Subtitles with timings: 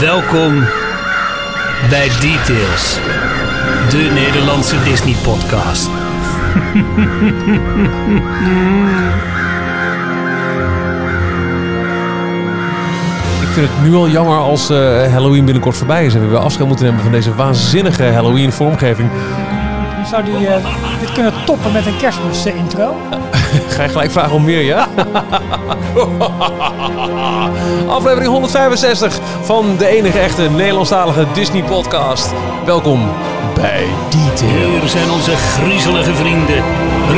[0.00, 0.58] Welkom
[1.88, 2.98] bij Details,
[3.90, 5.88] de Nederlandse Disney-podcast.
[13.40, 14.76] Ik vind het nu al jammer als eh,
[15.12, 19.10] Halloween binnenkort voorbij is en we weer afscheid moeten nemen van deze waanzinnige Halloween vormgeving.
[20.06, 20.64] Zou die eh,
[21.00, 22.96] dit kunnen toppen met een kerstmis eh, intro?
[23.74, 24.88] Ga je gelijk vragen om meer, ja?
[27.96, 32.32] Aflevering 165 van de enige echte Nederlandstalige Disney podcast.
[32.64, 33.08] Welkom
[33.54, 34.70] bij Detail.
[34.70, 36.62] Hier zijn onze griezelige vrienden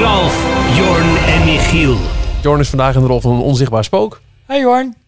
[0.02, 1.96] Ralf, Jorn en Michiel.
[2.40, 4.20] Jorn is vandaag in de rol van een onzichtbaar spook.
[4.46, 5.01] Hey Jorn.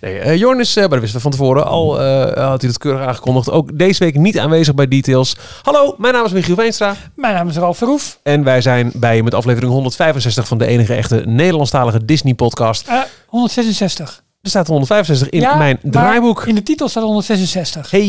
[0.00, 2.70] Nee, eh, Jorn is, eh, maar dat wisten we van tevoren al, eh, had hij
[2.70, 5.36] het keurig aangekondigd, ook deze week niet aanwezig bij Details.
[5.62, 6.96] Hallo, mijn naam is Michiel Veenstra.
[7.14, 8.18] Mijn naam is Ralf Verhoef.
[8.22, 12.88] En wij zijn bij je met aflevering 165 van de enige echte Nederlandstalige Disney podcast.
[12.88, 14.22] Eh 166.
[14.42, 16.46] Er staat 165 in Ja, mijn draaiboek.
[16.46, 17.90] In de titel staat 166.
[17.90, 18.00] Hey.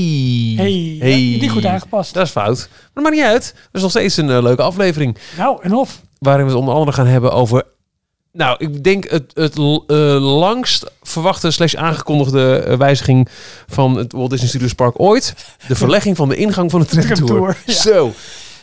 [0.57, 2.13] Hey, ja, niet goed aangepast.
[2.13, 2.69] Dat is fout.
[2.71, 3.53] Maar dat maakt niet uit.
[3.53, 5.17] Dat is nog steeds een eh, leuke aflevering.
[5.37, 6.01] Nou, en of.
[6.19, 7.63] Waarin we het onder andere gaan hebben over...
[8.39, 9.95] Nou, ik denk het, het eh,
[10.39, 13.27] langst verwachte slash aangekondigde eh, wijziging
[13.67, 15.35] van het Walt Disney Studios Park ooit.
[15.67, 17.57] De verlegging van de ingang van de tramtour.
[17.65, 17.73] Ja.
[17.73, 18.13] Zo.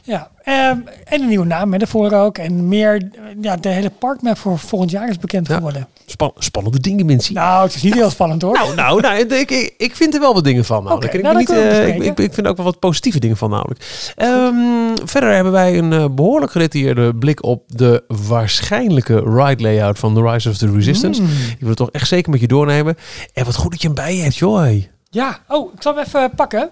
[0.02, 0.30] Ja.
[0.42, 2.38] ehm, en een nieuwe naam hè, daarvoor ook.
[2.38, 3.10] En meer,
[3.40, 5.54] ja, de hele parkmap voor volgend jaar is bekend Ja.
[5.54, 5.88] geworden.
[6.06, 7.34] Span- spannende dingen, mensen.
[7.34, 8.52] Nou, het is niet heel spannend hoor.
[8.52, 10.84] Nou, nou, nou ik, ik, ik vind er wel wat dingen van.
[10.84, 11.14] Namelijk.
[11.14, 13.36] Ik, nou, dan niet, eh, het ik, ik, ik vind ook wel wat positieve dingen
[13.36, 14.12] van namelijk.
[14.16, 20.14] Ehm, verder hebben wij een eh, behoorlijk gedetailleerde blik op de waarschijnlijke ride layout van
[20.14, 21.22] The Rise of the Resistance.
[21.22, 21.28] Mm.
[21.28, 22.96] Ik wil het toch echt zeker met je doornemen.
[23.32, 24.82] En wat goed dat je hem bij je hebt, joh.
[25.10, 26.70] Ja, oh, ik zal hem even pakken.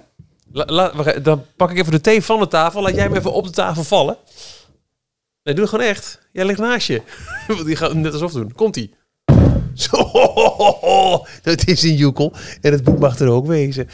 [0.53, 2.83] La, dan pak ik even de thee van de tafel.
[2.83, 4.17] Laat jij hem even op de tafel vallen.
[5.43, 6.21] Nee, doe het gewoon echt.
[6.33, 7.03] Jij ligt naast je.
[7.67, 8.53] Die gaat het net alsof doen.
[8.53, 8.95] Komt-ie.
[9.83, 12.33] Zo, dat is een joekel.
[12.61, 13.89] En het boek mag er ook wezen.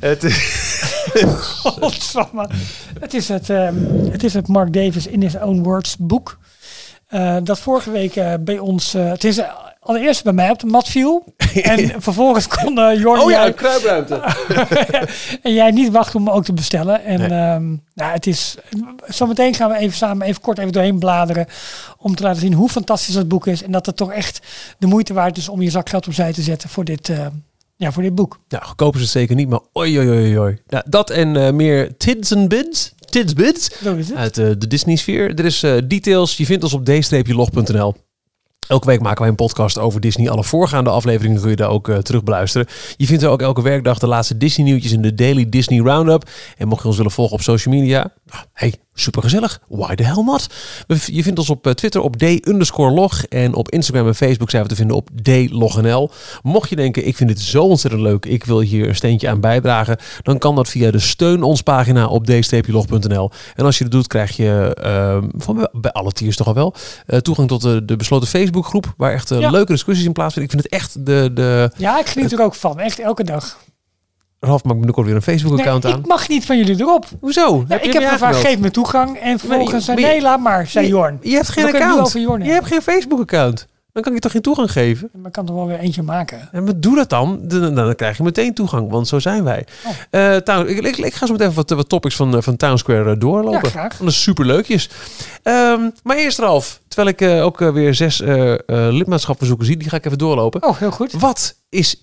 [0.00, 0.22] Het.
[3.00, 3.74] Het is het, ehm,
[4.10, 6.38] het is het Mark Davis in his own words boek.
[7.06, 9.40] Eh, dat vorige week eh, bij ons, eh, het is
[9.86, 11.24] allereerst bij mij op de mat viel.
[11.62, 14.14] En vervolgens kon Jorn oh ja, jij- een kruipruimte.
[15.42, 17.04] en jij niet wachten om ook te bestellen.
[17.04, 17.28] En Nee.
[17.28, 18.56] ehm, nou, het is,
[19.06, 21.46] zometeen gaan we even samen even kort even doorheen bladeren.
[21.98, 23.62] Om te laten zien hoe fantastisch dat boek is.
[23.62, 24.40] En dat het toch echt
[24.78, 27.26] de moeite waard is om je zakgeld opzij te zetten voor dit, eh,
[27.76, 28.38] ja, voor dit boek.
[28.48, 30.58] Nou, goedkoop is het zeker niet, maar oi, oi, oi, oi.
[30.66, 32.94] Nou, dat en eh, meer tids and bids.
[33.04, 33.70] Tids bids.
[34.14, 35.34] Uit de Disney-sfeer.
[35.38, 36.36] Er is details.
[36.36, 37.94] Je vindt ons op d-log.nl.
[38.68, 40.30] Elke week maken wij een podcast over Disney.
[40.30, 42.66] Alle voorgaande afleveringen kun je daar ook eh, terug beluisteren.
[42.96, 46.30] Je vindt er ook elke werkdag de laatste Disney nieuwtjes in de Daily Disney Roundup.
[46.56, 49.60] En mocht je ons willen volgen op social media, nou, hey, super gezellig.
[49.68, 50.46] Why the hell not?
[51.06, 54.68] Je vindt ons op eh, Twitter op d-log en op Instagram en Facebook zijn we
[54.68, 56.10] te vinden op dlognl.
[56.42, 59.40] Mocht je denken, ik vind dit zo ontzettend leuk, ik wil hier een steentje aan
[59.40, 63.30] bijdragen, dan kan dat via de steun ons pagina op d-log.nl.
[63.54, 66.74] En als je dat doet, krijg je eh, van bij alle tiers toch al wel
[67.06, 69.50] eh, toegang tot de, de besloten Facebookgroep, waar echt eh, Ja.
[69.50, 70.54] leuke discussies in plaatsvinden.
[70.54, 72.80] Ik vind het echt de, de Ja, ik geniet er ook van.
[72.80, 73.58] Echt elke dag.
[74.40, 75.98] Ralf maakt binnenkort weer een Facebook-account Nee, aan.
[75.98, 77.06] ik mag niet van jullie erop.
[77.20, 77.64] Hoezo?
[77.68, 79.16] Ja, je ik heb gevraagd, geef me toegang.
[79.16, 81.18] En vervolgens zei, nee, laat maar, zei Jorn.
[81.22, 82.12] Je hebt geen account.
[82.12, 83.66] Je hebt geen Facebook-account.
[83.96, 85.10] Dan kan ik je toch geen toegang geven?
[85.22, 86.48] Maar kan er wel weer eentje maken.
[86.52, 87.40] En maar doe dat dan.
[87.42, 89.66] Dan, dan, krijg je meteen toegang, want zo zijn wij.
[89.86, 89.92] Oh.
[90.34, 92.56] Eh, Town- ik, ik, ik ga zo meteen even wat, wat topics van, eh, van
[92.56, 93.60] Town Square eh, doorlopen.
[93.62, 93.96] Ja, graag.
[93.96, 94.90] Dat is super leukjes.
[96.02, 100.18] maar eerst Ralf, terwijl ik ook weer zes eh lidmaatschapverzoeken zie, die ga ik even
[100.18, 100.62] doorlopen.
[100.62, 101.12] Oh, heel goed.
[101.12, 102.00] Wat is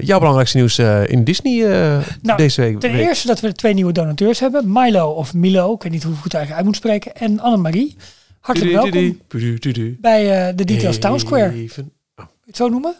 [0.00, 1.66] jouw belangrijkste nieuws in Disney
[2.22, 2.80] Nou, deze week?
[2.80, 4.72] Ten eerste dat we twee nieuwe donateurs hebben.
[4.72, 7.14] Milo of Milo, ik weet niet hoe ik het eigenlijk uit moet spreken.
[7.14, 7.96] En Annemarie.
[8.40, 9.20] Hartelijk welkom
[10.00, 11.52] bij eh, de Details Town Square.
[11.52, 11.92] Even.
[12.46, 12.96] het zo noemen?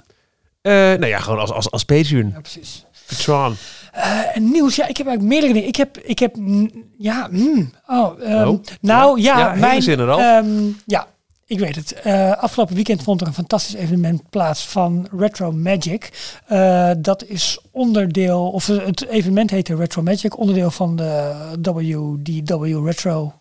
[0.61, 2.31] Eh, nou ja, gewoon als, als, als Patreon.
[2.35, 2.85] Ja, precies.
[3.07, 3.57] Patron.
[3.93, 5.69] Eh, nieuws, ja, ik heb eigenlijk meerdere dingen.
[5.69, 10.21] Ik heb, ik heb, mm, ja, mm, oh, ehm, Oh, nou ja, mijn, zinnen, Ralf.
[10.21, 11.07] ehm, ja,
[11.47, 11.93] ik weet het.
[11.93, 16.11] Eh, afgelopen weekend vond er een fantastisch evenement plaats van Retro Magic.
[16.47, 23.33] Eh, dat is onderdeel, of het evenement heette Retro Magic, onderdeel van de WDW Retro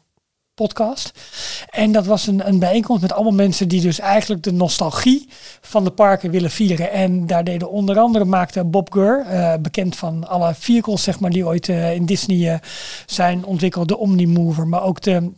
[0.58, 1.12] podcast.
[1.70, 5.28] En dat was een, een bijeenkomst met allemaal mensen die dus eigenlijk de nostalgie
[5.62, 6.92] van de parken willen vieren.
[6.92, 11.30] En daar deden onder andere maakte Bob Gurr, eh, bekend van alle vehicles zeg maar,
[11.30, 12.60] die ooit eh, in Disney eh,
[13.06, 13.88] zijn ontwikkeld.
[13.88, 15.32] De Omnimover, maar ook de,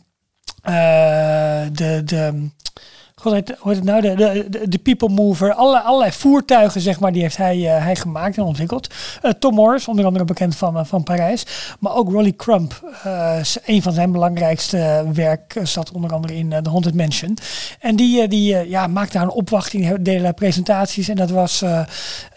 [1.72, 2.48] de, de
[3.20, 4.00] God, hoe heet het nou?
[4.00, 4.14] De,
[4.48, 5.52] de, de, People Mover.
[5.52, 8.94] Allerlei, allerlei voertuigen, zeg maar, die heeft hij, eh, hij gemaakt en ontwikkeld.
[9.22, 11.46] Eh, Tom Morris, onder andere bekend van, eh, van Parijs.
[11.78, 12.88] Maar ook Rolly Crump.
[13.64, 17.36] een van zijn belangrijkste werk zat onder andere in The Haunted Mansion.
[17.80, 21.08] En die, die ja, maakte daar een opwachting, deden daar presentaties.
[21.08, 21.64] En dat was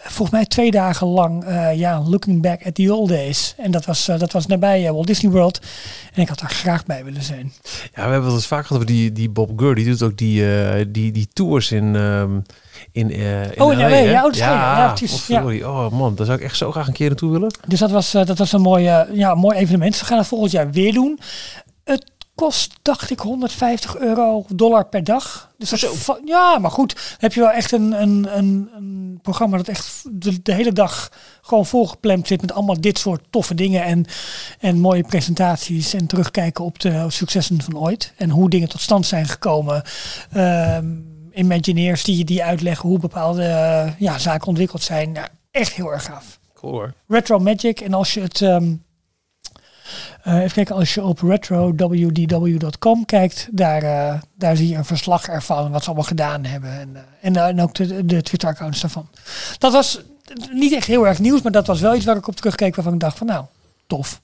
[0.04, 3.54] volgens mij twee dagen lang, eh, ja, looking back at the old days.
[3.56, 5.60] En dat was, eh, dat was nabij eh, Walt Disney World.
[6.14, 7.52] En ik had daar graag bij willen zijn.
[7.94, 9.74] Ja, we hebben het vaak gehad over die, die Bob Gurr.
[9.74, 10.44] Die doet ook die,
[10.90, 12.38] die, die tours in, ehm,
[12.92, 15.68] in, in Oh, in LA, ja, oh, dat ja, ja, precies, potverdorie.
[15.68, 17.54] Oh man, daar zou ik echt zo graag een keer naartoe willen.
[17.66, 19.98] Dus dat was, dat was een mooi, eh, ja, mooi evenement.
[20.00, 21.18] We gaan het volgend jaar weer doen.
[21.84, 25.52] Het kost, dacht ik, 150 euro dollar per dag.
[25.58, 26.94] Dus dat ja, maar goed.
[26.94, 30.72] Dan heb je wel echt een, een, een, een programma dat echt de, de hele
[30.72, 34.04] dag gewoon volgepland zit met allemaal dit soort toffe dingen en,
[34.60, 39.06] en mooie presentaties en terugkijken op de successen van ooit en hoe dingen tot stand
[39.06, 39.82] zijn gekomen.
[40.32, 43.42] Ehm Imagineers die, die uitleggen hoe bepaalde
[43.98, 45.16] ja, zaken ontwikkeld zijn.
[45.50, 46.38] Echt heel erg gaaf.
[46.54, 46.94] Cool hoor.
[47.08, 47.80] Retro Magic.
[47.80, 48.40] En als je het.
[48.40, 48.74] ehm,
[50.22, 55.26] eh, even kijken, als je op retrowdw.com kijkt, daar, eh, daar zie je een verslag
[55.26, 56.70] ervan, wat ze allemaal gedaan hebben.
[56.70, 59.08] En, eh, en, en ook de, de Twitter-accounts daarvan.
[59.58, 60.00] Dat was
[60.52, 62.94] niet echt heel erg nieuws, maar dat was wel iets waar ik op terugkeek waarvan
[62.94, 63.44] ik dacht van nou,
[63.86, 64.20] tof.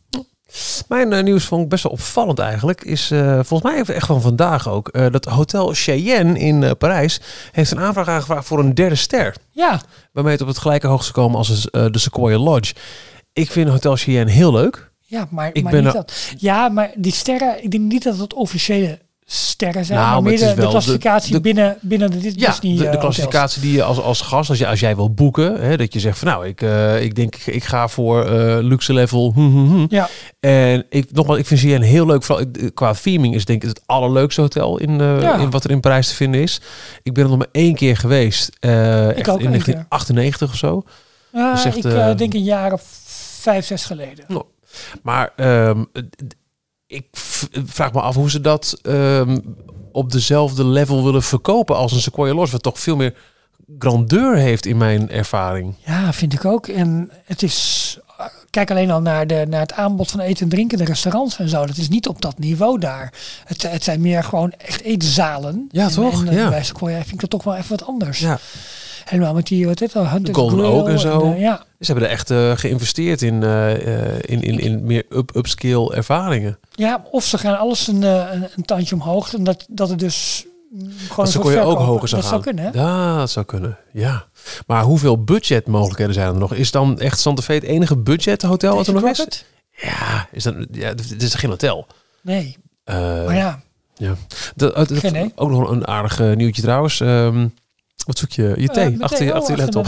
[0.89, 2.85] Mijn nieuws vond ik best wel opvallend eigenlijk.
[2.85, 5.13] Is eh, volgens mij echt van vandaag ook.
[5.13, 7.21] dat Hotel Cheyenne in Parijs
[7.53, 9.37] heeft een aanvraag aangevraagd voor een derde ster.
[9.51, 9.81] Ja,
[10.13, 12.75] Waarmee het op het gelijke hoogte komen als de Sequoia Lodge.
[13.33, 14.90] Ik vind Hotel Cheyenne heel leuk.
[15.11, 16.13] Ja maar, Ik maar ben niet dat.
[16.39, 20.31] Ja, maar die sterren, ik denk niet dat het officiële sterren zijn, Nou, maar maar
[20.33, 22.99] meer het is de, klassificatie de- binnen, binnen de Dis- Ja, Disney de, de eh,
[23.01, 26.01] klassificatie die je als, als gast, als, je, als jij wil boeken, hè, dat je
[26.01, 29.33] zegt van nou, ik, eh, ik denk ik ga voor eh, luxe level.
[29.35, 29.87] hm, hm, hm.
[29.89, 30.09] Ja,
[30.41, 32.23] En ik, nogmaals, ik vind CN heel leuk.
[32.23, 35.37] Vooral qua theming is denk ik het allerleukste hotel in, eh, Ja.
[35.37, 36.61] in wat er in Parijs te vinden is.
[37.03, 38.57] Ik ben er nog maar één keer geweest.
[38.61, 40.83] echt ook in één 1998 of zo.
[41.35, 42.83] Uh, Dus echt, ik denk een jaar of
[43.41, 44.25] vijf, zes geleden.
[45.03, 45.85] Maar ehm,
[46.87, 47.07] ik
[47.67, 49.39] vraag me af hoe ze dat ehm,
[49.93, 52.53] op dezelfde level willen verkopen als een Sequoia Lodge.
[52.53, 53.15] Wat toch veel meer
[53.79, 55.75] grandeur heeft in mijn ervaring.
[55.85, 56.67] Ja, vind ik ook.
[56.67, 57.99] En het is.
[58.51, 61.49] Kijk alleen al naar, de, naar het aanbod van eten en drinken, de restaurants en
[61.49, 61.67] zo.
[61.67, 63.13] Dat is niet op dat niveau daar.
[63.45, 65.69] Het, het zijn meer gewoon echt eetzalen.
[65.71, 66.21] Ja, en, toch?
[66.25, 66.49] En, eh, Ja.
[66.49, 68.19] bij Sequoia vind ik dat toch wel even wat anders.
[68.19, 68.39] Ja.
[69.11, 71.33] Helemaal met die, wat dit al, Golden Grill Oak en zo.
[71.33, 71.57] eh, ja.
[71.81, 76.59] Ze hebben er echt eh, geïnvesteerd in, eh, in, in, in meer up, upscale ervaringen.
[76.71, 79.35] ja, of ze gaan alles een, een, een tandje omhoog.
[79.35, 82.43] En dat, dat het dus mm, gewoon ze kon je ook hoger zou Dat gaan.
[82.43, 82.81] zou kunnen, hè?
[82.81, 83.79] Ja, dat zou kunnen.
[83.93, 84.25] Ja.
[84.67, 86.55] Maar hoeveel budgetmogelijkheden zijn er nog?
[86.55, 89.45] Is dan echt Santa Fe het enige budgethotel wat er nog is?
[89.71, 91.87] Ja, is dat, ja, het is geen hotel.
[92.23, 93.61] Nee, maar ja.
[93.95, 94.15] ja.
[94.57, 94.77] Dat,
[95.35, 97.01] ook nog een aardig nieuwtje trouwens.
[97.01, 97.47] Ehm,
[98.07, 98.55] wat zoek je?
[98.57, 99.87] Je thee, achter, je- achter je laptop.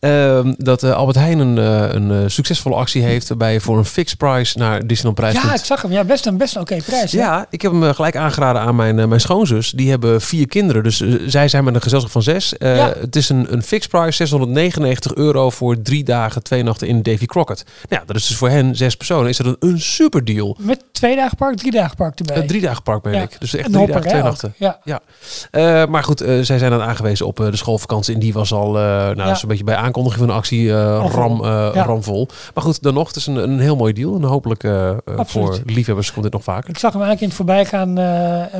[0.00, 0.42] ja.
[0.56, 4.18] Dat Albert Heijn een, eh, een eh, succesvolle actie heeft waarbij je voor een fixed
[4.18, 5.92] price naar Disneyland Prijs Ja, ik zag hem.
[5.92, 7.12] Ja, best een best een oké prijs.
[7.12, 7.18] hè?
[7.18, 9.70] Ja, ik heb hem eh, gelijk aangeraden aan mijn, mijn schoonzus.
[9.70, 10.82] Die hebben vier kinderen.
[10.82, 12.54] Dus zij zijn met een gezelschap van zes.
[12.58, 12.92] Ja.
[13.00, 17.26] Het is een, een fixed price, 699 euro voor drie dagen, twee nachten in Davy
[17.26, 17.64] Crockett.
[17.88, 20.56] Nou ja, dat is dus voor hen, zes personen, is dat een, een super deal.
[20.60, 22.46] Met twee dagen park, drie dagen park erbij.
[22.46, 23.22] Drie dagen park ben Ja.
[23.22, 23.36] ik.
[23.40, 24.54] Dus echt Een drie dagen, twee nachten.
[24.58, 24.78] Ja.
[25.50, 28.14] Eh, maar goed, zij zijn dan aangewezen op eh, de schoolvakantie.
[28.14, 31.06] En die was al, eh nou, is een beetje bij aankondiging van de actie, eh,
[31.12, 31.70] ram, Ja.
[31.70, 32.28] ramvol.
[32.54, 34.14] Maar goed, dan nog, het is een, een heel mooi deal.
[34.16, 34.68] En hopelijk
[35.04, 36.70] voor liefhebbers komt dit nog vaker.
[36.70, 37.94] Ik zag hem eigenlijk in het voorbijgaan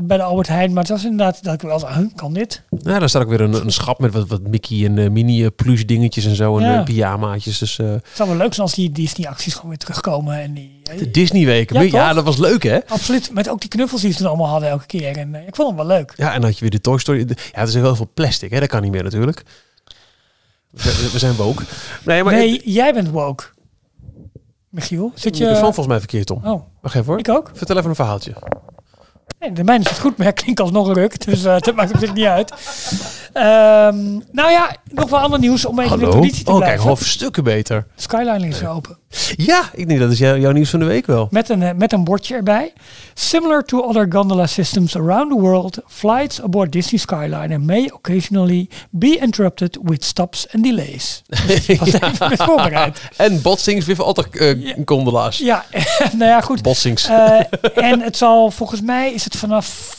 [0.05, 0.73] bij de Albert Heijn.
[0.73, 2.62] Maar het was inderdaad dat ik wel huh, kan dit?
[2.82, 5.83] Ja, daar staat ook weer een, een schap met wat, wat Mickey en mini plush
[5.83, 6.59] dingetjes en zo.
[6.59, 6.83] En Ja.
[6.83, 7.59] pyjamaatjes.
[7.59, 10.40] Dus Het zou wel leuk zijn als die Disney-acties gewoon weer terugkomen.
[10.40, 11.76] En die, de Disney weken.
[11.76, 12.78] Ja, Ja, dat was leuk hè?
[12.88, 13.30] Absoluut.
[13.33, 15.16] Met ook die knuffels die ze toen allemaal hadden elke keer.
[15.16, 16.12] En ik vond hem wel leuk.
[16.16, 17.19] Ja, en dan had je weer de Toy Story.
[17.28, 18.61] Ja, er is heel veel plastic hè.
[18.61, 19.42] Dat kan niet meer natuurlijk.
[20.70, 21.62] We zijn, we zijn woke.
[22.04, 23.44] Nee, maar nee, jij bent woke.
[24.68, 25.49] Michiel, zit je je...
[25.49, 26.44] microfoon volgens mij verkeerd om.
[26.47, 27.18] Oh, Wacht even hoor.
[27.18, 27.50] ik ook.
[27.54, 28.32] Vertel even een verhaaltje.
[29.38, 31.25] Nee, de mijne is het goed, maar klinkt alsnog ruk.
[31.25, 32.52] Dus eh dat maakt op zich niet uit.
[33.32, 36.64] Ehm, nou ja, nog wel ander nieuws om even in de traditie te Oh, kijk,
[36.66, 36.87] blijven.
[36.87, 37.87] half stukken beter.
[37.97, 38.99] Skyline is weer open.
[39.37, 41.29] Ja, ik denk dat is jou- jouw nieuws van de week wel.
[41.31, 42.73] Met een, eh, met een bordje erbij.
[43.14, 49.17] Similar to other gondola systems around the world, flights aboard Disney Skyliner may occasionally be
[49.19, 51.23] interrupted with stops and delays.
[51.29, 53.00] Was even met voorbereid.
[53.17, 54.75] En botsings with altijd eh Ja.
[54.85, 55.38] gondelaars.
[55.38, 55.64] Ja,
[56.19, 56.62] nou ja, goed.
[56.62, 57.09] Botsings.
[57.09, 57.40] Eh,
[57.75, 59.99] en het zal volgens mij is het vanaf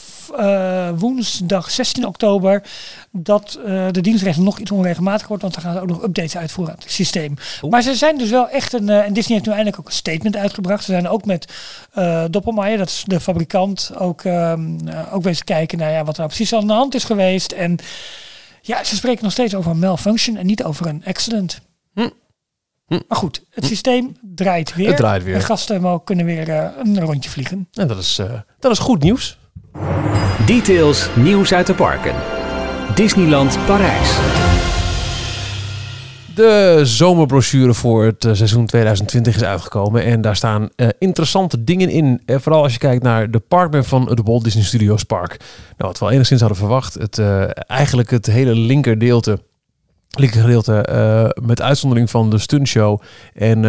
[0.98, 2.64] woensdag 16 oktober
[3.12, 6.38] dat eh, de dienstregeling nog iets onregelmatig wordt, want dan gaan ze ook nog updates
[6.38, 7.34] uitvoeren aan het systeem.
[7.70, 9.94] Maar ze zijn dus wel echt een, eh, en Disney heeft nu eindelijk ook een
[9.94, 10.84] statement uitgebracht.
[10.84, 11.54] Ze zijn ook met
[11.98, 14.78] uh, Doppelmayr, dat is de fabrikant, ook, ehm,
[15.12, 17.52] ook bezig kijken naar ja, wat er nou precies aan de hand is geweest.
[17.52, 17.78] En
[18.62, 21.62] ja, ze spreken nog steeds over een malfunction en niet over een accident.
[21.94, 22.10] Hm.
[22.88, 23.00] Hm.
[23.08, 24.88] Maar goed, het systeem draait weer.
[24.88, 25.34] Het draait weer.
[25.34, 27.68] De gasten kunnen weer een rondje vliegen.
[27.74, 28.22] En dat is,
[28.60, 29.38] dat is goed nieuws.
[30.46, 32.41] Details, nieuws uit de parken.
[32.96, 34.20] Disneyland Parijs.
[36.36, 40.04] De zomerbrochure voor het eh, seizoen 2020 is uitgekomen.
[40.04, 42.22] En daar staan uh, interessante dingen in.
[42.26, 45.38] Uh, vooral als je kijkt naar de parkman van het Walt Disney Studios Park.
[45.78, 46.94] Nou, wat we al enigszins hadden verwacht.
[46.94, 49.40] Het, uh, eigenlijk het hele linkerdeelte.
[50.18, 53.02] Linkergedeelte uh, met uitzondering van de stuntshow.
[53.34, 53.62] En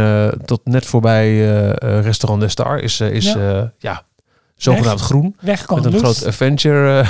[0.44, 1.44] tot net voorbij
[1.78, 3.72] Restaurant de Star is, is ja.
[3.78, 4.04] ja
[4.62, 5.36] zogenaamd weg, groen.
[5.40, 6.98] Weg met een groot Avenger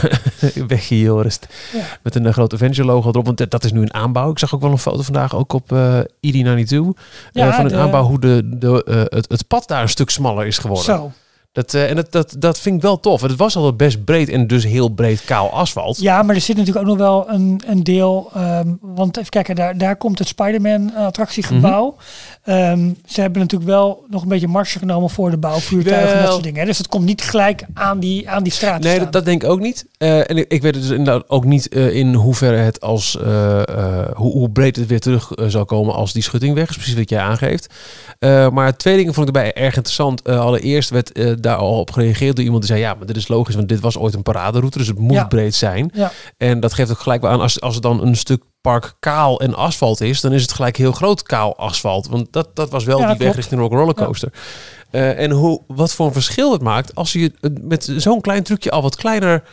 [0.57, 1.31] uh,
[1.73, 1.83] Ja.
[2.03, 3.25] Met een uh, groot Avenger logo erop.
[3.25, 4.31] Want dat is nu een aanbouw.
[4.31, 6.77] Ik zag ook wel een foto vandaag ook op uh, ID92.
[7.33, 7.77] Ja, van een de...
[7.77, 10.85] aanbouw hoe de, de, het, het pad daar een stuk smaller is geworden.
[10.85, 11.13] Zo.
[11.53, 13.21] Dat, uh, en dat, dat, dat vind ik wel tof.
[13.21, 16.01] Het was al best breed en dus heel breed kaal asfalt.
[16.01, 18.31] Ja, maar er zit natuurlijk ook nog wel een, een deel.
[18.37, 21.85] Um, want even kijken, daar, daar komt het Spider-Man attractiegebouw.
[21.85, 22.55] Mm -hmm.
[22.55, 26.33] um, ze hebben natuurlijk wel nog een beetje marge genomen voor de bouwvuurtuigen en dat
[26.33, 26.67] soort dingen.
[26.67, 28.83] Dus het komt niet gelijk aan die, aan die straat.
[28.83, 29.87] Nee, dat, dat, denk ik ook niet.
[29.99, 33.19] Uh, en ik, ik, weet dus inderdaad ook niet uh, in hoeverre het als
[34.15, 36.77] hoe, hoe, breed het weer terug zal komen als die schutting weg is.
[36.77, 37.75] Precies wat jij aangeeft.
[38.53, 40.29] maar twee dingen vond ik erbij erg interessant.
[40.29, 43.55] allereerst werd daar al op gereageerd door iemand die zei: Ja, maar dit is logisch,
[43.55, 45.25] want dit was ooit een paraderoute, dus het moet ja.
[45.25, 45.91] breed zijn.
[45.95, 46.13] Ja.
[46.37, 49.41] En dat geeft ook gelijk wel aan als, als het dan een stuk park kaal
[49.41, 52.07] en asfalt is, dan is het gelijk heel groot kaal asfalt.
[52.07, 54.33] Want dat, dat was wel ja, die weg richting Rock Rollercoaster.
[54.91, 55.01] Ja.
[55.01, 58.71] Uh, en hoe, wat voor een verschil het maakt als je met zo'n klein trucje
[58.71, 59.45] al wat kleiner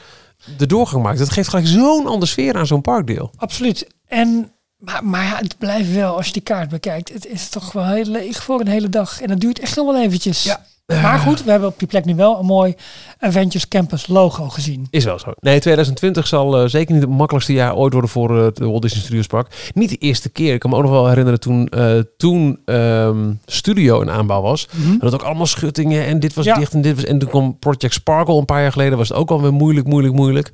[0.57, 1.17] de doorgang maakt.
[1.17, 3.31] Dat geeft gelijk zo'n andere sfeer aan zo'n parkdeel.
[3.37, 3.87] Absoluut.
[4.07, 7.71] En maar, maar ja, het blijft wel, als je die kaart bekijkt, het is toch
[7.71, 9.21] wel heel leeg voor een hele dag.
[9.21, 10.43] En dat duurt echt nog wel eventjes.
[10.43, 10.65] Ja.
[10.89, 12.75] Maar goed, we hebben op die plek nu wel een mooi
[13.19, 14.87] Avengers Campus logo gezien.
[14.89, 15.33] Is wel zo.
[15.39, 18.81] Nee, 2020 zal uh, zeker niet het makkelijkste jaar ooit worden voor uh, de Walt
[18.81, 19.71] Disney Studios Park.
[19.73, 20.53] Niet de eerste keer.
[20.53, 24.67] Ik kan me ook nog wel herinneren toen, uh, toen um, Studio in aanbouw was.
[24.71, 24.99] Mm -hmm.
[24.99, 26.57] Dat ook allemaal schuttingen en dit was ja.
[26.57, 27.03] dicht en dit was...
[27.03, 28.97] En toen kwam Project Sparkle een paar jaar geleden.
[28.97, 30.51] Was het ook alweer moeilijk, moeilijk, moeilijk.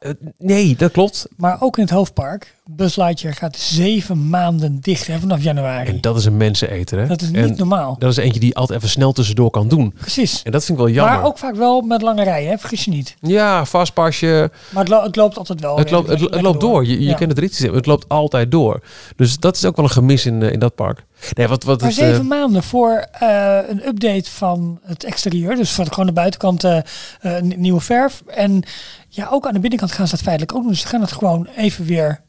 [0.00, 1.28] Uh, nee, dat klopt.
[1.36, 2.54] Maar ook in het hoofdpark.
[2.64, 5.88] Buzz Lightyear gaat zeven maanden dicht hè, vanaf januari.
[5.88, 7.06] En dat is een menseneter, hè?
[7.06, 7.96] Dat is niet en normaal.
[7.98, 9.92] Dat is eentje die altijd even snel tussendoor kan doen.
[10.00, 10.42] Precies.
[10.42, 11.14] En dat vind ik wel jammer.
[11.14, 12.58] Maar ook vaak wel met lange rijen, hè?
[12.58, 13.16] vergis je niet.
[13.20, 14.50] Ja, vastpasje.
[14.70, 15.78] Maar het, lo het, loopt altijd wel.
[15.78, 16.86] Het, loopt, het, het loopt door.
[16.86, 17.14] Je, je ja.
[17.14, 17.74] kent het ritsysteem.
[17.74, 18.80] Het loopt altijd door.
[19.16, 21.04] Dus dat is ook wel een gemis in, uh, in dat park.
[21.32, 25.56] Nee, wat, wat maar het, zeven uh, maanden voor uh, een update van het exterieur.
[25.56, 26.80] Dus voor gewoon de buitenkant uh,
[27.40, 28.22] nieuwe verf.
[28.26, 28.62] En
[29.08, 30.70] ja, ook aan de binnenkant gaan ze dat feitelijk ook doen.
[30.70, 32.20] Dus ze gaan het gewoon even weer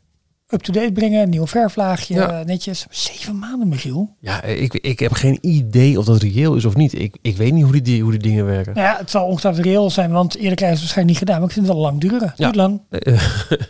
[0.50, 1.30] up-to-date brengen.
[1.30, 2.44] Nieuw verflaagje, ja.
[2.46, 2.86] netjes.
[2.89, 4.16] Zeven maanden, Michiel.
[4.20, 7.00] Ja, ik, ik heb geen idee of dat reëel is of niet.
[7.00, 8.74] Ik, ik weet niet hoe die, hoe die dingen werken.
[8.74, 11.39] Nou ja, het zal ongetwijfeld reëel zijn, want eerder krijgen ze waarschijnlijk niet gedaan.
[11.39, 12.34] Maar ik vind het wel lang duren.
[12.36, 12.51] Ja.
[12.51, 12.82] Duurt lang.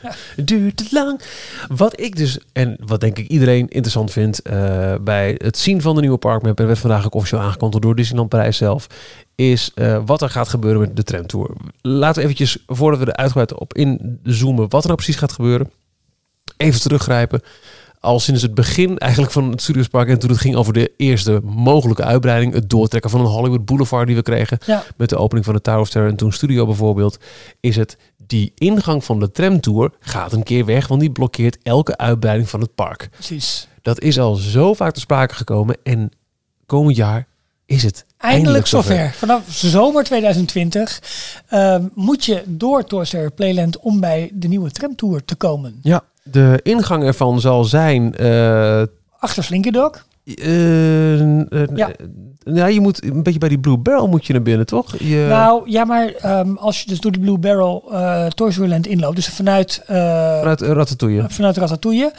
[0.04, 0.44] ja.
[0.44, 1.22] Duurt te lang.
[1.68, 5.96] Wat ik dus, en wat denk ik iedereen interessant vindt uh, bij het zien van
[5.96, 8.88] de nieuwe parkmap, en werd vandaag ook officieel aangekondigd door Disneyland Parijs zelf,
[9.36, 11.50] is uh, wat er gaat gebeuren met de tramtour.
[11.82, 15.70] Laten we eventjes, voordat we er uitgebreid op inzoomen, wat er nou precies gaat gebeuren
[16.58, 17.42] even teruggrijpen.
[18.00, 21.42] Al sinds het begin eigenlijk van het Studiospark en toen het ging over de eerste
[21.44, 24.84] mogelijke uitbreiding, het doortrekken van een Hollywood Boulevard die we kregen ja.
[24.98, 27.18] met de opening van de Tower of Terror en toen Studio bijvoorbeeld,
[27.60, 27.98] is het
[28.28, 32.62] die ingang van de tramtour gaat een keer weg, want die blokkeert elke uitbreiding van
[32.62, 33.10] het park.
[33.12, 33.68] Precies.
[33.82, 36.12] Dat is al zo vaak te sprake gekomen en
[36.66, 37.28] komend jaar
[37.66, 38.96] is het Eindelijk, eindelijk zover.
[38.96, 39.14] zover.
[39.14, 41.02] Vanaf zomer 2020
[41.50, 45.80] uh, moet je door Toy Playland om bij de nieuwe tramtour te komen.
[45.82, 48.14] Ja, de ingang ervan zal zijn...
[48.22, 48.82] Uh,
[49.20, 50.06] Achter Slinky Dog.
[50.26, 51.20] Uh,
[51.76, 51.92] ja.
[52.54, 54.96] Ja, je moet een beetje bij die Blue Barrel moet je naar binnen, toch?
[55.00, 55.26] Je...
[55.30, 58.88] Nou, ja, maar um, als je dus door die Blue Barrel uh, Toy Story Land
[58.88, 59.82] inloopt, dus vanuit...
[59.82, 61.26] Uh, vanuit Ratatouille.
[61.28, 62.12] Vanuit Ratatouille,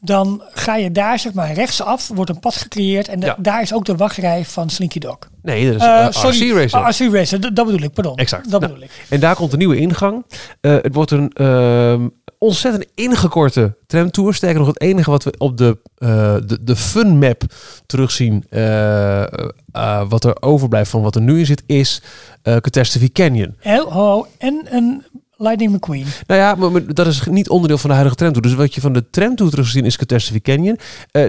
[0.00, 3.36] dan ga je daar zeg maar rechtsaf, wordt een pad gecreëerd en ja.
[3.38, 5.18] daar is ook de wachtrij van Slinky Dog.
[5.42, 7.06] Nee, dat is uh, sorry, RC Racer.
[7.06, 8.16] RC Racer, dat, dat bedoel ik, pardon.
[8.16, 8.50] Exact.
[8.50, 9.06] Dat nou, bedoel ik.
[9.08, 10.24] En daar komt een nieuwe ingang.
[10.60, 12.08] het wordt een ehm,
[12.38, 14.34] ontzettend ingekorte tramtour.
[14.34, 17.42] Sterker nog, het enige wat we op de, uh, de, de fun map
[17.86, 19.22] terugzien, uh,
[19.72, 22.02] uh, wat er overblijft van wat er nu in zit, is
[22.42, 23.54] Catastrophe Canyon.
[23.64, 25.02] Oh, en een
[25.36, 26.06] Lightning McQueen.
[26.26, 28.46] Nou ja, maar, maar, dat is niet onderdeel van de huidige tramtour.
[28.46, 30.78] Dus wat je van de tramtour teruggezien is Catastrophe Canyon.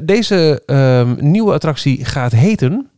[0.03, 2.90] deze um, nieuwe attractie gaat heten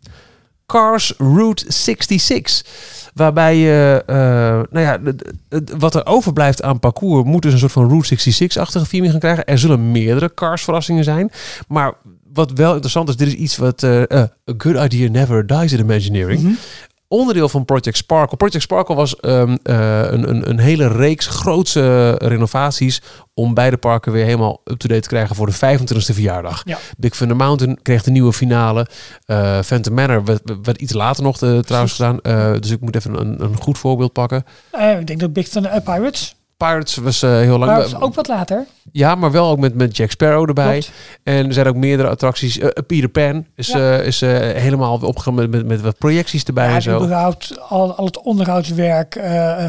[0.65, 2.65] Cars Route 66.
[3.13, 4.15] Waarbij je, eh,
[4.69, 4.99] nou ja,
[5.77, 9.45] wat er overblijft aan parcours moet dus een soort van Route 66-achtige feeling gaan krijgen.
[9.45, 11.31] Er zullen meerdere Cars verrassingen zijn.
[11.67, 11.93] Maar
[12.33, 15.71] wat wel interessant is, dit is iets wat eh, eh, a good idea never dies
[15.71, 16.53] in Imagineering Mhm.
[17.13, 18.37] Onderdeel van Project Sparkle.
[18.37, 23.01] Project Sparkle was ehm, eh, een, een, een hele reeks grootse renovaties
[23.33, 26.61] om beide parken weer helemaal up-to-date te krijgen voor de 25e verjaardag.
[26.65, 26.77] Ja.
[26.97, 28.87] Big Thunder Mountain kreeg de nieuwe finale.
[29.25, 32.19] Eh Phantom Manor werd, werd iets later nog eh, trouwens gedaan.
[32.59, 34.45] Dus ik moet even een, een goed voorbeeld pakken.
[34.99, 36.35] Ik denk dat Big Thunder uh, Pirates.
[36.67, 37.93] Pirates was eh, heel lang.
[37.99, 38.65] Ook wat later.
[38.91, 40.71] Ja, maar wel ook met, met Jack Sparrow erbij.
[40.79, 40.91] Klopt.
[41.23, 42.59] En er zijn ook meerdere attracties.
[42.59, 43.95] Eh, Peter Pan is, Ja.
[43.97, 46.95] is helemaal opgegaan met, met, met wat projecties erbij Ja, en zo.
[47.03, 49.19] überhaupt al, al het onderhoudswerk,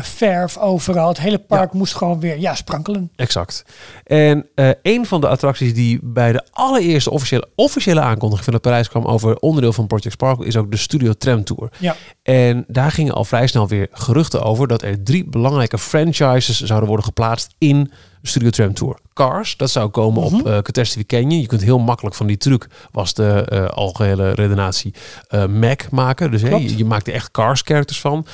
[0.03, 1.09] verf overal.
[1.09, 3.11] Het hele park moest gewoon weer ja, sprankelen.
[3.17, 3.65] Exact.
[4.05, 4.47] En
[4.83, 9.05] een van de attracties die bij de allereerste officiële, officiële aankondiging van de Parijs kwam
[9.05, 11.69] over onderdeel van Project Sparkle is ook de Studio Tram Tour.
[11.79, 11.97] Ja.
[12.23, 16.84] En daar gingen al vrij snel weer geruchten over dat er drie belangrijke franchises zouden
[16.87, 18.99] worden geplaatst in Studio Tram Tour.
[19.15, 21.41] Cars, dat zou komen op eh Catastrophe Canyon.
[21.41, 24.95] Je kunt heel makkelijk van die truc, was de eh, algehele redenatie,
[25.29, 26.31] eh Mac maken.
[26.31, 28.27] Dus je, je maakt er echt Cars characters van.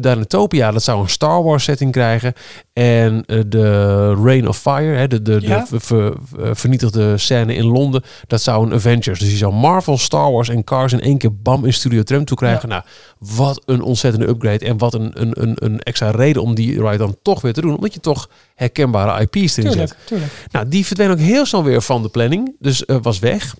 [0.00, 2.32] Danatopia, dat zou een Star Wars setting krijgen.
[2.72, 5.58] En de Rain of Fire, hè, de, de, Ja.
[5.58, 9.18] de ver- ver- ver- vernietigde scène in Londen, dat zou een Avengers.
[9.18, 12.24] Dus je zou Marvel, Star Wars en Cars in één keer bam in Studio Tram
[12.24, 12.68] toe krijgen.
[12.68, 12.82] Nou,
[13.18, 16.96] wat een ontzettende upgrade en wat een, een, een, een extra reden om die ride
[16.96, 17.74] dan toch weer te doen.
[17.74, 19.96] Omdat je toch herkenbare IP's erin zet.
[20.04, 20.46] Tuurlijk, tuurlijk.
[20.50, 22.56] Nou, die verdween ook heel snel weer van de planning.
[22.58, 23.54] Dus eh, was weg.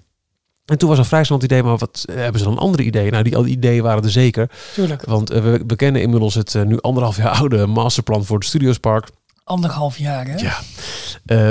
[0.65, 2.83] En toen was er vrij snel het idee, maar wat eh, hebben ze dan andere
[2.83, 3.13] ideeën?
[3.13, 4.51] Nou, die al die ideeën waren er zeker.
[4.75, 5.05] tuurlijk.
[5.05, 9.09] Want eh, we, we kennen inmiddels het nu anderhalf jaar oude masterplan voor het Studiospark.
[9.45, 10.37] Anderhalf jaar, hè?
[10.37, 10.59] Ja.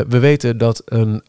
[0.07, 1.23] We weten dat een,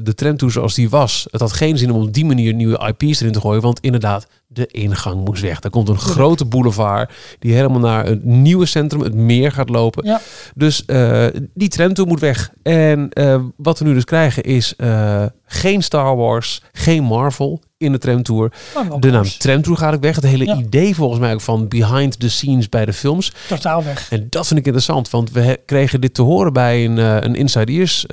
[0.00, 3.20] de tramtour zoals die was, het had geen zin om op die manier nieuwe IP's
[3.20, 3.62] erin te gooien.
[3.62, 5.62] Want inderdaad, de ingang moest weg.
[5.62, 10.06] Er komt een grote boulevard die helemaal naar het nieuwe centrum, het meer gaat lopen.
[10.06, 10.20] Ja.
[10.54, 12.50] Dus eh, die tramtour moet weg.
[12.62, 17.92] En eh, wat we nu dus krijgen is eh, geen Star Wars, geen Marvel in
[17.92, 18.52] de tramtour.
[18.98, 20.14] De naam tramtour gaat ook weg.
[20.14, 20.56] Het hele Ja.
[20.56, 23.32] idee volgens mij ook van behind the scenes bij de films.
[23.48, 24.10] Totaal weg.
[24.10, 27.72] En dat vind ik interessant, want we kregen dit te horen bij een, een Inside
[27.72, 28.06] Ears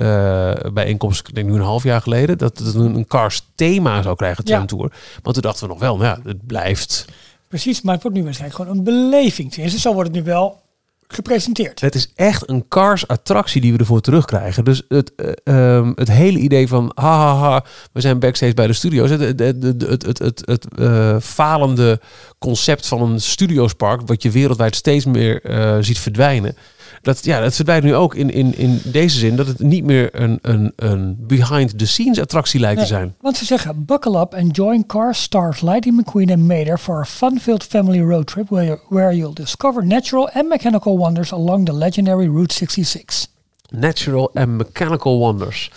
[0.72, 4.16] bijeenkomst, ik denk nu een half jaar geleden, dat het een, een Cars thema zou
[4.16, 4.54] krijgen, Ja.
[4.54, 4.92] Tram Tour.
[5.22, 7.04] Want toen dachten we nog wel, nou ja, het blijft.
[7.48, 9.52] Precies, maar het wordt nu waarschijnlijk gewoon een beleving.
[9.52, 10.62] Tenminste, zo wordt het nu wel
[11.08, 11.80] gepresenteerd.
[11.80, 14.64] Het is echt een Cars attractie die we ervoor terugkrijgen.
[14.64, 18.66] Dus het, eh, ehm, het hele idee van, ha, ha, ha, we zijn backstage bij
[18.66, 19.10] de studio's.
[19.10, 22.00] Het, het, het, het, het, het, het, het, eh, falende
[22.38, 26.56] concept van een studiospark, wat je wereldwijd steeds meer eh, ziet verdwijnen.
[27.04, 30.20] Dat, ja, dat verdwijnt nu ook in, in, in deze zin dat het niet meer
[30.20, 33.14] een, een, een behind-the-scenes attractie lijkt te zijn.
[33.20, 37.04] Want ze zeggen, buckle up and join Cars stars Lightning McQueen and Mater for a
[37.04, 42.28] fun-filled family road trip where, where you'll discover natural and mechanical wonders along the legendary
[42.28, 43.26] Route 66.
[43.70, 45.70] Natural and Mechanical Wonders.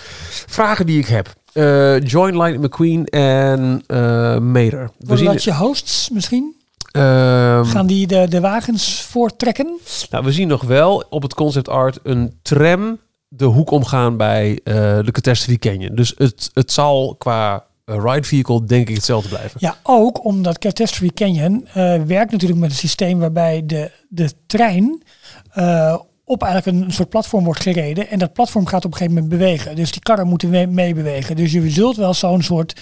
[0.48, 1.34] Vragen die ik heb.
[1.54, 4.90] Eh, Join Lightning McQueen en eh Mater.
[4.98, 6.57] Worden dat je hosts misschien?
[6.98, 9.80] Ehm, Gaan die de, de wagens voortrekken?
[10.10, 14.60] nou, we zien nog wel op het concept art een tram de hoek omgaan bij
[14.64, 15.96] eh, de Catastrophe Canyon.
[15.96, 19.52] Dus het, het zal qua ride vehicle denk ik hetzelfde blijven.
[19.60, 25.04] Ja, ook omdat Catastrophe Canyon eh, werkt natuurlijk met een systeem waarbij de, de trein
[25.52, 28.10] eh, op eigenlijk een soort platform wordt gereden.
[28.10, 29.76] En dat platform gaat op een gegeven moment bewegen.
[29.76, 31.36] Dus die karren moeten mee- meebewegen.
[31.36, 32.76] Dus je zult wel zo'n soort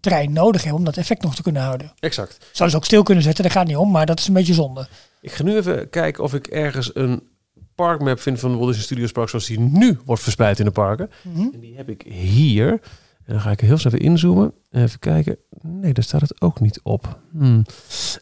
[0.00, 1.92] trein nodig hebben om dat effect nog te kunnen houden.
[2.00, 2.48] Exact.
[2.52, 4.54] Zou ze ook stil kunnen zetten, daar gaat niet om, maar dat is een beetje
[4.54, 4.88] zonde.
[5.20, 7.22] Ik ga nu even kijken of ik ergens een
[7.74, 10.70] parkmap vind van de Walt Disney Studios Park zoals die nu wordt verspreid in de
[10.70, 11.10] parken.
[11.22, 11.48] Mhm.
[11.52, 12.70] En die heb ik hier.
[13.24, 14.52] En dan ga ik er heel snel even inzoomen.
[14.70, 15.36] Even kijken.
[15.62, 17.18] Nee, daar staat het ook niet op.
[17.30, 17.64] Hmm.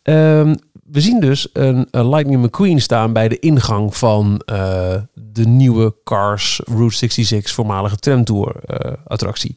[0.03, 5.47] Ehm, we zien dus een, een Lightning McQueen staan bij de ingang van eh, de
[5.47, 9.55] nieuwe Cars Route 66 voormalige tramtour eh attractie.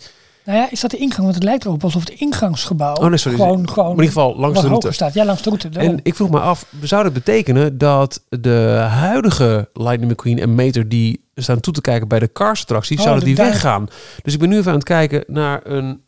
[0.49, 1.21] Nou ja, is dat de ingang?
[1.23, 3.37] Want het lijkt erop alsof het ingangsgebouw Oh nee, sorry.
[3.37, 4.91] gewoon, gewoon Maar in ieder geval langs de route.
[4.91, 5.13] staat.
[5.13, 5.69] Ja, langs de route.
[5.69, 5.91] daarom.
[5.93, 10.89] En ik vroeg me af, zou dat betekenen dat de huidige Lightning McQueen en Meter
[10.89, 13.87] die staan toe te kijken bij de Cars attractie, Oh, zouden die daar- weggaan?
[14.23, 16.01] Dus ik ben nu even aan het kijken naar een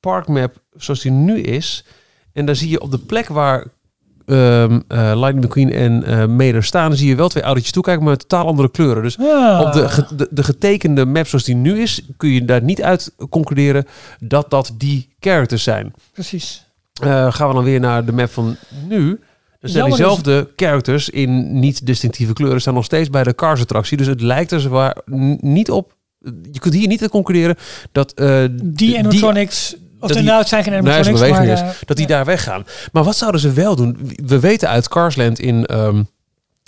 [0.00, 1.84] parkmap zoals die nu is.
[2.32, 3.66] En daar zie je op de plek waar
[4.26, 8.02] ehm eh, Lightning McQueen en eh Meter staan, dan zie je wel twee autootjes toekijken,
[8.02, 9.02] maar met totaal andere kleuren.
[9.02, 9.60] Dus Ah.
[9.66, 12.82] op de, ge- de, de getekende map zoals die nu is, kun je daar niet
[12.82, 13.84] uit concluderen
[14.18, 15.92] dat dat die characters zijn.
[16.12, 16.64] Precies.
[17.02, 18.56] Eh, gaan we dan weer naar de map van
[18.88, 19.06] nu.
[19.60, 23.60] Dan zijn Jammer diezelfde characters in niet distinctieve kleuren staan nog steeds bij de Cars
[23.60, 23.96] attractie.
[23.96, 24.96] Dus het lijkt er zwaar
[25.40, 25.94] niet op.
[26.52, 27.56] Je kunt hier niet concluderen
[27.92, 28.12] dat
[28.62, 31.54] Die animatronics Of dat die- nou, het zijn geen animatronics, beweging maar...
[31.54, 31.60] is.
[31.60, 32.64] eh, Dat die daar weggaan.
[32.92, 34.12] Maar wat zouden ze wel doen?
[34.24, 36.02] We weten uit Carsland in ehm,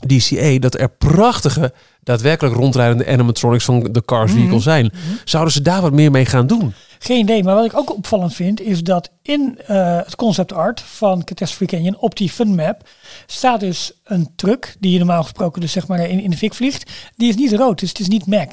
[0.06, 4.38] DCA dat er prachtige, daadwerkelijk rondrijdende animatronics van de Cars Mhm.
[4.40, 4.92] vehicle zijn.
[5.24, 6.72] Zouden ze daar wat meer mee gaan doen?
[6.98, 10.80] Geen idee, maar wat ik ook opvallend vind is dat in eh, het concept art
[10.80, 12.88] van Catastrophe Canyon op die fun map
[13.26, 16.54] staat dus een truck die je normaal gesproken dus zeg maar in, in de fik
[16.54, 16.90] vliegt.
[17.16, 18.52] Die is niet rood, dus het is niet Mac.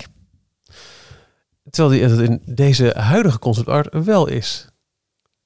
[1.70, 4.68] Terwijl die het in deze huidige concept art wel is.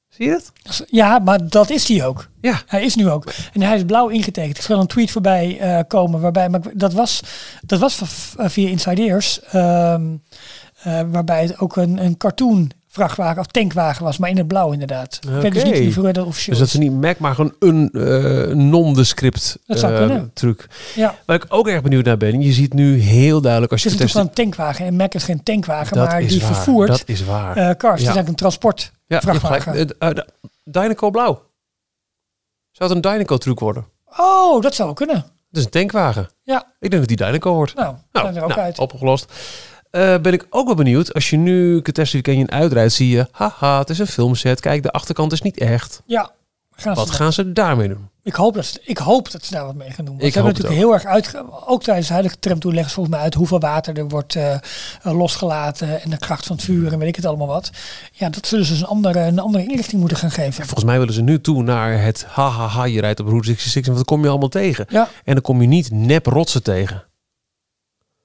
[0.10, 0.86] Zie je dat?
[0.90, 2.28] Ja, maar dat is die ook.
[2.42, 2.62] Ja.
[2.66, 3.26] Hij is nu ook.
[3.54, 4.58] En hij is blauw ingetekend.
[4.58, 7.22] Ik zal een tweet voorbij eh, komen waarbij, maar dat was,
[7.62, 8.02] dat was
[8.36, 10.16] via Inside Ears, ehm,
[10.84, 14.72] eh, waarbij het ook een, een cartoon vrachtwagen of tankwagen was, maar in het blauw
[14.72, 15.20] inderdaad.
[15.24, 16.72] Ik weet dus niet officieel Dus dat is.
[16.72, 20.68] ze niet Mac, maar gewoon een eh, non-descript eh, truc.
[20.96, 21.16] Ja.
[21.26, 22.42] Waar ik ook erg benieuwd naar ben.
[22.42, 24.96] Je ziet nu heel duidelijk als Het je is natuurlijk getest- wel een tankwagen en
[24.96, 27.56] Mac is geen tankwagen, dat maar is die waar, vervoert Dat is waar.
[27.58, 27.80] eh, cars.
[27.82, 28.92] Het is eigenlijk een transport.
[29.08, 29.96] ja, vrachtwagen.
[30.64, 31.42] Dynaco blauw.
[32.72, 33.86] Zou het een Dynaco truc worden?
[34.18, 35.16] Oh, dat zou kunnen.
[35.16, 36.30] Het is een tankwagen.
[36.44, 36.64] Ja.
[36.80, 37.76] Ik denk dat die Dynaco wordt.
[37.76, 38.80] Nou, Nou, zijn er ook nou, uit.
[38.80, 39.34] opgelost.
[39.90, 41.14] Eh, ben ik ook wel benieuwd.
[41.14, 43.28] Als je nu Catastrophe Canyon uitrijdt, zie je...
[43.32, 44.60] Haha, het is een filmset.
[44.60, 46.02] Kijk, de achterkant is niet echt.
[46.06, 46.32] Ja.
[46.72, 48.10] Gaan Wat gaan ze daarmee doen?
[48.24, 50.14] Ik hoop, dat ze, ik hoop dat ze daar wat mee gaan doen.
[50.14, 51.42] Want Ik ze hebben natuurlijk heel erg uit.
[51.66, 54.54] Ook tijdens de huidige tramtour leggen ze volgens mij uit hoeveel water er wordt eh,
[54.54, 54.62] eh,
[55.02, 56.02] losgelaten.
[56.02, 57.70] En de kracht van het vuur en weet ik het allemaal wat.
[58.12, 60.64] Ja, dat zullen ze dus een andere, een andere inrichting moeten gaan geven.
[60.66, 63.98] Volgens mij willen ze nu toe naar het hahaha, je rijdt op Route 66 en
[63.98, 64.86] wat kom je allemaal tegen?
[64.90, 67.04] Ja, En dan kom je niet nep rotsen tegen.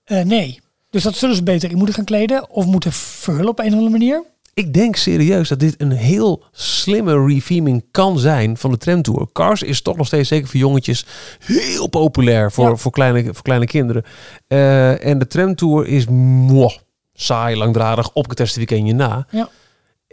[0.05, 0.63] nee.
[0.95, 2.51] Dus dat zullen ze beter in moeten gaan kleden.
[2.51, 4.23] Of moeten verhullen op een of andere manier.
[4.55, 9.27] Ik denk serieus dat dit een heel slimme refeming kan zijn van de tramtour.
[9.33, 11.07] Cars is toch nog steeds, zeker voor jongetjes,
[11.45, 12.77] heel populair voor, Ja.
[12.77, 14.03] voor, kleine, voor kleine kinderen.
[14.47, 16.73] Eh, en de tramtour is mwah,
[17.15, 19.27] saai, langdradig, op Catastrophe Canyon na.
[19.31, 19.49] Ja.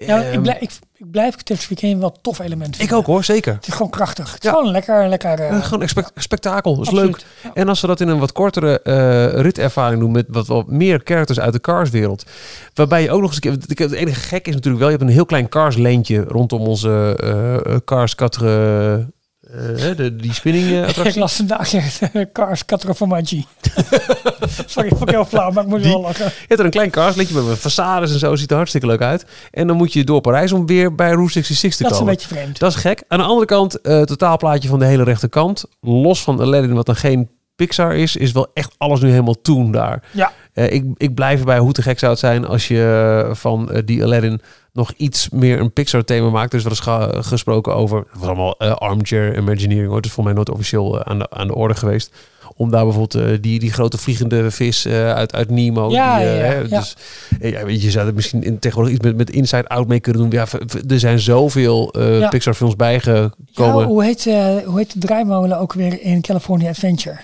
[0.05, 2.95] Ja, ik, ehm, blijf, ik, ik blijf Tips Weekend wel tof element vinden.
[2.95, 3.53] Ik ook hoor, zeker.
[3.53, 4.33] Het is gewoon krachtig.
[4.33, 4.55] Het is ja.
[4.55, 5.07] gewoon lekker.
[5.07, 6.75] lekker eh, gewoon spektakel.
[6.75, 7.25] Dat is leuk.
[7.53, 11.01] En als we dat in een wat kortere uh, ritervaring doen met wat, wat meer
[11.03, 12.25] characters uit de Cars-wereld.
[12.73, 13.87] Waarbij je ook nog eens een keer...
[13.87, 17.19] Het enige gek is natuurlijk wel, je hebt een heel klein Cars-leentje rondom onze
[17.67, 19.07] uh, Cars 4...
[19.51, 21.13] Eh, de, die spinning eh, attractie.
[21.13, 23.45] Ik las vandaag eh, Cars Catrofomaggi.
[24.65, 26.25] Sorry, vond ik heel flauw, maar ik moet wel lachen.
[26.25, 28.35] Je hebt er een klein karsletje met façades en zo.
[28.35, 29.25] Ziet er hartstikke leuk uit.
[29.51, 32.05] En dan moet je door Parijs om weer bij Route 66 te komen.
[32.07, 32.59] Dat is een beetje vreemd.
[32.59, 33.03] Dat is gek.
[33.07, 35.65] Aan de andere kant, het totaalplaatje van de hele rechterkant.
[35.81, 39.71] Los van Aladdin, wat dan geen Pixar is, is wel echt alles nu helemaal toen
[39.71, 40.03] daar.
[40.11, 40.31] Ja.
[40.53, 44.41] ik, ik blijf erbij hoe te gek zou het zijn als je van die Aladdin
[44.73, 46.51] nog iets meer een Pixar-thema maakt.
[46.53, 46.81] Er is wel eens
[47.13, 49.95] ge- gesproken over, het was allemaal eh, armchair imagineering hoor.
[49.97, 52.13] Het is voor mij nooit officieel eh, aan, de, aan de orde geweest.
[52.55, 55.89] Om daar bijvoorbeeld eh, die, die grote vliegende vis uit, uit Nemo.
[55.91, 56.67] Ja, die, ja, ja, hè.
[56.67, 56.95] Dus
[57.39, 59.99] ja, weet je, je zou er misschien in, tegenwoordig iets met, met Inside Out mee
[59.99, 60.31] kunnen doen.
[60.31, 60.45] Ja,
[60.89, 62.29] er zijn zoveel Ja.
[62.29, 63.85] Pixar-films Ja, bijgekomen.
[63.85, 64.23] hoe, heet,
[64.65, 67.17] hoe heet de draaimolen ook weer in California Adventure?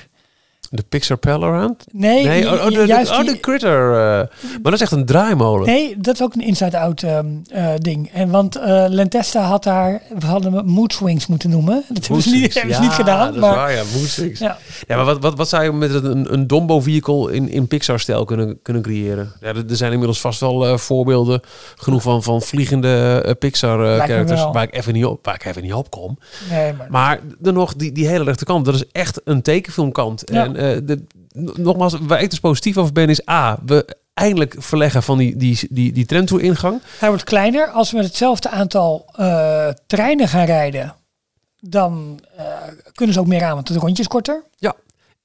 [0.69, 1.83] De Pixar Palaround?
[1.91, 3.91] Nee, oh, oh, de, de- juist oh, de Critter.
[3.91, 3.97] eh.
[4.51, 5.65] maar dat is echt een draaimolen.
[5.67, 8.09] Nee, dat is ook een inside-out ehm, eh, ding.
[8.13, 11.83] En want eh Lentesta had daar, we hadden hem Mood Swings moeten noemen.
[11.89, 13.25] Dat hebben ze niet, hebben ze niet gedaan.
[13.25, 13.83] Dat is Maar, waar, ja.
[13.95, 14.39] Moodstings.
[14.39, 14.57] ja.
[14.87, 18.59] Ja, maar wat, wat, wat zou je met een, een Dombo-vehicle in, in Pixar-stijl kunnen,
[18.61, 19.31] kunnen creëren?
[19.41, 21.41] Ja, er, er zijn inmiddels vast wel voorbeelden
[21.75, 25.89] genoeg van, van vliegende Pixar-characters waar, ik even niet op- waar ik even niet op
[25.91, 26.17] kom.
[26.49, 30.21] Nee, maar, Maar dan nog, die, die hele rechterkant, dat is echt een tekenfilmkant.
[30.25, 30.43] Ja.
[30.43, 31.03] En de,
[31.39, 35.35] n- nogmaals, waar ik dus positief over ben, is A, we eindelijk verleggen van die,
[35.37, 36.81] die, die, die tramtour-ingang.
[36.99, 37.67] hij wordt kleiner.
[37.69, 40.95] Als we met hetzelfde aantal eh, treinen gaan rijden,
[41.59, 42.45] dan eh,
[42.93, 44.43] kunnen ze ook meer aan, want de rondje is korter.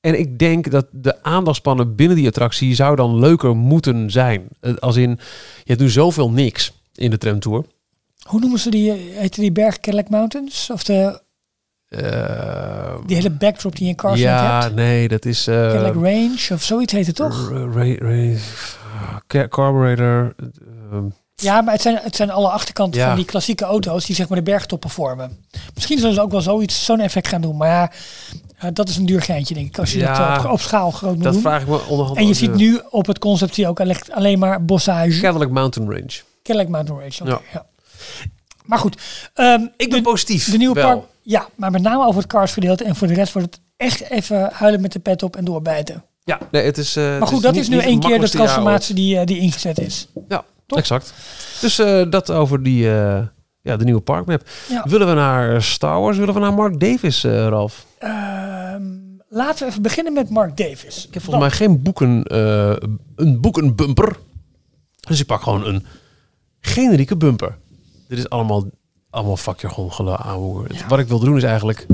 [0.00, 4.48] En ik denk dat de aandachtspannen binnen die attractie zou dan leuker moeten zijn.
[4.60, 5.18] Eh, Als in,
[5.64, 7.64] je nu zoveel niks in de tramtour.
[8.22, 10.70] Hoe noemen ze die, heette die berg Cadillac Mountains?
[10.70, 11.20] Of de,
[11.92, 14.74] Eh, die hele backdrop die je in Cars ja, hebt?
[14.74, 15.44] nee, dat is...
[15.44, 17.50] Cadillac Range of zoiets heet het toch?
[17.50, 18.38] Ra- Ra- Ra-
[19.26, 20.34] Ca- Carburetor.
[20.92, 23.06] ehm, Ja, maar het zijn, het zijn alle achterkanten Ja.
[23.06, 25.36] van die klassieke auto's die zeg maar de bergtoppen vormen.
[25.74, 27.56] Misschien zullen ze ook wel zoiets, zo'n effect gaan doen.
[27.56, 27.90] Maar ja,
[28.58, 29.78] eh, dat is een duur geintje denk ik.
[29.78, 31.42] Als je Ja, dat op, op schaal groot moet dat doen.
[31.42, 34.38] vraag ik me onderhand En je ziet nu op het concept zie je ook alleen-
[34.38, 35.20] maar bossage.
[35.20, 36.20] Cadillac Mountain Range.
[36.42, 37.30] Cadillac Mountain Range.
[37.30, 37.40] Ja.
[37.52, 37.66] ja.
[38.64, 38.96] Maar goed.
[39.34, 40.50] ehm, Ik ben de, positief.
[40.50, 40.86] de nieuwe wel.
[40.98, 41.10] park.
[41.22, 42.84] Ja, maar met name over het cars gedeelte.
[42.84, 46.04] En voor de rest wordt het echt even huilen met de pet op en doorbijten.
[46.24, 46.96] Ja, nee, het is.
[46.96, 49.78] eh, Maar goed, dat niet- is nu één keer de transformatie die, eh, die ingezet
[49.80, 50.08] is.
[50.28, 50.78] Ja, Toch?
[50.78, 51.12] exact.
[51.60, 53.20] Dus eh, dat over die, eh,
[53.62, 54.42] ja, de nieuwe parkmap.
[54.68, 54.84] Ja.
[54.88, 56.16] Willen we naar Star Wars?
[56.18, 57.86] Willen we naar Mark Davis, eh, Ralf?
[57.98, 58.82] Ehm,
[59.28, 61.06] laten we even beginnen met Mark Davis.
[61.06, 62.72] Ik heb volgens mij geen boeken, eh,
[63.16, 64.16] een boekenbumper.
[65.00, 65.86] Dus ik pak gewoon een
[66.60, 67.58] generieke bumper.
[68.08, 68.64] Dit is allemaal,
[69.12, 70.64] allemaal fuck your gewoon gelauw.
[70.68, 70.86] Ja.
[70.88, 71.86] Wat ik wil doen is eigenlijk...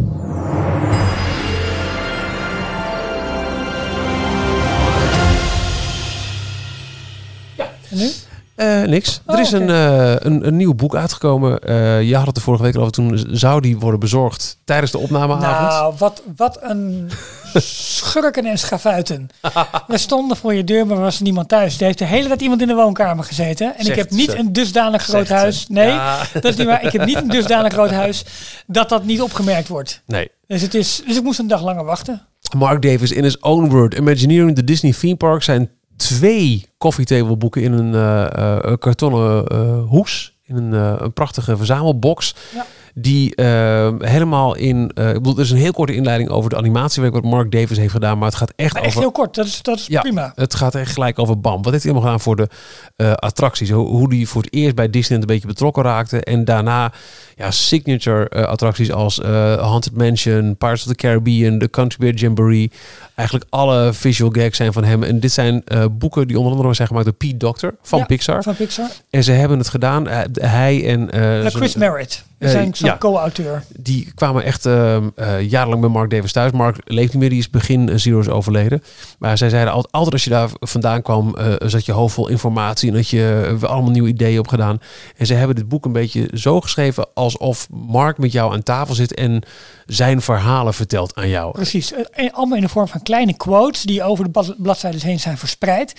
[7.91, 8.11] En nu?
[8.59, 9.21] Eh, niks.
[9.27, 11.59] Oh, er is een, eh, een, een nieuw boek uitgekomen.
[11.59, 12.93] Eh, je had het de vorige week al over.
[12.93, 15.41] Toen zou die worden bezorgd tijdens de opnameavond.
[15.41, 17.11] Nou, wat, wat een
[18.03, 19.29] schurken en schafuiten.
[19.87, 21.79] We stonden voor je deur, maar er was niemand thuis.
[21.79, 23.77] Er heeft de hele tijd iemand in de woonkamer gezeten.
[23.77, 24.39] En ik heb niet ze.
[24.39, 25.35] een dusdanig groot Zegt ze.
[25.35, 25.67] huis.
[25.69, 26.19] Nee, Ja.
[26.33, 26.85] dat is niet waar.
[26.85, 28.25] Ik heb niet een dusdanig groot huis
[28.67, 30.03] dat dat niet opgemerkt wordt.
[30.07, 30.31] Nee.
[30.47, 32.23] Dus, het is, dus ik moest een dag langer wachten.
[32.57, 33.95] Mark Davis in his own word.
[33.95, 37.05] Imagineering the Disney Theme Park zijn twee coffee
[37.37, 40.37] boeken in een eh, eh, kartonnen eh, hoes.
[40.45, 42.35] In een, een prachtige verzamelbox.
[42.55, 42.67] Ja.
[42.95, 44.91] Die eh, helemaal in...
[44.95, 47.77] eh, ik bedoel, er is een heel korte inleiding over de animatiewerk wat Mark Davis
[47.79, 48.19] heeft gedaan.
[48.19, 49.01] Maar het gaat echt Maar echt over...
[49.01, 50.01] heel kort, dat is, dat is Ja.
[50.01, 50.33] prima.
[50.35, 51.63] Het gaat echt gelijk over BAM.
[51.63, 52.49] Wat heeft hij allemaal gedaan voor de
[52.97, 53.71] eh, attracties?
[53.71, 56.21] Hoe, hoe die voor het eerst bij Disneyland een beetje betrokken raakte.
[56.25, 56.93] En daarna
[57.37, 59.19] ja, signature eh, attracties als
[59.61, 62.71] Haunted Mansion, Pirates of the Caribbean, The Country Bear Jamboree.
[63.15, 65.03] Eigenlijk alle visual gags zijn van hem.
[65.03, 68.43] En dit zijn boeken die onder andere zijn gemaakt door Pete Doctor van Ja, Pixar.
[68.43, 68.89] Van Pixar.
[69.11, 70.07] En ze hebben het gedaan.
[70.33, 71.09] hij en...
[71.51, 72.25] Chris Merritt.
[72.39, 72.97] Eh, zijn ja.
[72.99, 73.65] co-auteur.
[73.77, 76.53] die kwamen echt ehm, eh, jarenlang bij Mark Davis thuis.
[76.53, 78.83] Mark leeft niet meer, die is begin eh, Zero's overleden.
[79.19, 82.91] Maar zij zeiden altijd, altijd als je daar vandaan kwam, zat je hoofd vol informatie
[82.91, 84.81] en had je allemaal nieuwe ideeën opgedaan.
[85.17, 88.95] En ze hebben dit boek een beetje zo geschreven alsof Mark met jou aan tafel
[88.95, 89.43] zit en
[89.87, 91.53] zijn verhalen vertelt aan jou.
[91.53, 91.93] Precies.
[91.93, 95.39] En Allemaal in de vorm van kleine quotes die over de blad- bladzijden heen zijn
[95.39, 95.93] verspreid.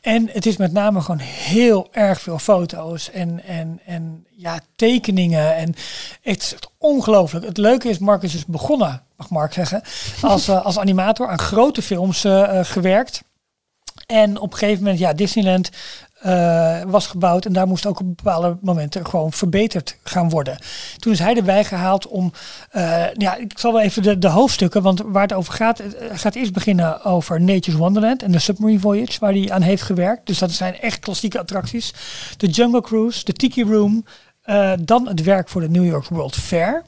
[0.00, 5.56] En het is met name gewoon heel erg veel foto's en, en, en ja, tekeningen.
[5.56, 5.74] En
[6.22, 7.44] het is ongelooflijk.
[7.44, 9.82] Het leuke is, Mark is begonnen, mag Mark zeggen,
[10.22, 13.22] als, eh, als animator aan grote films eh, eh, gewerkt.
[14.06, 15.70] En op een gegeven moment, ja, Disneyland
[16.24, 20.58] eh, was gebouwd en daar moest ook op bepaalde momenten gewoon verbeterd gaan worden.
[20.98, 22.32] Toen is hij erbij gehaald om,
[22.70, 26.34] eh, ja, ik zal wel even de, hoofdstukken, want waar het over gaat, het gaat
[26.34, 30.26] eerst beginnen over Nature's Wonderland en de Submarine Voyage, waar hij aan heeft gewerkt.
[30.26, 31.94] Dus dat zijn echt klassieke attracties.
[32.36, 34.04] De Jungle Cruise, de Tiki Room,
[34.42, 36.82] eh, dan het werk voor de New York World Fair.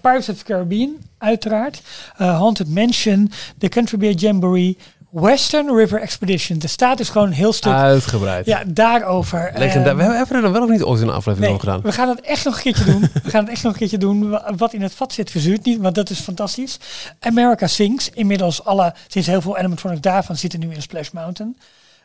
[0.00, 1.82] Pirates of the Caribbean, uiteraard.
[2.16, 4.76] Haunted Mansion, The Country Bear Jamboree,
[5.12, 6.58] Western River Expedition.
[6.62, 8.46] Er staat dus gewoon een heel stuk Uitgebreid.
[8.46, 9.52] ja, daarover.
[9.54, 11.80] Legenda- Eh, we hebben er dan wel of niet ooit een aflevering nee, over gedaan.
[11.82, 13.00] we gaan het echt nog een keertje doen.
[13.22, 14.30] We gaan het echt nog een keertje doen.
[14.30, 16.78] Wa- Wat in het vat zit, verzuurt niet, want dat is fantastisch.
[17.20, 18.10] America Sings.
[18.10, 21.56] Inmiddels alle, sinds heel veel animatronics daarvan zitten nu in Splash Mountain.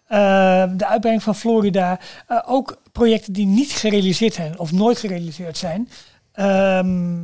[0.08, 0.18] Eh,
[0.78, 2.00] de uitbreiding van Florida.
[2.28, 5.90] Eh, ook projecten die niet gerealiseerd zijn of nooit gerealiseerd zijn.
[6.34, 7.16] Ehm,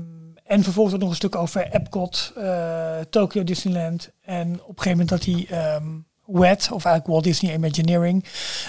[0.43, 4.09] en vervolgens ook nog een stuk over Epcot, eh, Tokyo Disneyland.
[4.21, 5.85] En op een gegeven moment dat hij ehm
[6.25, 8.25] WET, of eigenlijk Walt Disney Imagineering,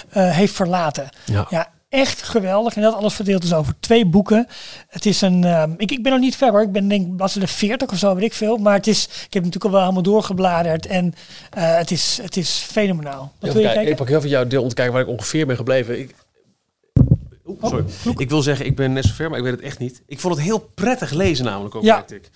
[0.09, 1.09] eh, heeft verlaten.
[1.25, 1.47] Ja.
[1.49, 2.75] Ja, echt geweldig.
[2.75, 4.47] En dat alles verdeeld is over twee boeken.
[4.87, 5.43] Het is een.
[5.43, 6.61] ehm, ik, ik ben nog niet ver hoor.
[6.61, 8.57] Ik ben denk ik bladzijde 40 of zo, weet ik veel.
[8.57, 9.03] Maar het is.
[9.05, 10.85] Ik heb natuurlijk al wel helemaal doorgebladerd.
[10.85, 11.13] En
[11.49, 13.31] eh, het, is, het is fenomenaal.
[13.39, 13.91] Wat wil je kijken?
[13.91, 15.99] ik pak heel veel jouw deel om te kijken waar ik ongeveer ben gebleven.
[15.99, 16.15] Ik,
[17.45, 17.85] Oeh, Oh, sorry.
[18.21, 20.01] ik wil zeggen, ik ben net zo ver, maar ik weet het echt niet.
[20.07, 22.07] Ik vond het heel prettig lezen namelijk ook, Ja.
[22.07, 22.29] ik.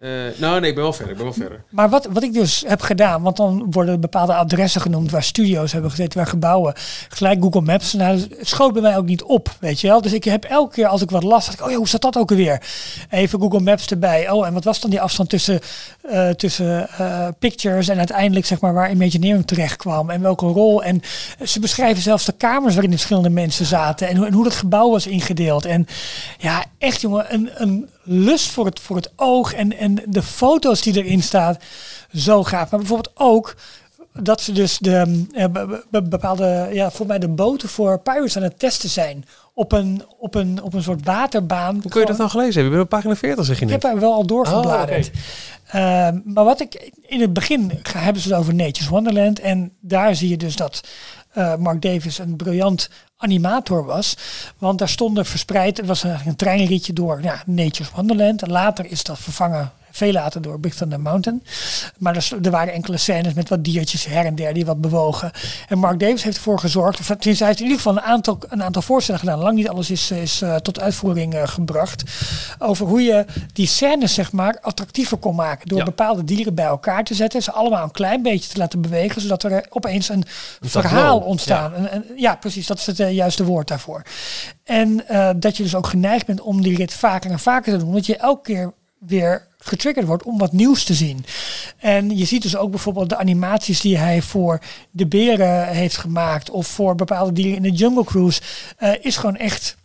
[0.00, 1.12] Eh, nou, nee, ik ben wel verder.
[1.12, 1.62] Ik ben wel verder.
[1.68, 5.72] Maar wat, wat ik dus heb gedaan, want dan worden bepaalde adressen genoemd waar studio's
[5.72, 6.72] hebben gezeten, waar gebouwen.
[7.08, 7.92] Gelijk Google Maps.
[7.92, 10.00] Nou, het schoot bij mij ook niet op, weet je wel.
[10.00, 12.02] Dus ik heb elke keer als ik wat las, dacht ik, oh ja, hoe staat
[12.02, 12.62] dat ook alweer?
[13.10, 14.30] Even Google Maps erbij.
[14.30, 15.60] Oh, en wat was dan die afstand tussen,
[16.02, 20.82] eh, tussen eh, pictures en uiteindelijk zeg maar waar Imagineering terecht kwam en welke rol.
[20.82, 21.02] En
[21.44, 24.54] ze beschrijven zelfs de kamers waarin de verschillende mensen zaten en hoe, en hoe dat
[24.54, 25.64] gebouw was ingedeeld.
[25.64, 25.86] En
[26.38, 30.82] ja, echt jongen, een, een lust voor het, voor het oog en, en de foto's
[30.82, 31.56] die erin staan,
[32.14, 32.70] zo gaaf.
[32.70, 33.56] Maar bijvoorbeeld ook
[34.12, 38.36] dat ze dus de eh, be- be- bepaalde, ja, voor mij de boten voor pirates
[38.36, 41.78] aan het testen zijn op een, op een, op een soort waterbaan.
[41.82, 42.70] Hoe kun je dat nou gelezen hebben?
[42.70, 43.82] Je bent op pagina 40, zeg je Ik net.
[43.82, 45.10] heb er wel al doorgebladerd.
[45.66, 49.40] Ehm, maar wat ik in het begin ga, hebben ze het over Nature's Wonderland.
[49.40, 50.80] En daar zie je dus dat
[51.30, 54.16] eh, Mark Davis een briljant animator was.
[54.58, 58.42] Want daar stonden verspreid, het was een treinritje door ja, Nature's Wonderland.
[58.42, 61.42] En later is dat vervangen, veel later door Big Thunder Mountain.
[61.98, 65.30] Maar er, er waren enkele scènes met wat diertjes her en der die wat bewogen.
[65.68, 68.38] En Mark Davis heeft ervoor gezorgd, of tenminste hij heeft in ieder geval een aantal,
[68.48, 69.38] een aantal voorstellen gedaan.
[69.38, 72.02] Lang niet alles is, is eh, tot uitvoering eh, gebracht.
[72.58, 75.68] Over hoe je die scènes zeg maar attractiever kon maken.
[75.68, 75.84] Door Ja.
[75.84, 77.42] bepaalde dieren bij elkaar te zetten.
[77.42, 79.20] Ze allemaal een klein beetje te laten bewegen.
[79.22, 80.24] Zodat er opeens een
[80.60, 81.72] verhaal ontstaan.
[81.82, 81.92] Ja.
[81.92, 82.66] Een- ja, precies.
[82.66, 84.02] Dat is het eh, juiste woord daarvoor.
[84.64, 85.04] En
[85.36, 87.92] dat je dus ook geneigd bent om die rit vaker en vaker te doen.
[87.92, 91.24] Want je elke keer weer getriggerd wordt om wat nieuws te zien.
[91.76, 96.50] En je ziet dus ook bijvoorbeeld de animaties die hij voor de beren heeft gemaakt.
[96.50, 98.40] Of voor bepaalde dieren in de Jungle Cruise.
[98.76, 99.78] eh, is gewoon echt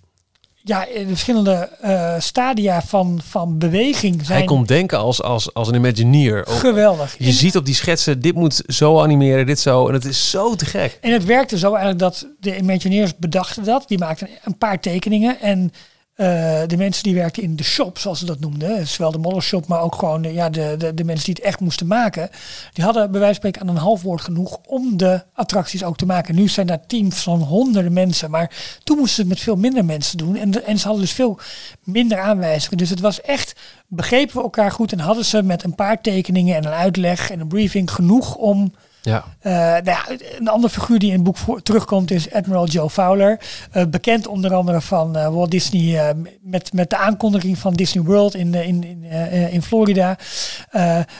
[0.66, 5.54] ja, in de verschillende eh, stadia van, van beweging zijn Hij komt denken als, als,
[5.54, 6.46] als een Imagineer.
[6.48, 7.16] Geweldig.
[7.18, 9.88] Je ziet op die schetsen, dit moet zo animeren, dit zo.
[9.88, 10.98] En het is zo te gek.
[11.02, 13.84] En het werkte zo eigenlijk dat de Imagineers bedachten dat.
[13.88, 15.42] Die maakten een paar tekeningen.
[15.42, 15.72] En
[16.16, 19.42] eh, de mensen die werkten in de shop, zoals ze dat noemden, zowel de model
[19.42, 22.30] shop, maar ook gewoon ja, de, de, de mensen die het echt moesten maken,
[22.74, 25.98] die hadden bij wijze van spreken aan een half woord genoeg om de attracties ook
[25.98, 26.36] te maken.
[26.36, 29.86] Nu zijn daar teams van honderden mensen, maar toen moesten ze het met veel minder
[29.86, 30.36] mensen doen.
[30.36, 31.40] En, en ze hadden dus veel
[31.84, 32.78] minder aanwijzingen.
[32.78, 33.56] Dus het was echt,
[33.88, 37.40] begrepen we elkaar goed en hadden ze met een paar tekeningen en een uitleg en
[37.40, 38.74] een briefing genoeg om
[39.06, 39.24] Ja.
[39.40, 40.06] eh, nou ja,
[40.40, 43.40] een andere figuur die in het boek voor, terugkomt is Admiral Joe Fowler.
[43.72, 48.36] Eh, bekend onder andere van eh, Walt Disney met, met de aankondiging van Disney World
[48.36, 49.04] in, in, in,
[49.52, 50.18] in Florida.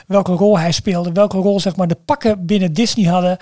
[0.08, 3.38] Welke rol hij speelde, welke rol zeg maar, de pakken binnen Disney hadden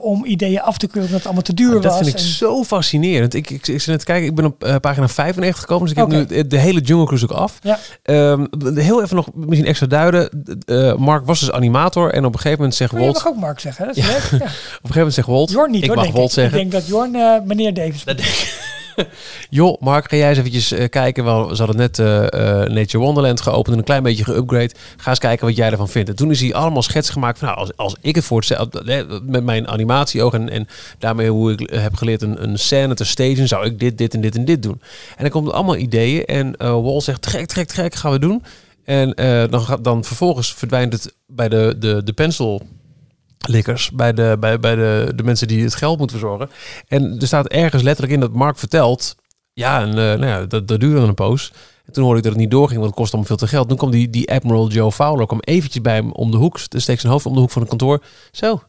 [0.00, 1.94] om ideeën af te keuren dat het allemaal te duur Dat was.
[1.96, 3.34] vind ik En- zo fascinerend.
[3.34, 6.46] Ik, ik, ik zit kijken, ik ben op pagina 95 gekomen, dus ik heb nu
[6.46, 7.58] de hele Jungle Cruise ook af.
[7.62, 7.78] Ja.
[8.02, 10.44] Ehm, heel even nog misschien extra duiden.
[10.98, 13.16] Mark was dus animator en op een gegeven moment zegt Oh, Walt...
[13.46, 13.92] mag zeggen, hè?
[13.92, 14.12] dat is Ja.
[14.12, 14.22] leuk.
[14.22, 14.36] Ja.
[14.36, 15.50] Op een gegeven moment zegt Walt...
[15.50, 16.30] Jorn niet ik hoor, mag ik.
[16.30, 16.44] zeggen.
[16.44, 18.20] Ik denk dat Jorn eh, meneer Davis Dat.
[19.50, 21.24] Joh, Mark, ga jij eens eventjes eh, kijken.
[21.24, 22.06] Wel, ze hadden net eh,
[22.74, 24.70] Nature Wonderland geopend en een klein beetje geupgrade.
[24.96, 26.08] Ga eens kijken wat jij ervan vindt.
[26.08, 29.26] En toen is hij allemaal schetsen gemaakt van, nou, als, als ik het voor het
[29.26, 33.48] met mijn animatieoog en, en daarmee hoe ik heb geleerd een, een scène te stagen,
[33.48, 34.80] zou ik dit, dit en dit en dit doen.
[35.16, 38.42] En dan komt allemaal ideeën en Wall zegt, gek, gek, te gek, gaan we doen.
[38.84, 39.10] En
[39.50, 42.62] dan, gaat, dan vervolgens verdwijnt het bij de, de, de pencil
[43.38, 46.50] likkers bij, de, bij, bij de, de mensen die het geld moeten verzorgen.
[46.88, 49.14] En er staat ergens letterlijk in dat Mark vertelt...
[49.52, 51.52] Ja, en eh, nou ja, dat, dat duurde een poos.
[51.86, 53.68] En toen hoorde ik dat het niet doorging, want het kost allemaal veel te geld.
[53.68, 56.70] Toen kwam die, die Admiral Joe Fowler kwam eventjes bij hem om de hoek.
[56.70, 58.02] Dus steekt zijn hoofd om de hoek van het kantoor.
[58.32, 58.62] Zo,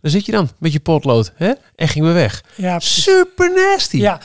[0.00, 1.32] daar zit je dan met je potlood.
[1.34, 1.52] Hè?
[1.74, 2.44] En gingen we weg.
[2.54, 2.78] Ja.
[2.78, 3.96] Super nasty.
[3.96, 4.20] Ja,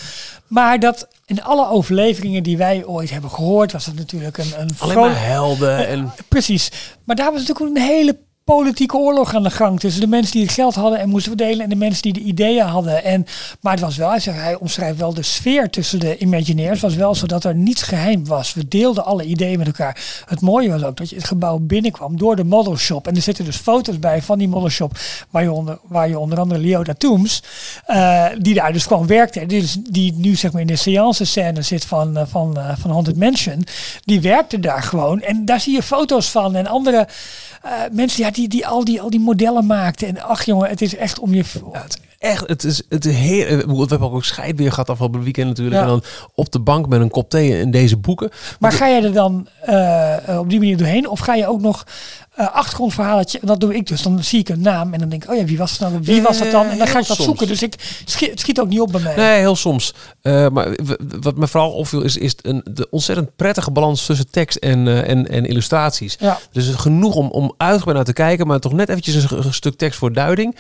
[0.48, 4.70] maar dat in alle overleveringen die wij ooit hebben gehoord, was het natuurlijk een, een
[4.78, 5.88] Alleen maar helden.
[5.88, 6.72] En Precies.
[7.04, 8.18] Maar daar was natuurlijk een hele
[8.56, 11.64] politieke oorlog aan de gang tussen de mensen die het geld hadden en moesten verdelen
[11.64, 13.04] en de mensen die de ideeën hadden.
[13.04, 13.26] En,
[13.62, 16.80] maar het was wel, hij, zegt, hij omschrijft wel de sfeer tussen de Imagineers.
[16.80, 18.54] Was wel zo dat er niets geheim was.
[18.54, 20.24] We deelden alle ideeën met elkaar.
[20.26, 23.08] Het mooie was ook dat je het gebouw binnenkwam door de model shop.
[23.08, 24.98] En er zitten dus foto's bij van die model shop
[25.30, 27.44] waar je onder, waar je onder andere Leota Tooms,
[27.86, 29.46] eh, die daar dus gewoon werkte.
[29.46, 32.92] Dus, die nu zeg maar in de seance scène zit van, eh, van, eh, van
[32.92, 33.66] Haunted Mansion.
[34.06, 35.22] Die werkte daar gewoon.
[35.22, 37.08] En daar zie je foto's van en andere
[37.62, 40.08] eh, mensen ja, die, die, al die al die modellen maakten.
[40.08, 41.44] En ach jongen, het is echt om je...
[41.74, 44.90] Ja, het echt, het is, het is heel, eh, we hebben ook scheid weer gehad
[44.90, 45.76] afgelopen weekend natuurlijk.
[45.76, 45.82] Ja.
[45.82, 46.04] En dan
[46.36, 48.30] op de bank met een kop thee in deze boeken.
[48.60, 51.10] Maar ga je er dan eh, op die manier doorheen?
[51.10, 51.86] Of ga je ook nog
[52.40, 53.40] eh achtergrondverhaaltje?
[53.42, 54.02] Dat doe ik dus.
[54.02, 56.00] Dan zie ik een naam en dan denk ik, oh ja, wie was het nou?
[56.02, 56.68] Wie was dat dan?
[56.68, 57.48] En dan ga ik dat zoeken.
[57.48, 59.16] Dus ik schiet, het schiet ook niet op bij mij.
[59.16, 59.94] Nee, heel soms.
[60.22, 60.78] Eh, maar
[61.20, 65.10] wat me vooral opviel is, is een, de ontzettend prettige balans tussen tekst en, eh,
[65.10, 66.16] en, en illustraties.
[66.20, 66.40] Ja.
[66.52, 69.78] Dus genoeg om, om uitgebreid naar te kijken, maar toch net eventjes een, een stuk
[69.78, 70.56] tekst voor duiding.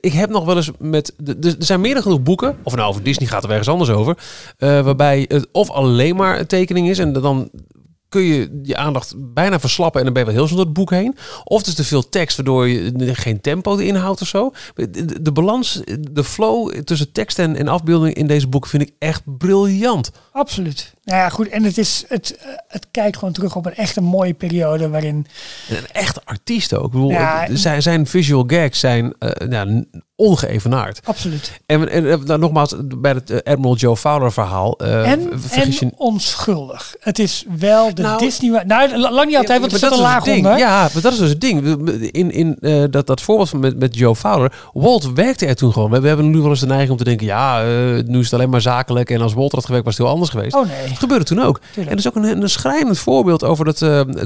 [0.00, 1.12] Ik heb nog wel eens met...
[1.42, 4.16] Er zijn meer dan genoeg boeken, of nou over Disney gaat of ergens anders over,
[4.58, 7.50] waarbij het of alleen maar een tekening is en dan
[8.14, 10.74] kun je je aandacht bijna verslappen en dan ben je wel heel snel door het
[10.74, 11.16] boek heen.
[11.44, 14.52] Of het is te veel tekst, waardoor je geen tempo erin houdt of zo.
[14.74, 18.94] De, de balans, de flow tussen tekst en, en afbeelding in deze boeken vind ik
[18.98, 20.10] echt briljant.
[20.32, 20.92] Absoluut.
[21.04, 21.48] Nou ja, goed.
[21.48, 24.88] En het, is, het, eh, het kijkt gewoon terug op een echt een mooie periode
[24.88, 25.26] waarin...
[25.68, 26.84] En een echte artiest ook.
[26.84, 27.56] Ik bedoel, Ja.
[27.56, 29.48] zijn, zijn visual gags zijn eh,
[30.16, 31.00] ongeëvenaard.
[31.04, 31.60] Absoluut.
[31.66, 34.78] En, en eh, nou, nogmaals, bij het eh, Admiral Joe Fowler verhaal.
[34.78, 35.20] eh, En,
[35.70, 36.94] je- onschuldig.
[37.00, 38.62] Het is wel de Nou, Disney...
[38.66, 40.58] Nou, lang niet altijd, want er zit een laag onder.
[40.58, 41.88] Ja, maar dat is dus het ding.
[42.10, 42.58] In, in
[42.90, 44.52] dat, dat voorbeeld van met, met Joe Fowler.
[44.72, 45.90] Walt werkte er toen gewoon.
[45.90, 47.26] We, we hebben nu wel eens de neiging om te denken...
[47.26, 47.62] ja,
[48.06, 49.10] nu is het alleen maar zakelijk.
[49.10, 50.54] En als Walt had gewerkt was het heel anders geweest.
[50.54, 50.88] Oh nee.
[50.88, 51.60] Dat gebeurde toen ook.
[51.76, 53.78] En dat is ook een, een schrijnend voorbeeld over dat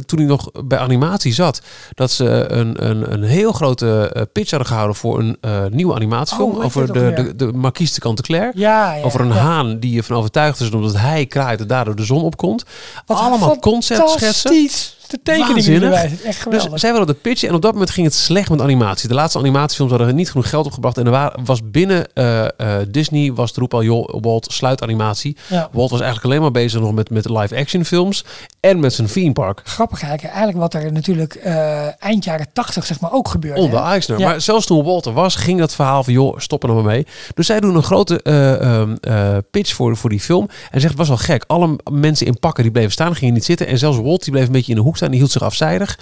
[0.07, 1.61] toen hij nog bij animatie zat,
[1.94, 6.57] dat ze een, een, een heel grote pitch hadden gehouden voor een eh, nieuwe animatiefilm
[6.57, 8.53] Oh, over de, de, de Marquise de Cantenclair.
[8.55, 9.03] Ja, ja.
[9.03, 9.35] Over een ja.
[9.35, 12.64] haan die ervan overtuigd is omdat hij kraait en daardoor de zon opkomt.
[13.07, 14.70] Wat Allemaal conceptschetsen.
[15.09, 16.18] De tekeningen erbij.
[16.25, 16.71] Echt geweldig.
[16.71, 19.09] Dus zij wilden de pitchen en op dat moment ging het slecht met animatie.
[19.09, 20.99] De laatste animatiefilms hadden niet genoeg geld opgebracht.
[20.99, 22.51] En er wa- was binnen eh, eh,
[22.88, 25.37] Disney was de roep al, joh, Walt sluit animatie.
[25.47, 25.68] ja.
[25.73, 28.25] Walt was eigenlijk alleen maar bezig nog met, met live action films
[28.61, 29.61] en met zijn theme park.
[29.64, 30.35] Grappig eigenlijk.
[30.35, 33.61] Eigenlijk wat er natuurlijk eh, eind jaren tachtig zeg maar ook gebeurde.
[33.61, 33.81] Onder?
[33.81, 34.18] Eisner.
[34.18, 34.29] Ja.
[34.29, 36.12] Maar zelfs toen Walter was, ging dat verhaal van...
[36.12, 37.07] joh, stop er nou maar mee.
[37.35, 40.49] Dus zij doen een grote eh, ehm, eh, pitch voor, voor die film.
[40.71, 41.44] En zegt, het was wel gek.
[41.47, 43.66] Alle mensen in pakken die bleven staan, gingen niet zitten.
[43.66, 45.11] En zelfs Walt die bleef een beetje in de hoek staan.
[45.11, 45.99] Die hield zich afzijdig.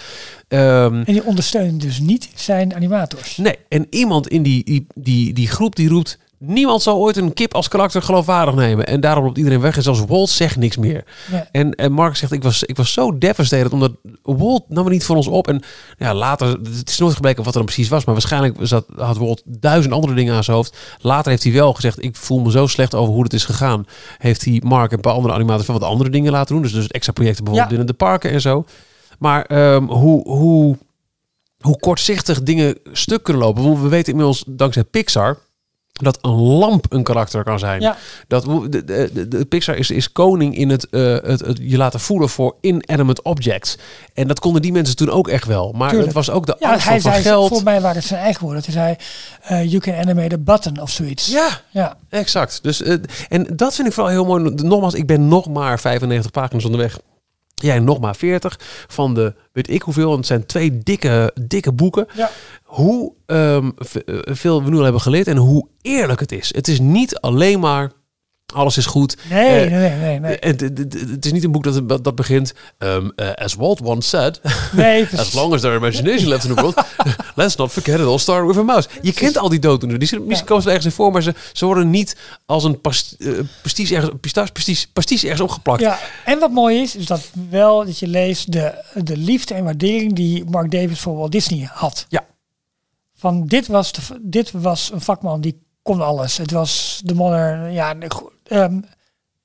[0.48, 3.36] Ehm, En die ondersteunen dus niet zijn animators.
[3.36, 6.18] nee, en iemand in die, die, die, die groep die roept...
[6.38, 8.86] Niemand zal ooit een kip als karakter geloofwaardig nemen.
[8.86, 9.76] En daarom loopt iedereen weg.
[9.76, 11.04] En zelfs Walt zegt niks meer.
[11.30, 11.48] Ja.
[11.52, 13.72] En, en Mark zegt, ik was, ik was zo devastated.
[13.72, 15.48] Omdat Walt nam er niet voor ons op.
[15.48, 15.62] En
[15.98, 18.04] ja, later, het is nooit gebleken wat er dan precies was.
[18.04, 20.76] Maar waarschijnlijk zat, had Walt duizend andere dingen aan zijn hoofd.
[21.00, 23.86] Later heeft hij wel gezegd, ik voel me zo slecht over hoe het is gegaan.
[24.18, 26.62] Heeft hij Mark en een paar andere animators wel wat andere dingen laten doen.
[26.62, 27.76] Dus, dus extra projecten bijvoorbeeld Ja.
[27.78, 28.64] binnen de parken en zo.
[29.18, 30.76] Maar ehm, hoe, hoe,
[31.60, 33.82] hoe kortzichtig dingen stuk kunnen lopen.
[33.82, 35.38] We weten inmiddels dankzij Pixar
[36.02, 37.80] dat een lamp een karakter kan zijn.
[37.80, 37.96] Ja.
[38.28, 42.00] Dat de, de, de, Pixar is, is koning in het, eh, het, het je laten
[42.00, 43.78] voelen voor inanimate objects.
[44.14, 45.72] En dat konden die mensen toen ook echt wel.
[45.72, 46.06] Maar Tuurlijk.
[46.14, 47.48] het was ook de Ja, hij van zei, geld.
[47.48, 48.62] voor mij waren het zijn eigen woorden.
[48.64, 48.96] Hij zei,
[49.42, 51.26] eh, you can animate a button of zoiets.
[51.26, 52.62] Ja, Ja, exact.
[52.62, 52.94] Dus, eh,
[53.28, 54.50] en dat vind ik vooral heel mooi.
[54.54, 56.98] Nogmaals, ik ben nog maar 95 pagina's onderweg.
[57.62, 60.06] Jij nog maar 40 van de, weet ik hoeveel.
[60.06, 62.06] Want het zijn twee dikke, dikke boeken.
[62.14, 62.30] ja.
[62.66, 63.70] Hoe ehm,
[64.06, 66.54] eh, veel we nu al hebben geleerd en hoe eerlijk het is.
[66.54, 67.90] Het is niet alleen maar
[68.54, 69.16] alles is goed.
[69.30, 70.36] Nee, Eh, nee, nee, nee.
[70.40, 72.54] Het, is niet een boek dat, dat begint.
[72.78, 74.40] ehm, eh, as Walt once said,
[74.72, 76.74] nee as long as there imagination left in the world,
[77.34, 78.88] let's not forget it all started with a mouse.
[79.02, 80.10] Je kent al die dooddoeners.
[80.10, 82.80] Die misschien komen ze er ergens in voor, maar ze, ze worden niet als een
[82.80, 83.16] past,
[83.62, 85.80] pasties ergens, pistache, pasties, pasties ergens opgeplakt.
[85.80, 89.64] Ja, en wat mooi is, is dat wel dat je leest de, de liefde en
[89.64, 92.06] waardering die Mark Davis voor Walt Disney had.
[92.08, 92.24] Ja.
[93.16, 96.36] Van dit was, de, dit was een vakman die kon alles.
[96.36, 97.94] Het was de modern, ja,
[98.44, 98.80] ehm,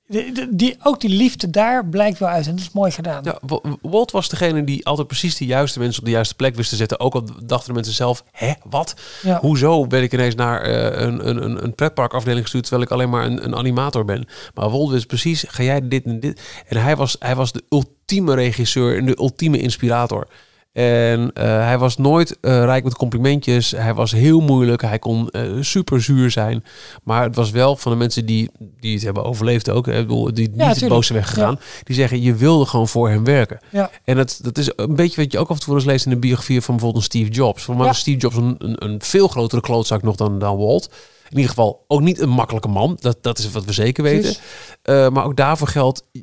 [0.06, 2.46] de- de- die, ook die liefde daar blijkt wel uit.
[2.46, 3.24] En dat is mooi gedaan.
[3.24, 3.38] Ja,
[3.82, 6.76] Walt was degene die altijd precies de juiste mensen op de juiste plek wist te
[6.76, 7.00] zetten.
[7.00, 8.94] Ook al dachten de mensen zelf, hè, wat?
[9.22, 9.38] Ja.
[9.40, 13.24] Hoezo ben ik ineens naar een, een, een, een pretparkafdeling gestuurd terwijl ik alleen maar
[13.24, 14.26] een, een animator ben?
[14.54, 16.40] Maar Walt wist precies, ga jij dit en dit?
[16.66, 20.28] En hij was, hij was de ultieme regisseur en de ultieme inspirator.
[20.72, 23.70] En eh, hij was nooit eh, rijk met complimentjes.
[23.70, 24.82] Hij was heel moeilijk.
[24.82, 26.64] Hij kon eh, super zuur zijn.
[27.02, 28.50] Maar het was wel van de mensen die,
[28.80, 29.84] die het hebben overleefd ook.
[29.84, 31.60] Bedoel, die niet de boze weg gegaan.
[31.82, 33.60] Die zeggen, je wilde gewoon voor hem werken.
[33.70, 33.90] Ja.
[34.04, 36.10] En dat, dat is een beetje wat je ook af en toe eens leest in
[36.10, 37.62] de biografie van bijvoorbeeld Steve Jobs.
[37.62, 40.90] Voor mij was Steve Jobs een, een, een veel grotere klootzak nog dan, dan Walt.
[41.32, 42.96] In ieder geval ook niet een makkelijke man.
[43.00, 44.34] Dat, dat is wat we zeker weten.
[44.82, 46.04] Eh, maar ook daarvoor geldt.
[46.12, 46.22] eh,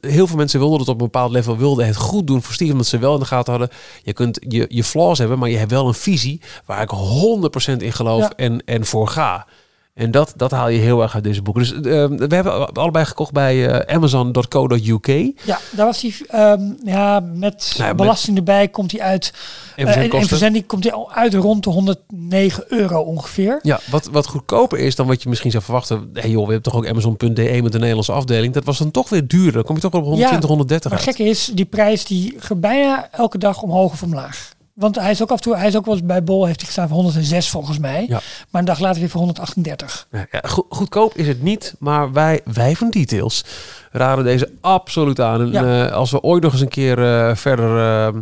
[0.00, 2.72] Heel veel mensen wilden het op een bepaald level, wilden het goed doen voor Steve,
[2.72, 3.70] omdat ze wel in de gaten hadden.
[4.02, 7.76] Je kunt je, je flaws hebben, maar je hebt wel een visie waar ik 100%
[7.82, 8.32] in geloof Ja.
[8.36, 9.46] en, en voor ga.
[9.94, 11.62] En dat, dat haal je heel erg uit deze boeken.
[11.62, 15.06] Dus eh, we hebben allebei gekocht bij eh, Amazon.co.uk.
[15.44, 19.32] Ja, daar was hij, ehm, ja, met Nou ja, belasting erbij komt hij uit.
[19.76, 23.58] En eh, en verzending komt hij al uit rond de 109 euro ongeveer.
[23.62, 26.10] Ja, wat, wat goedkoper is dan wat je misschien zou verwachten.
[26.12, 28.54] Hey joh, we hebben toch ook Amazon.de met de Nederlandse afdeling.
[28.54, 29.52] Dat was dan toch weer duurder.
[29.52, 31.08] Dan kom je toch wel op 120, 130 Maar uit.
[31.08, 34.52] gekke is, die prijs die gaat bijna elke dag omhoog of omlaag.
[34.74, 36.56] Want hij is ook af en toe, hij is ook wel eens bij Bol, heeft
[36.58, 38.04] hij gestaan voor 106 volgens mij.
[38.08, 38.20] Ja.
[38.50, 40.06] Maar een dag later weer voor 138.
[40.10, 43.44] Ja, ja, go- goedkoop is het niet, maar wij, wij van Details
[43.90, 45.40] raden deze absoluut aan.
[45.40, 45.86] En Ja.
[45.86, 46.98] eh, als we ooit nog eens een keer
[47.28, 48.18] eh, verder, eh,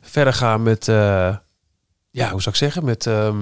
[0.00, 1.36] verder gaan met, eh,
[2.10, 3.36] ja, hoe zou ik zeggen, met ehm,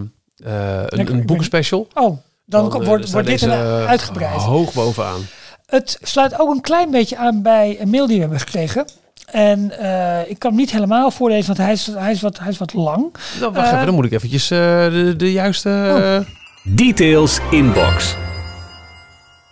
[0.45, 1.89] eh, een, een boekenspecial.
[1.95, 3.43] Oh, dan, eh, wordt, wordt dit
[3.87, 4.41] uitgebreid.
[4.41, 5.21] Hoog bovenaan.
[5.67, 8.87] Het sluit ook een klein beetje aan bij een mail die we hebben gekregen.
[9.33, 12.49] En eh, ik kan hem niet helemaal voorlezen, want hij is, hij is, wat, hij
[12.49, 13.15] is wat lang.
[13.41, 15.69] Dan, wacht Eh, even, dan moet ik eventjes eh, de, de juiste...
[15.69, 16.15] Oh.
[16.17, 16.21] eh,
[16.63, 18.17] Details inbox.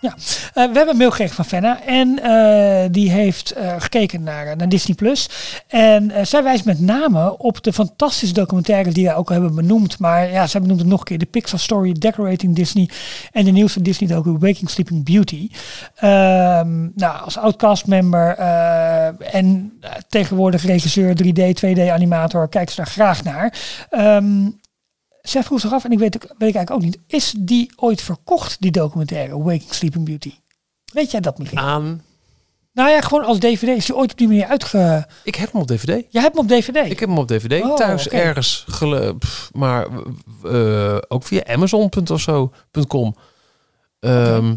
[0.01, 0.11] Eh,
[0.53, 4.95] we hebben mail gekregen van Fenna en eh, die heeft eh, gekeken naar, naar Disney+.
[4.95, 5.29] Plus.
[5.67, 9.99] En zij wijst met name op de fantastische documentaires die wij ook al hebben benoemd.
[9.99, 11.17] Maar ja, zij benoemt het nog een keer.
[11.17, 12.89] De Pixar Story, Decorating Disney
[13.31, 15.49] en de nieuwste Disney docu Waking Sleeping Beauty.
[15.95, 19.79] Ehm, nou, als oud castmember eh, en
[20.09, 23.53] tegenwoordig regisseur 3D, 2D animator, kijk ze daar graag naar.
[23.89, 24.49] Ehm,
[25.29, 28.01] zij vroeg zich af, en ik weet, weet ik eigenlijk ook niet, is die ooit
[28.01, 30.33] verkocht, die documentaire Waking Sleeping Beauty?
[30.93, 31.59] Weet jij dat, Michiel?
[31.59, 32.01] aan...
[32.73, 33.67] Nou ja, gewoon als DVD.
[33.67, 35.07] Is die ooit op die manier uitge...
[35.23, 36.05] Ik heb hem op DVD.
[36.09, 36.91] Jij hebt hem op DVD?
[36.91, 39.87] Ik heb hem op DVD Oh, thuis ergens, gele, pff, maar
[40.43, 43.15] eh, ook via Amazon.ofzo.com.
[43.99, 44.55] Ehm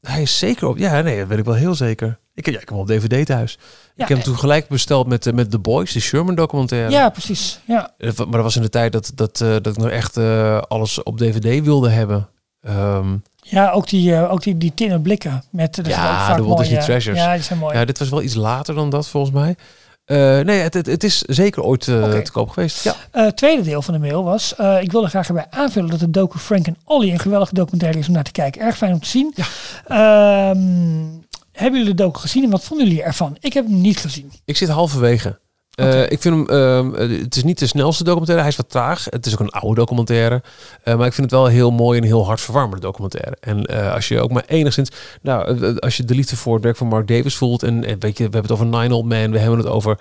[0.00, 0.78] Hij is zeker op.
[0.78, 2.18] Ja, nee, dat weet ik wel heel zeker.
[2.34, 3.58] Ik heb, ja, ik heb hem op DVD thuis.
[3.94, 6.90] Ja, ik heb hem toen gelijk besteld met, eh, met The Boys, de Sherman documentaire.
[6.90, 7.60] Ja, precies.
[7.66, 7.90] Ja.
[7.98, 10.60] Eh, Maar dat was in de tijd dat, dat, eh, dat ik nog echt eh,
[10.68, 12.28] alles op DVD wilde hebben.
[12.62, 13.16] Ehm,
[13.46, 15.44] Ja, ook die, eh, ook die, die tinnen blikken.
[15.50, 17.18] Met, Ja, ook de Walt Disney Treasures.
[17.18, 17.76] Ja, die zijn mooi.
[17.78, 19.56] ja, dit was wel iets later dan dat volgens mij.
[20.04, 22.22] Eh, nee, het, het, het is zeker ooit eh, Oké.
[22.22, 22.84] te koop geweest.
[22.84, 22.94] Ja.
[23.10, 26.10] Eh, tweede deel van de mail was, eh, ik wilde graag erbij aanvullen dat de
[26.10, 28.60] docu Frank en Ollie een geweldige documentaire is om naar te kijken.
[28.62, 29.34] Erg fijn om te zien.
[29.86, 31.04] Ehm,
[31.54, 33.36] hebben jullie de docu gezien en wat vonden jullie ervan?
[33.40, 34.32] Ik heb hem niet gezien.
[34.44, 35.38] Ik zit halverwege.
[35.74, 38.42] Eh, ik vind hem, ehm, eh, het is niet de snelste documentaire.
[38.42, 39.06] Hij is wat traag.
[39.10, 40.42] Het is ook een oude documentaire.
[40.82, 43.36] Eh, maar ik vind het wel heel mooi en heel hartverwarmende documentaire.
[43.40, 44.90] En als je ook maar enigszins,
[45.22, 47.62] nou, als je de liefde voor het werk van Mark Davis voelt.
[47.62, 49.30] En, en weet je, we hebben het over Nine Old Man.
[49.30, 49.98] We hebben het over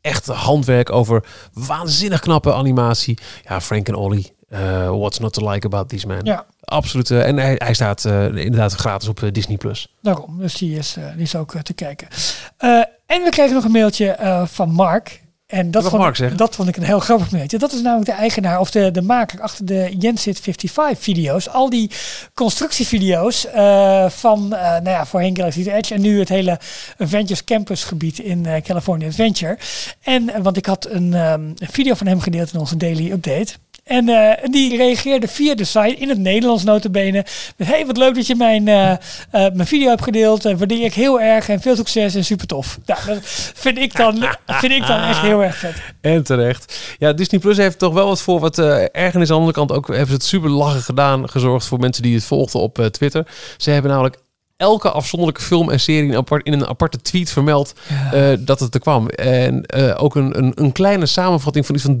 [0.00, 3.18] echt handwerk, over waanzinnig knappe animatie.
[3.48, 4.33] Ja, Frank en Ollie.
[4.48, 6.20] Eh, what's not to like about these men?
[6.24, 7.10] Ja, Absoluut.
[7.10, 9.56] eh, en hij, hij staat eh, inderdaad gratis op Disney+.
[9.56, 9.94] Plus.
[10.02, 10.38] daarom.
[10.38, 12.08] Dus die is, eh, die is ook te kijken.
[12.56, 12.70] Eh,
[13.06, 15.22] en we kregen nog een mailtje eh, van Mark.
[15.46, 17.58] En dat vond, Mark ik, dat vond ik een heel grappig mailtje.
[17.58, 21.48] Dat is namelijk de eigenaar of de, de maker achter de Jensit 55 video's.
[21.48, 21.90] Al die
[22.34, 26.58] constructievideo's eh, van, eh, nou ja, voorheen Galaxy's Edge en nu het hele
[26.98, 29.58] Avengers Campus gebied in eh, California Adventure.
[30.02, 33.52] En, want ik had een, ehm, een video van hem gedeeld in onze daily update.
[33.84, 37.24] En eh, die reageerde via de site in het Nederlands notabene.
[37.56, 38.98] Met, hey, wat leuk dat je mijn, eh, eh,
[39.30, 40.42] mijn video hebt gedeeld.
[40.42, 42.78] Waardeer ik heel erg en veel succes en super tof.
[42.86, 43.18] Nou, dat
[43.54, 44.14] vind ik dan,
[44.46, 45.74] vind ik dan echt heel erg vet.
[46.00, 46.94] En terecht.
[46.98, 49.14] Ja, Disney Plus heeft toch wel wat voor wat ergernis.
[49.14, 51.28] Aan de andere kant ook hebben ze het super lachen gedaan.
[51.28, 53.26] Gezorgd voor mensen die het volgden op Twitter.
[53.56, 54.16] Ze hebben namelijk
[54.64, 57.72] elke afzonderlijke film en serie in, apart, in een aparte tweet vermeld
[58.12, 59.08] eh, dat het er kwam.
[59.08, 61.98] En eh, ook een, een, een kleine samenvatting van iets van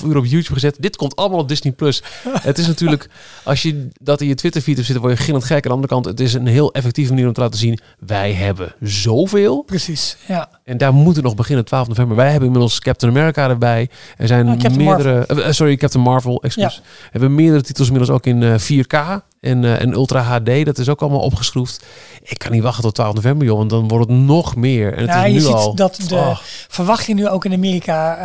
[0.00, 0.76] 3,5 uur op YouTube gezet.
[0.78, 2.02] Dit komt allemaal op Disney Plus.
[2.50, 3.08] het is natuurlijk,
[3.44, 5.56] als je dat in je Twitter feed hebt zitten, word je gillend gek.
[5.56, 7.78] Aan de andere kant, het is een heel effectieve manier om te laten zien.
[7.98, 9.62] Wij hebben zoveel.
[9.62, 10.48] Precies, ja.
[10.64, 12.16] En daar moeten we nog beginnen, 12 november.
[12.16, 13.88] Wij hebben inmiddels Captain America erbij.
[14.16, 15.26] Er zijn Ah, Captain meerdere...
[15.26, 16.76] eh, sorry, Captain Marvel, excuus.
[16.84, 20.64] We hebben meerdere titels inmiddels ook in eh, 4K en, eh, en Ultra HD.
[20.64, 21.84] Dat is ook allemaal opgeschroefd.
[22.22, 23.56] Ik kan niet wachten tot 12 november, joh.
[23.56, 24.92] Want dan wordt het nog meer.
[24.94, 25.74] En het Ja, is je nu ziet al...
[25.74, 26.38] dat de Oh.
[26.68, 28.16] verwachting nu ook in Amerika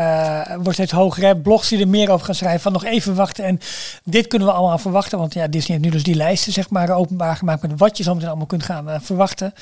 [0.48, 1.24] eh, wordt steeds hoger.
[1.24, 1.36] Hè?
[1.38, 2.62] Blogs die er meer over gaan schrijven.
[2.62, 3.46] Van nog even wachten.
[3.46, 3.60] En
[4.04, 5.18] dit kunnen we allemaal verwachten.
[5.20, 7.62] Want ja, Disney heeft nu dus die lijsten zeg maar openbaar gemaakt.
[7.62, 9.54] Met wat je zo meteen allemaal kunt gaan eh, verwachten.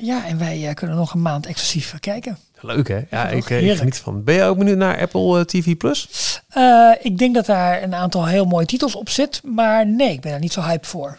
[0.00, 2.38] Ja, en wij kunnen nog een maand exclusief kijken.
[2.64, 3.00] Leuk, hè?
[3.10, 3.78] Ja, ik, eh, ik heerlijk.
[3.78, 4.24] geniet van.
[4.24, 5.76] Ben je ook benieuwd naar Apple eh, TV+.
[5.76, 6.08] Plus?
[6.48, 9.40] Eh, ik denk dat daar een aantal heel mooie titels op zit.
[9.44, 11.18] Maar nee, ik ben daar niet zo hyped voor.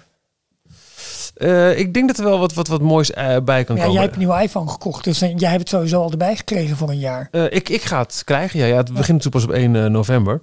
[1.36, 3.91] Eh, ik denk dat er wel wat, wat, wat moois eh, bij kan Ja, komen.
[3.93, 5.04] jij hebt een nieuwe iPhone gekocht.
[5.04, 7.28] Dus eh, jij hebt het sowieso al erbij gekregen voor een jaar.
[7.32, 8.60] Eh, ik, ik ga het krijgen.
[8.60, 10.41] Ja, ja, het begint natuurlijk pas op 1 eh, november.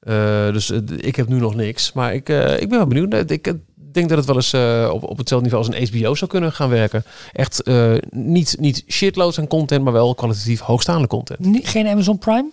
[0.00, 1.92] Eh, dus eh, ik heb nu nog niks.
[1.92, 3.30] Maar ik, eh, ik ben wel benieuwd.
[3.30, 3.54] Ik
[3.92, 4.54] denk dat het wel eens
[4.92, 7.04] op, op hetzelfde niveau als een HBO zou kunnen gaan werken.
[7.32, 7.62] Echt
[8.10, 11.58] niet, niet shitloads aan content, maar wel kwalitatief hoogstaande content.
[11.62, 12.50] Geen Amazon Prime?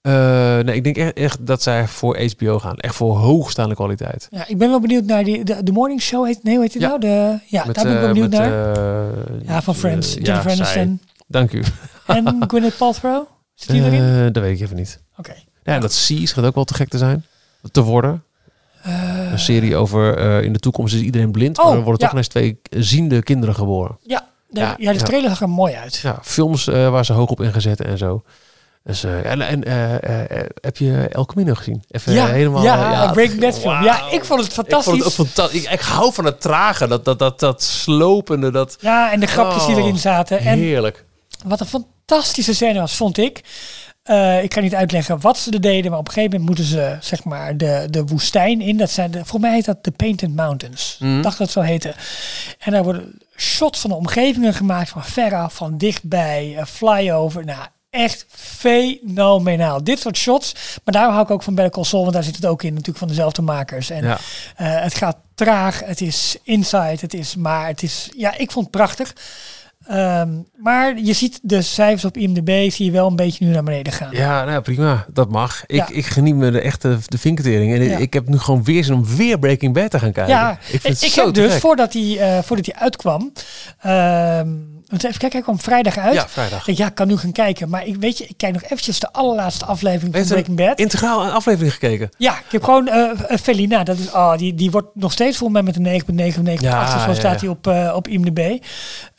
[0.00, 2.76] Eh, nee, ik denk echt, echt dat zij voor HBO gaan.
[2.76, 4.28] Echt voor hoogstaande kwaliteit.
[4.30, 6.26] Ja, ik ben wel benieuwd naar die, de, de Morning Show.
[6.26, 6.88] Heet, nee, hoe heet Ja.
[6.88, 7.00] nou?
[7.00, 8.78] De, ja, daar ben ik wel benieuwd met, naar.
[9.44, 10.14] ja, van Friends.
[10.14, 10.56] Jennifer ja.
[10.56, 11.00] Aniston.
[11.26, 11.62] Dank u.
[12.06, 13.26] En Gwyneth Paltrow?
[13.54, 14.32] Zit die erin?
[14.32, 15.02] Dat weet ik even niet.
[15.16, 15.34] Oké.
[15.66, 17.24] Ja, dat Sea gaat ook wel te gek te zijn.
[17.72, 18.24] Te worden.
[18.82, 21.58] Eh, Een serie over eh, in de toekomst is iedereen blind.
[21.58, 22.04] Oh, maar er worden ja.
[22.04, 23.98] toch ineens twee ziende kinderen geboren.
[24.02, 25.96] ja, de, Ja, ja, de trailer zag er mooi uit.
[25.96, 28.22] Ja, films eh, waar ze hoog op ingezet en zo.
[28.84, 31.84] Dus, eh, en en eh, eh, eh, heb je El Camino gezien?
[31.90, 32.62] Even ja, helemaal.
[32.62, 33.82] ja, Breaking Bad film.
[33.82, 34.92] Ja, ik vond het Ik fantastisch.
[34.92, 35.64] vond het ook fantastisch.
[35.64, 39.26] Ik, ik hou van het trage, dat, dat, dat, dat slopende, dat Ja, en de
[39.26, 40.38] grapjes die Oh, erin zaten.
[40.38, 41.04] En heerlijk.
[41.44, 43.40] wat een fantastische scène was, vond ik.
[44.06, 46.76] Eh, ik kan niet uitleggen wat ze er deden, maar op een gegeven moment moeten
[46.78, 48.76] ze zeg maar de, de woestijn in.
[48.76, 50.96] Dat zijn de, voor mij heet dat de Painted Mountains.
[51.00, 51.16] Mhm.
[51.16, 51.94] Ik dacht dat het zo heette.
[52.58, 57.44] En daar worden shots van de omgevingen gemaakt, van veraf, van dichtbij, eh, flyover.
[57.44, 59.84] Nou, echt fenomenaal.
[59.84, 60.52] Dit soort shots.
[60.84, 62.70] Maar daar hou ik ook van Better Call Saul, want daar zit het ook in
[62.70, 63.90] natuurlijk van dezelfde makers.
[63.90, 64.18] En Ja.
[64.56, 68.66] eh, het gaat traag, het is inside, het is, maar het is, ja, ik vond
[68.66, 69.12] het prachtig.
[69.88, 73.62] Ehm, maar je ziet de cijfers op IMDb, zie je wel een beetje nu naar
[73.62, 74.12] beneden gaan.
[74.12, 75.06] Ja, nou prima.
[75.12, 75.62] Dat mag.
[75.66, 75.88] Ik, Ja.
[75.90, 77.74] ik geniet me de echte de vinkentering.
[77.74, 77.96] En Ja.
[77.96, 80.34] ik heb nu gewoon weer zin om weer Breaking Bad te gaan kijken.
[80.34, 81.60] Ja, ik ik, vind het zo heb dus, gek.
[81.60, 83.32] voordat hij, eh, voordat hij uitkwam,
[83.80, 84.48] ehm,
[84.88, 86.14] want even kijken, hij kwam vrijdag uit.
[86.14, 86.68] Ja, vrijdag.
[86.68, 87.68] Ik ja, ik kan nu gaan kijken.
[87.68, 90.78] Maar ik weet je, ik kijk nog eventjes de allerlaatste aflevering van Heeft Breaking Bad.
[90.78, 92.10] integraal een aflevering gekeken.
[92.18, 93.84] Ja, ik heb gewoon eh eh, Felina.
[93.84, 96.24] Dat is, oh, die, die wordt nog steeds volgens mij met een
[96.56, 96.62] 9,99.
[96.62, 98.38] Ja, zo ja, staat hij op, eh, op IMDb.
[98.38, 98.60] Ik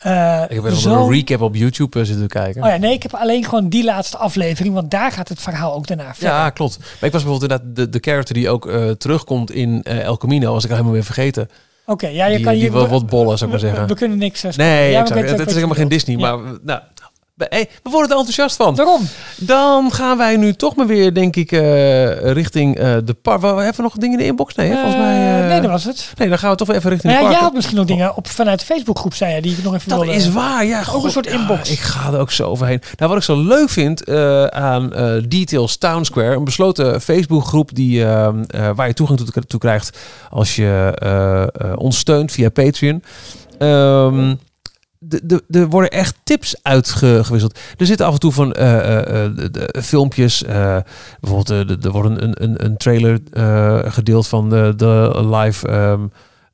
[0.01, 2.63] heb wel zo- een recap op YouTube zitten kijken.
[2.63, 5.73] Oh ja, nee, ik heb alleen gewoon die laatste aflevering, want daar gaat het verhaal
[5.73, 6.29] ook daarna verder.
[6.29, 6.77] Ja, klopt.
[6.79, 10.63] Maar ik was bijvoorbeeld inderdaad de, de character die ook terugkomt in El Camino, was
[10.63, 11.49] ik al helemaal weer vergeten.
[11.89, 13.87] Oké, ja, je die kan je wat bollen, zou ik maar zeggen.
[13.87, 14.51] we kunnen niks eh.
[14.57, 15.29] Nee, Ja, exact.
[15.29, 15.87] het, is helemaal geen.
[15.87, 16.81] Disney, maar nou,
[17.37, 18.75] we- worden er enthousiast van.
[18.75, 19.01] Daarom.
[19.37, 23.41] Dan gaan wij nu toch maar weer, denk ik, eh, richting eh, de park.
[23.41, 24.55] We hebben we nog dingen in de inbox?
[24.55, 24.73] Nee, hè?
[24.73, 25.41] volgens mij.
[25.41, 26.11] Eh, nee, dat was het.
[26.17, 27.51] Nee, dan gaan we toch weer even richting Nou de ja, jij park.
[27.51, 29.99] had misschien nog dingen op, vanuit de Facebookgroep, zei je, die ik nog even Dat
[29.99, 30.15] wilde...
[30.15, 30.83] is waar, ja.
[30.93, 31.71] Ook een soort ja, inbox.
[31.71, 32.81] ik ga er ook zo overheen.
[32.95, 34.09] Nou, wat ik zo leuk vind
[34.51, 34.89] aan
[35.27, 38.05] Details Town Square, een besloten Facebookgroep die,
[38.75, 39.97] waar je toegang toe, toe krijgt
[40.29, 43.03] als je ons steunt via Patreon.
[43.57, 44.37] Ehm, de, de,
[45.49, 47.59] er worden echt tips uitgewisseld.
[47.77, 50.43] Er zitten af en toe van eh, eh, eh, de, filmpjes.
[51.19, 53.19] bijvoorbeeld, er wordt een, een- een, trailer
[53.91, 56.01] gedeeld van de, de live ehm,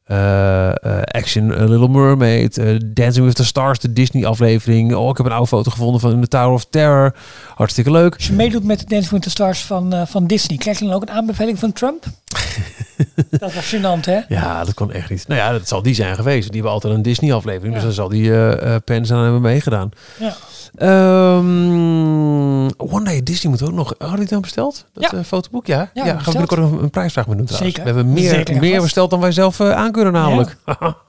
[0.03, 2.55] eh, eh, action A Little Mermaid.
[2.95, 4.95] Dancing with the Stars, de Disney aflevering.
[4.95, 7.15] Oh, ik heb een oude foto gevonden van The Tower of Terror.
[7.55, 8.15] Hartstikke leuk.
[8.15, 11.01] Als je meedoet met Dance with the Stars van, van Disney, krijg je dan ook
[11.01, 12.05] een aanbeveling van Trump?
[13.29, 14.19] dat was gênant, hè?
[14.27, 15.27] Ja, dat kon echt niet.
[15.27, 16.43] Nou ja, dat zal die zijn geweest.
[16.45, 17.73] Die hebben altijd een Disney aflevering.
[17.73, 19.89] Dus dan zal die eh Pens aan hebben meegedaan.
[20.19, 20.33] Ja.
[20.75, 23.87] Ehm, One Day Disney moet ook nog.
[23.97, 24.85] Hadden die het dan besteld?
[24.93, 25.17] Dat Ja.
[25.17, 25.89] eh, fotoboek, ja?
[25.93, 27.75] Ja, gaan we binnenkort een, een prijsvraag mee doen trouwens.
[27.75, 27.89] Zeker.
[27.91, 28.83] We hebben meer, Zeker meer vast.
[28.83, 30.55] besteld dan wij zelf eh, aan kunnen namelijk.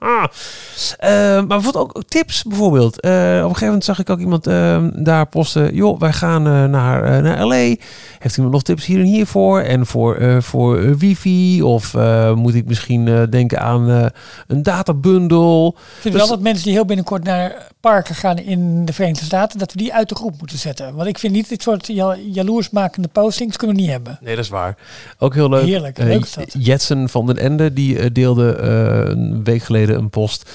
[0.97, 2.95] Eh, maar bijvoorbeeld ook tips bijvoorbeeld.
[2.97, 5.75] Op een gegeven moment zag ik ook iemand ehm, daar posten.
[5.75, 7.75] Joh, wij gaan naar, naar LA.
[8.19, 9.59] Heeft iemand nog tips hier en hier voor?
[9.61, 11.61] En voor, voor eh, wifi?
[11.63, 14.05] Of eh, moet ik misschien eh, denken aan eh,
[14.47, 15.67] een databundel?
[15.77, 19.25] Ik vind Dus- wel dat mensen die heel binnenkort naar parken gaan in de Verenigde
[19.25, 20.95] Staten, dat we die uit de groep moeten zetten.
[20.95, 24.17] Want ik vind niet dit soort ja- jaloersmakende postings kunnen we niet hebben.
[24.21, 24.77] Nee, dat is waar.
[25.19, 25.65] Ook heel leuk.
[25.65, 26.55] Heerlijk, leuk is dat.
[26.57, 30.49] Jetsen van den Ende die deelde een week geleden een post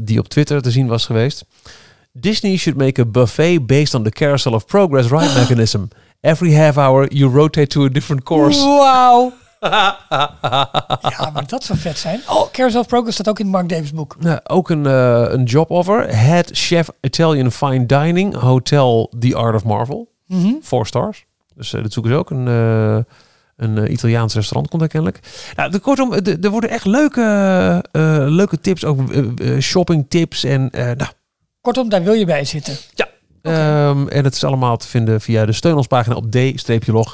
[0.00, 1.44] die op Twitter te zien was geweest.
[2.12, 5.82] Disney should make a buffet based on the carousel of progress ride mechanism.
[6.20, 8.58] Every half hour you rotate to a different course.
[8.64, 9.32] Wauw!
[11.10, 12.20] ja, maar dat zou vet zijn.
[12.28, 14.16] Oh, Carousel of Progress staat ook in Mark Davis boek.
[14.18, 16.16] Nou, ook een, eh, een job offer.
[16.16, 20.08] Head chef Italian fine dining hotel The Art of Marvel.
[20.26, 20.52] Mhm.
[20.62, 21.24] Four stars.
[21.54, 22.30] Dus eh dat zoeken ze ook.
[22.30, 22.98] Een, eh,
[23.56, 25.20] een Italiaans restaurant komt dat kennelijk.
[25.56, 27.84] Nou, de, kortom, er worden echt leuke,
[28.28, 28.84] leuke tips.
[28.84, 29.00] Ook
[29.58, 30.44] shopping tips.
[30.44, 31.10] En, nou,
[31.60, 32.76] Kortom, daar wil je bij zitten.
[33.42, 37.04] ehm, en het is allemaal te vinden via de steun ons pagina op d-log.nl.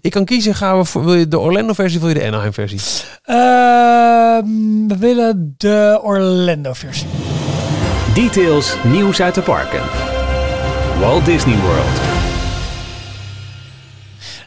[0.00, 2.26] Ik kan kiezen, gaan we voor, wil je de Orlando versie of wil je de
[2.26, 2.80] Anaheim versie?
[3.22, 7.06] Ehm, we willen de Orlando versie.
[8.14, 9.82] Details, nieuws uit de parken.
[11.00, 12.00] Walt Disney World.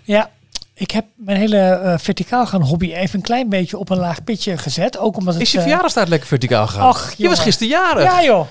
[0.04, 0.32] Ja,
[0.74, 4.24] ik heb mijn hele eh, verticaal gaan hobby even een klein beetje op een laag
[4.24, 4.98] pitje gezet.
[4.98, 5.44] Ook omdat het...
[5.44, 6.88] Is je eh, verjaardag staat lekker verticaal gegaan?
[6.88, 8.04] ach, je was gisteren jarig.
[8.04, 8.46] Ja joh,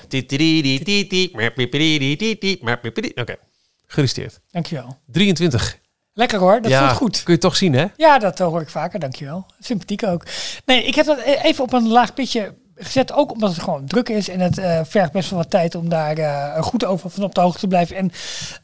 [3.16, 3.36] Oké,
[3.86, 4.40] geregistreerd.
[4.50, 4.98] dankjewel.
[5.06, 5.78] 23.
[6.18, 7.22] Lekker hoor, dat ja, voelt goed.
[7.22, 7.86] kun je toch zien hè?
[7.96, 9.46] Ja, dat hoor ik vaker, dankjewel.
[9.60, 10.24] Sympathiek ook.
[10.64, 13.86] Nee, ik heb dat e- even op een laag pitje gezet, ook omdat het gewoon
[13.86, 14.28] druk is.
[14.28, 17.34] En het eh, vergt best wel wat tijd om daar eh, goed over van op
[17.34, 17.96] de hoogte te blijven.
[17.96, 18.12] En,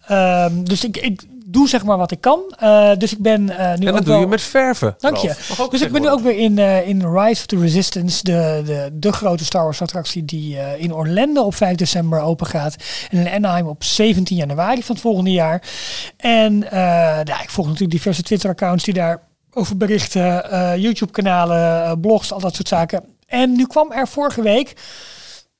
[0.06, 1.22] ehm, dus ik, ik
[1.54, 2.54] doe zeg maar wat ik kan.
[2.58, 4.20] Eh, dus ik ben eh, nu En ook dat doe wel...
[4.20, 4.94] je met verven.
[4.98, 5.34] Dank je.
[5.70, 8.88] Dus ik ben nu ook weer in, eh, in Rise of the Resistance, de, de,
[8.92, 12.76] de grote Star Wars attractie die in Orlando op 5 december open gaat.
[13.10, 15.62] En in Anaheim op 17 januari van het volgende jaar.
[16.16, 16.66] En
[17.24, 22.68] ja, ik volg natuurlijk diverse Twitter-accounts die daar over berichten, YouTube-kanalen, blogs, al dat soort
[22.68, 23.04] zaken.
[23.26, 24.72] En nu kwam er vorige week,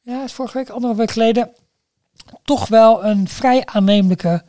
[0.02, 1.50] ja, vorige week, anderhalve week geleden,
[2.44, 4.42] toch wel een vrij aannemelijke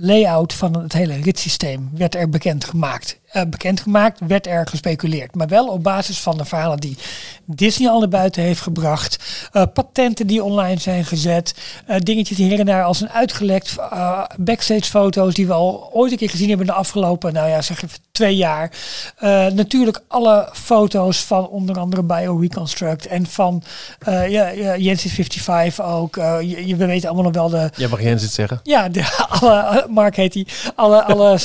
[0.00, 3.19] layout van het hele ritssysteem werd er bekendgemaakt.
[3.30, 5.34] Eh bekendgemaakt, werd er gespeculeerd.
[5.34, 6.96] Maar wel op basis van de verhalen die
[7.44, 9.18] Disney al naar buiten heeft gebracht.
[9.52, 11.54] eh, patenten die online zijn gezet.
[11.86, 13.76] eh, dingetjes hier en daar als een uitgelekt
[14.38, 17.62] backstage foto's die we al ooit een keer gezien hebben in de afgelopen, nou ja,
[17.62, 18.70] zeg even twee jaar.
[19.54, 23.62] Natuurlijk alle foto's van onder andere BioReconstruct en van
[24.04, 26.14] ja, ja, Jensis 55 ook.
[26.16, 28.60] Je, je- we weten allemaal nog wel de, Jij mag Jens het zeggen.
[28.62, 30.46] ja, de, alle, Mark heet hij.
[30.74, 31.38] Alle, alle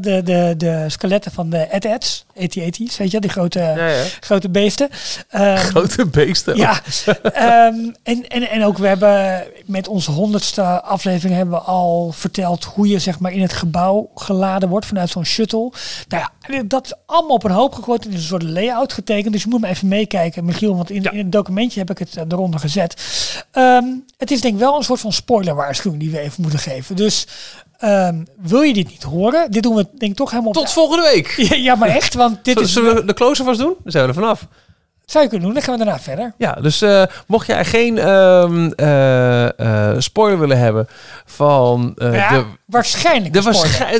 [0.00, 4.04] de, de, de skeletten van de AT-ATs, AT-AT's, weet je, die grote, ja.
[4.20, 4.88] grote beesten.
[5.28, 6.56] Ehm, Grote beesten.
[6.56, 6.80] ja,
[7.22, 12.64] ehm, en, en, en ook we hebben met onze honderdste aflevering hebben we al verteld
[12.64, 15.72] hoe je zeg maar in het gebouw geladen wordt vanuit zo'n shuttle.
[16.08, 19.32] Nou ja, dat is allemaal op een hoop gegooid en is een soort layout getekend.
[19.32, 21.10] Dus je moet me even meekijken, Michiel, want in, Ja.
[21.10, 22.94] in het documentje heb ik het eh, eronder gezet.
[23.50, 23.84] Ehm,
[24.18, 26.96] het is denk ik wel een soort van spoilerwaarschuwing die we even moeten geven.
[26.96, 27.26] Dus
[27.84, 29.50] ehm, wil je dit niet horen?
[29.50, 31.28] Dit doen we denk ik toch helemaal op Tot volgende week.
[31.56, 32.72] Ja, maar echt, want dit is...
[32.72, 33.74] Zullen we de closer vast doen?
[33.82, 34.46] Dan zijn we er vanaf.
[35.06, 36.34] Zou je kunnen doen, dan gaan we daarna verder.
[36.38, 40.88] Ja, dus eh, mocht jij geen ehm, eh, eh, spoiler willen hebben
[41.24, 43.42] van ja, de, waarschijnlijk de,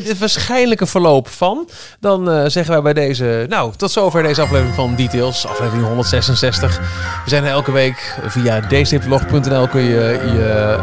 [0.09, 1.69] het waarschijnlijke verloop van,
[2.01, 6.79] dan zeggen wij bij deze, nou, tot zover deze aflevering van Details, aflevering 166.
[7.25, 10.79] We zijn er elke week via dstplog.nl kun je je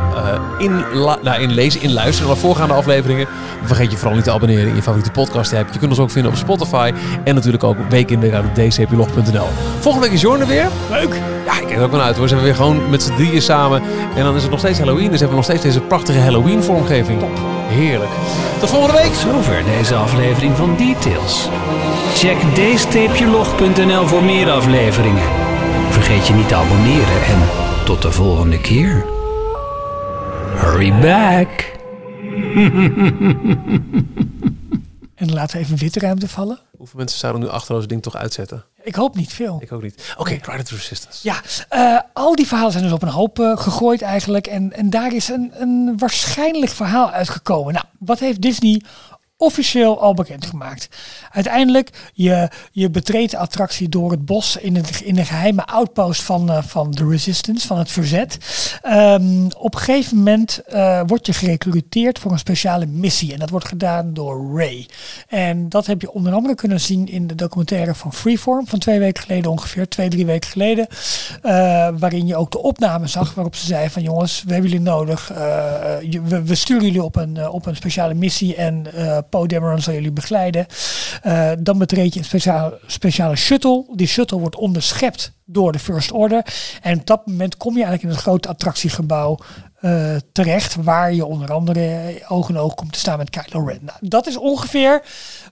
[0.57, 3.27] inla- nou, inlezen, inluisteren naar de voorgaande afleveringen.
[3.63, 5.73] Vergeet je vooral niet te abonneren in je favoriete podcast app.
[5.73, 6.93] Je kunt ons ook vinden op Spotify
[7.23, 9.47] en natuurlijk ook week in de week op dcplog.nl.
[9.79, 10.67] Volgende week is Jorn er weer.
[10.89, 11.13] Leuk.
[11.45, 12.27] Ja, ik kijk er ook wel uit hoor.
[12.27, 13.81] Ze hebben weer gewoon met z'n drieën samen.
[14.15, 15.09] En dan is het nog steeds Halloween.
[15.09, 17.19] Dus hebben we nog steeds deze prachtige Halloween vormgeving.
[17.19, 17.39] Top.
[17.67, 18.11] Heerlijk.
[18.59, 19.13] Tot volgende week.
[19.13, 21.49] Zover deze aflevering van Details.
[22.15, 25.23] Check d-log.nl voor meer afleveringen.
[25.89, 27.39] Vergeet je niet te abonneren en
[27.85, 29.05] Tot de volgende keer.
[30.55, 31.69] Hurry back.
[35.21, 36.59] En laten we even witte ruimte vallen.
[36.77, 38.63] Hoeveel mensen zouden nu achterloos ding toch uitzetten?
[38.83, 39.57] Ik hoop niet veel.
[39.61, 40.13] Ik ook niet.
[40.17, 41.19] Oké, Rider to Resistance.
[41.27, 44.47] Ja, eh, al die verhalen zijn dus op een hoop eh, gegooid eigenlijk.
[44.47, 47.73] En, en daar is een, een waarschijnlijk verhaal uitgekomen.
[47.73, 48.81] Nou, wat heeft Disney
[49.41, 50.87] officieel al bekendgemaakt.
[51.31, 56.21] Uiteindelijk, je, je betreedt de attractie door het bos in, het, in de geheime outpost
[56.21, 58.37] van, uh, van de Resistance, van het verzet.
[58.85, 63.33] Um, op een gegeven moment uh, word je gerecruiteerd voor een speciale missie.
[63.33, 64.87] En dat wordt gedaan door Ray.
[65.27, 68.99] En dat heb je onder andere kunnen zien in de documentaire van Freeform van twee
[68.99, 70.87] weken geleden, ongeveer twee, drie weken geleden.
[71.43, 71.51] Uh,
[71.97, 75.27] waarin je ook de opname zag waarop ze zei van jongens, we hebben jullie nodig.
[76.23, 78.85] we, we, sturen jullie op een, op een speciale missie en
[79.31, 80.65] Dameron zal jullie begeleiden.
[81.25, 83.85] Uh, dan betreed je een speciale, speciale shuttle.
[83.95, 86.45] Die shuttle wordt onderschept door de First Order.
[86.81, 89.37] En op dat moment kom je eigenlijk in het grote attractiegebouw
[89.81, 90.75] uh, terecht.
[90.75, 93.79] Waar je onder andere oog in oog komt te staan met Kylo Ren.
[93.81, 95.01] Nou, dat is ongeveer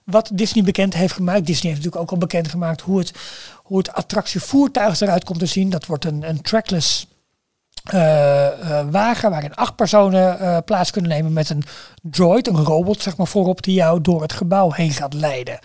[0.04, 1.46] wat Disney bekend heeft gemaakt.
[1.46, 3.12] Disney heeft natuurlijk ook al bekend gemaakt hoe het,
[3.56, 5.70] hoe het attractievoertuig eruit komt te zien.
[5.70, 7.06] Dat wordt een, een trackless
[8.90, 11.64] wagen waarin acht personen uh, plaats kunnen nemen met een
[12.02, 15.58] droid, een robot zeg maar voorop die jou door het gebouw heen gaat leiden.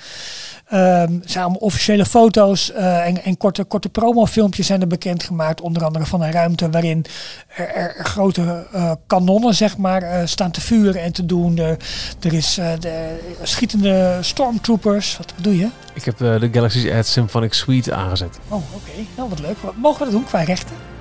[0.74, 5.61] Um, zijn allemaal officiële foto's en, en, korte, korte promofilmpjes zijn er bekendgemaakt.
[5.61, 7.05] Onder andere van een ruimte waarin
[7.47, 8.68] er, er grote
[9.07, 11.57] kanonnen zeg maar, staan te vuren en te doen.
[11.57, 11.78] Er,
[12.22, 15.18] er is de schietende stormtroopers.
[15.18, 15.68] Wat, wat, doe je?
[15.93, 18.39] Ik heb de Galaxy's Edge Symphonic Suite aangezet.
[18.47, 18.76] Oh, oké.
[18.76, 19.07] Okay.
[19.18, 19.57] Nou, wat leuk.
[19.76, 20.95] Mogen we dat doen qua rechten?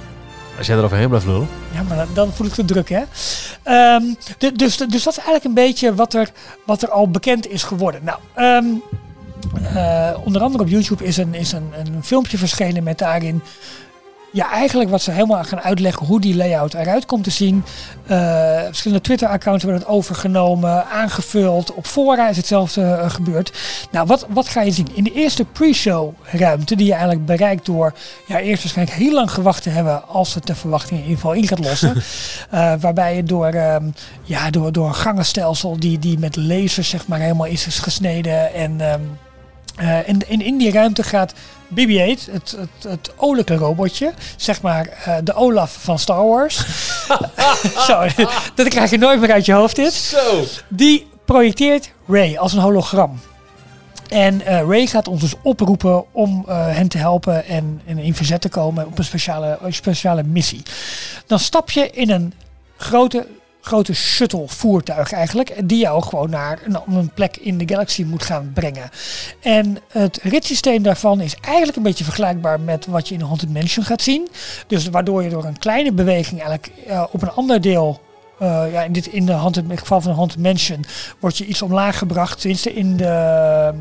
[0.59, 1.49] Als jij eroverheen blijft lullen.
[1.73, 3.03] Ja, maar dan voel ik de druk, hè.
[4.39, 6.31] De, dus, dus dat is eigenlijk een beetje wat er,
[6.67, 8.01] wat er al bekend is geworden.
[8.05, 8.83] Nou, um,
[9.63, 13.43] uh, onder andere op YouTube is een, is een, een filmpje verschenen met daarin
[14.35, 17.65] ja, eigenlijk wat ze helemaal gaan uitleggen hoe die layout eruit komt te zien.
[18.11, 21.75] Uh, verschillende Twitter-accounts hebben het overgenomen, aangevuld.
[21.75, 23.53] Op fora is hetzelfde uh, gebeurd.
[23.91, 24.89] Nou, wat, wat ga je zien?
[24.95, 27.95] In de eerste pre-show ruimte, die je eigenlijk bereikt door
[28.27, 31.33] ja, eerst waarschijnlijk heel lang gewacht te hebben als het de verwachting in ieder geval
[31.33, 31.97] in gaat lossen.
[32.55, 37.07] uh, waarbij je door, um, ja, door, door een gangenstelsel die, die met lasers zeg
[37.07, 38.81] maar helemaal is gesneden en...
[38.81, 39.19] Um,
[39.77, 41.35] en, en, in die ruimte gaat
[41.69, 46.57] BB-8, het, het, het olijke robotje, zeg maar uh, de Olaf van Star Wars.
[47.87, 48.07] Zo,
[48.55, 49.93] dat krijg je nooit meer uit je hoofd dit.
[49.93, 50.45] Zo.
[50.69, 53.21] Die projecteert Ray als een hologram.
[54.09, 58.15] En uh, Ray gaat ons dus oproepen om uh, hen te helpen en, en, in
[58.15, 60.63] verzet te komen op een speciale, speciale missie.
[61.27, 62.35] Dan stap je in een
[62.77, 63.27] grote
[63.65, 65.53] grote shuttle voertuig eigenlijk.
[65.65, 68.91] Die jou gewoon naar een, een plek in de galaxy moet gaan brengen.
[69.41, 73.53] En het ritssysteem daarvan is eigenlijk een beetje vergelijkbaar met wat je in de Haunted
[73.53, 74.29] Mansion gaat zien.
[74.67, 78.01] Dus waardoor je door een kleine beweging eigenlijk uh, op een ander deel
[78.43, 80.85] uh, ja, in, dit, in, de Haunted, in het geval van de Haunted Mansion
[81.21, 82.41] wordt je iets omlaag gebracht.
[82.41, 83.75] Tenminste in de,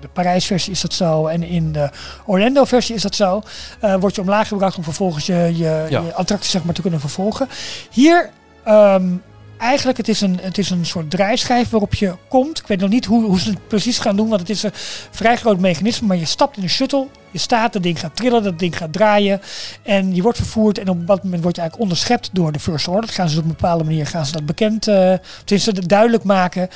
[0.00, 1.90] de Parijs-versie is dat zo en in de
[2.26, 3.42] Orlando-versie is dat zo.
[3.84, 6.00] Uh, word je omlaag gebracht om vervolgens je, je, ja.
[6.00, 7.48] je attractie zeg maar, te kunnen vervolgen.
[7.90, 8.30] Hier
[8.68, 9.22] Um,
[9.62, 12.58] eigenlijk het is een, het is een soort draaischijf waarop je komt.
[12.58, 14.70] Ik weet nog niet hoe, hoe ze het precies gaan doen, want het is een
[15.10, 16.06] vrij groot mechanisme.
[16.06, 18.92] Maar je stapt in een shuttle, je staat, dat ding gaat trillen, dat ding gaat
[18.92, 19.40] draaien.
[19.82, 22.88] En je wordt vervoerd en op dat moment word je eigenlijk onderschept door de First
[22.88, 23.06] Order.
[23.06, 26.68] Dat gaan ze op een bepaalde manier gaan ze dat bekend, uh, tenminste duidelijk maken.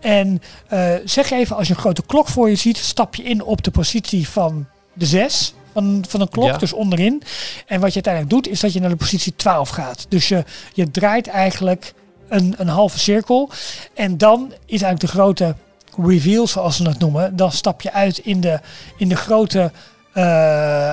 [0.00, 3.42] En uh, zeg even, als je een grote klok voor je ziet, stap je in
[3.42, 6.56] op de positie van de 6 van, van een klok, ja.
[6.56, 7.22] dus onderin.
[7.66, 10.06] En wat je uiteindelijk doet, is dat je naar de positie 12 gaat.
[10.08, 10.44] Dus je,
[10.74, 11.94] je draait eigenlijk
[12.28, 13.50] een, een halve cirkel.
[13.94, 15.54] En dan is eigenlijk de grote
[15.96, 17.36] reveal, zoals ze het noemen.
[17.36, 18.60] Dan stap je uit in de,
[18.96, 19.70] in de grote
[20.14, 20.24] uh,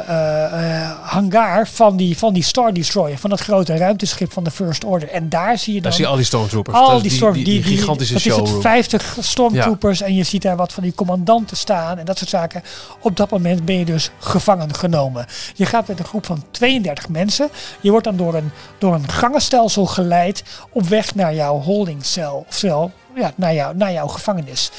[0.09, 4.83] uh, hangar van die, van die Star Destroyer, van dat grote ruimteschip van de First
[4.83, 5.09] Order.
[5.09, 5.89] En daar zie je dan...
[5.89, 6.77] Daar zie je al die stormtroopers.
[6.77, 8.45] Al die, die, gigantische dat showroom.
[8.45, 12.17] is het 50 stormtroopers en je ziet daar wat van die commandanten staan en dat
[12.17, 12.63] soort zaken.
[12.99, 15.25] Op dat moment ben je dus gevangen genomen.
[15.55, 17.49] Je gaat met een groep van 32 mensen.
[17.81, 22.45] Je wordt dan door een, door een gangenstelsel geleid op weg naar jouw holdingcel.
[22.47, 24.71] Oftewel, ja, naar, jou, naar jouw gevangenis.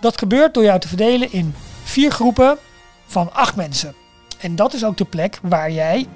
[0.00, 2.58] Dat gebeurt door jou te verdelen in vier groepen
[3.10, 3.94] van acht mensen.
[4.40, 6.06] En dat is ook de plek waar jij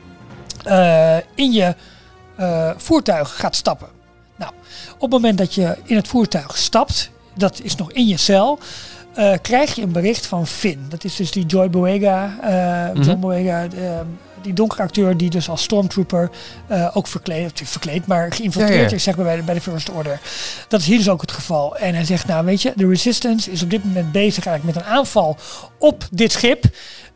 [0.66, 1.74] uh, in je
[2.40, 3.88] uh, voertuig gaat stappen.
[4.36, 4.52] Nou,
[4.94, 8.58] op het moment dat je in het voertuig stapt, dat is nog in je cel,
[9.18, 10.86] uh, krijg je een bericht van Finn.
[10.88, 13.02] Dat is dus die Joy mm -hmm.
[13.02, 13.66] John Boyega,
[14.44, 16.30] die donkere acteur die dus als stormtrooper
[16.70, 18.94] uh, ook verkleed, verkleed, maar geïnfiltreerd ja, ja.
[18.94, 20.20] is zeg maar bij de, bij de First Order.
[20.68, 21.76] Dat is hier dus ook het geval.
[21.76, 24.86] En hij zegt, nou weet je, de Resistance is op dit moment bezig eigenlijk met
[24.86, 25.36] een aanval
[25.78, 26.64] op dit schip.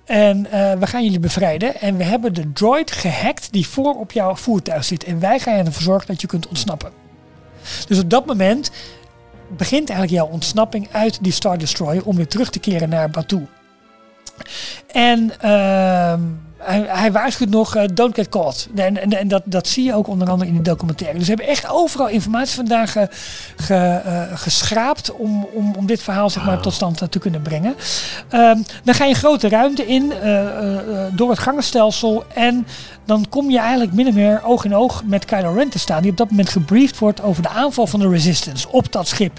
[0.05, 1.81] En eh, we gaan jullie bevrijden.
[1.81, 5.05] En we hebben de droid gehackt die voor op jouw voertuig zit.
[5.05, 6.91] En wij gaan ervoor zorgen dat je kunt ontsnappen.
[7.89, 8.71] Dus op dat moment
[9.57, 13.47] begint eigenlijk jouw ontsnapping uit die Star Destroyer om weer terug te keren naar Batuu.
[14.87, 16.21] En ehm,
[16.69, 18.69] hij, hij waarschuwt nog, eh, don't get caught.
[18.75, 21.19] En, en, en dat, dat zie je ook onder andere in de documentaire.
[21.19, 23.09] Dus we hebben echt overal informatie vandaag ge,
[23.57, 27.75] ge, eh, geschraapt om, om, om dit verhaal zeg maar, tot stand te kunnen brengen.
[28.29, 32.67] Ehm, dan ga je een grote ruimte in eh, eh, eh, door het gangenstelsel en
[33.05, 36.03] dan kom je eigenlijk min of meer oog in oog met Kylo Ren te staan.
[36.03, 39.39] Die op dat moment gebriefd wordt over de aanval van de Resistance op dat schip.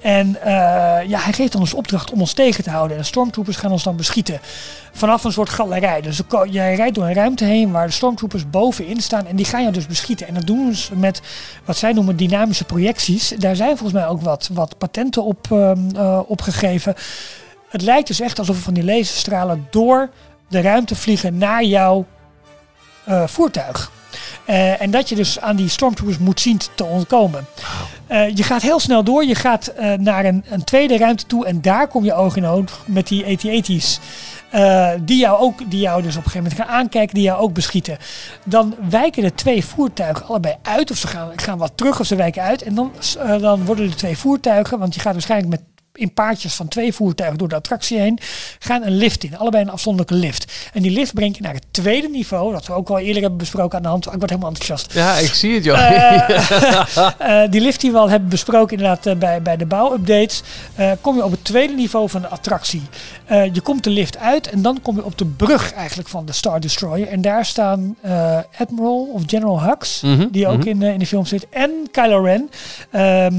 [0.00, 0.52] En eh,
[1.08, 2.96] ja, hij geeft ons opdracht om ons tegen te houden.
[2.96, 4.40] En de stormtroopers gaan ons dan beschieten.
[4.92, 6.00] Vanaf een soort galerij.
[6.00, 9.26] Dus ko- jij rijdt door een ruimte heen waar de stormtroopers bovenin staan.
[9.26, 10.26] En die gaan je dus beschieten.
[10.28, 11.22] En dat doen ze met
[11.64, 13.28] wat zij noemen dynamische projecties.
[13.28, 16.94] Daar zijn volgens mij ook wat, wat patenten op, ehm, eh, opgegeven.
[17.68, 20.10] Het lijkt dus echt alsof van die laserstralen door
[20.48, 22.06] de ruimte vliegen naar jouw
[23.04, 23.90] eh, voertuig.
[24.44, 27.46] Eh, en dat je dus aan die stormtroopers moet zien te ontkomen.
[28.34, 29.24] Je gaat heel snel door.
[29.24, 31.46] Je gaat naar een, een tweede ruimte toe.
[31.46, 34.00] En daar kom je oog in oog met die AT-AT's.
[34.54, 37.14] Eh, die, jou ook, die jou dus op een gegeven moment gaan aankijken.
[37.14, 37.98] Die jou ook beschieten.
[38.44, 40.90] Dan wijken de twee voertuigen allebei uit.
[40.90, 42.62] Of ze gaan, gaan wat terug of ze wijken uit.
[42.62, 44.78] En dan, eh, dan worden de twee voertuigen.
[44.78, 48.18] Want je gaat waarschijnlijk met in paardjes van twee voertuigen door de attractie heen,
[48.58, 49.38] gaan een lift in.
[49.38, 50.52] Allebei een afzonderlijke lift.
[50.72, 53.38] En die lift brengt je naar het tweede niveau, dat we ook al eerder hebben
[53.38, 54.06] besproken aan de hand.
[54.06, 54.92] Ik word helemaal enthousiast.
[54.92, 55.78] Ja, ik zie het, joh.
[57.18, 60.42] Eh, die lift die we al hebben besproken inderdaad eh, bij, bij de bouwupdates,
[60.74, 62.82] eh, kom je op het tweede niveau van de attractie.
[63.24, 66.26] Eh, je komt de lift uit en dan kom je op de brug eigenlijk van
[66.26, 67.08] de Star Destroyer.
[67.08, 70.68] En daar staan eh, Admiral of General Hux, Mhm, die ook mhm.
[70.68, 72.50] in, eh, in de film zit, en Kylo Ren.
[72.90, 73.34] Ehm,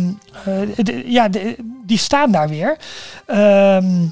[0.46, 1.56] eh, ja, de-
[1.86, 2.78] die staan daar weer.
[3.26, 4.06] Ehm,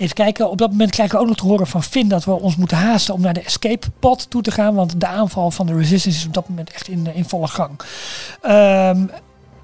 [0.00, 2.30] Even kijken, op dat moment krijgen we ook nog te horen van Finn dat we
[2.30, 4.74] ons moeten haasten om naar de escape pod toe te gaan.
[4.74, 7.80] Want de aanval van de Resistance is op dat moment echt in, in volle gang.
[8.42, 9.06] Ehm,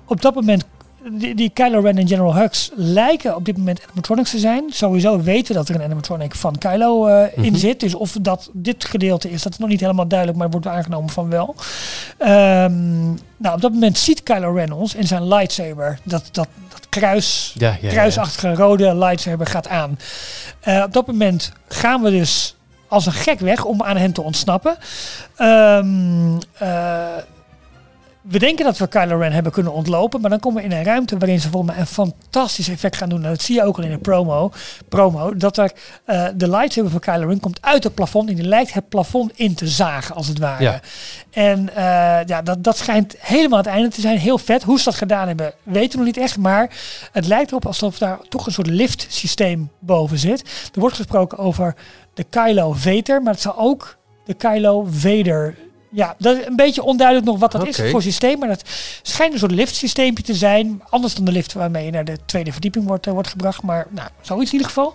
[0.07, 0.65] op dat moment,
[1.13, 4.65] die, die Kylo Ren en General Hux lijken op dit moment animatronics te zijn.
[4.71, 7.57] Sowieso weten we dat er een animatronic van Kylo eh, in Mhm.
[7.61, 7.81] zit.
[7.81, 11.11] Dus of dat dit gedeelte is, dat is nog niet helemaal duidelijk, maar wordt aangenomen
[11.11, 11.55] van wel.
[12.19, 13.05] Ehm,
[13.37, 17.53] nou, op dat moment ziet Kylo Ren ons en zijn lightsaber, dat, dat, dat kruis,
[17.59, 17.89] Ja, ja, ja.
[17.89, 19.99] kruisachtige rode lightsaber gaat aan.
[20.61, 22.55] Eh, op dat moment gaan we dus
[22.89, 24.77] als een gek weg om aan hen te ontsnappen.
[25.37, 27.05] Ehm, eh,
[28.29, 30.85] we denken dat we Kylo Ren hebben kunnen ontlopen, maar dan komen we in een
[30.85, 33.25] ruimte waarin ze volgens mij een fantastisch effect gaan doen.
[33.25, 34.53] En dat zie je ook al in de promo.
[34.89, 35.73] promo dat er
[36.05, 39.33] eh, de lightsaber van Kylo Ren komt uit het plafond en die lijkt het plafond
[39.35, 40.63] in te zagen, als het ware.
[40.63, 40.81] Ja.
[41.31, 41.85] En eh,
[42.27, 44.19] ja, dat, dat schijnt helemaal het einde te zijn.
[44.19, 44.63] Heel vet.
[44.63, 46.39] Hoe ze dat gedaan hebben, weten we nog niet echt.
[46.39, 46.71] Maar
[47.13, 50.41] het lijkt erop alsof daar toch een soort lift systeem boven zit.
[50.75, 51.75] Er wordt gesproken over
[52.15, 55.55] de Kylo Vader, maar het zal ook de Kylo Vader.
[55.97, 58.39] Ja, dat is een beetje onduidelijk nog wat dat is voor systeem.
[58.39, 58.63] Maar dat
[59.03, 60.83] schijnt een soort liftsysteempje te zijn.
[60.89, 63.63] Anders dan de lift waarmee je naar de tweede verdieping wordt, eh, wordt gebracht.
[63.63, 64.95] Maar nou, zoiets in ieder geval.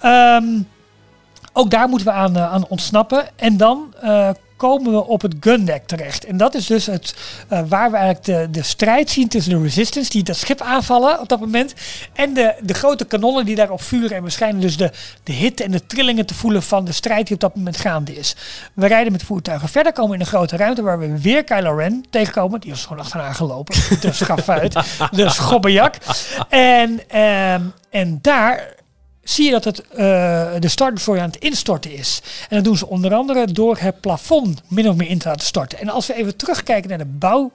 [0.00, 0.44] Ehm,
[1.52, 3.28] ook daar moeten we aan, eh, aan ontsnappen.
[3.36, 4.30] En dan eh,
[4.62, 6.24] komen we op het gundeck terecht.
[6.24, 7.14] En dat is dus het,
[7.48, 11.20] eh, waar we eigenlijk de, de strijd zien tussen de Resistance, die dat schip aanvallen
[11.20, 11.74] op dat moment,
[12.12, 14.16] en de, de grote kanonnen die daarop vuren.
[14.16, 14.90] En we schijnen dus de,
[15.24, 18.14] de hitte en de trillingen te voelen van de strijd die op dat moment gaande
[18.14, 18.36] is.
[18.74, 22.04] We rijden met voertuigen verder, komen in een grote ruimte waar we weer Kylo Ren
[22.10, 22.60] tegenkomen.
[22.60, 23.74] Die is gewoon achteraan gelopen.
[24.00, 24.74] Dus gaf uit.
[25.10, 25.94] Dus gobbejak.
[26.48, 28.80] En, ehm, en daar
[29.22, 29.96] zie je dat het, eh,
[30.58, 32.22] de Star Destroyer aan het instorten is.
[32.48, 35.46] En dat doen ze onder andere door het plafond min of meer in te laten
[35.46, 35.78] storten.
[35.78, 37.52] En als we even terugkijken naar de bouw...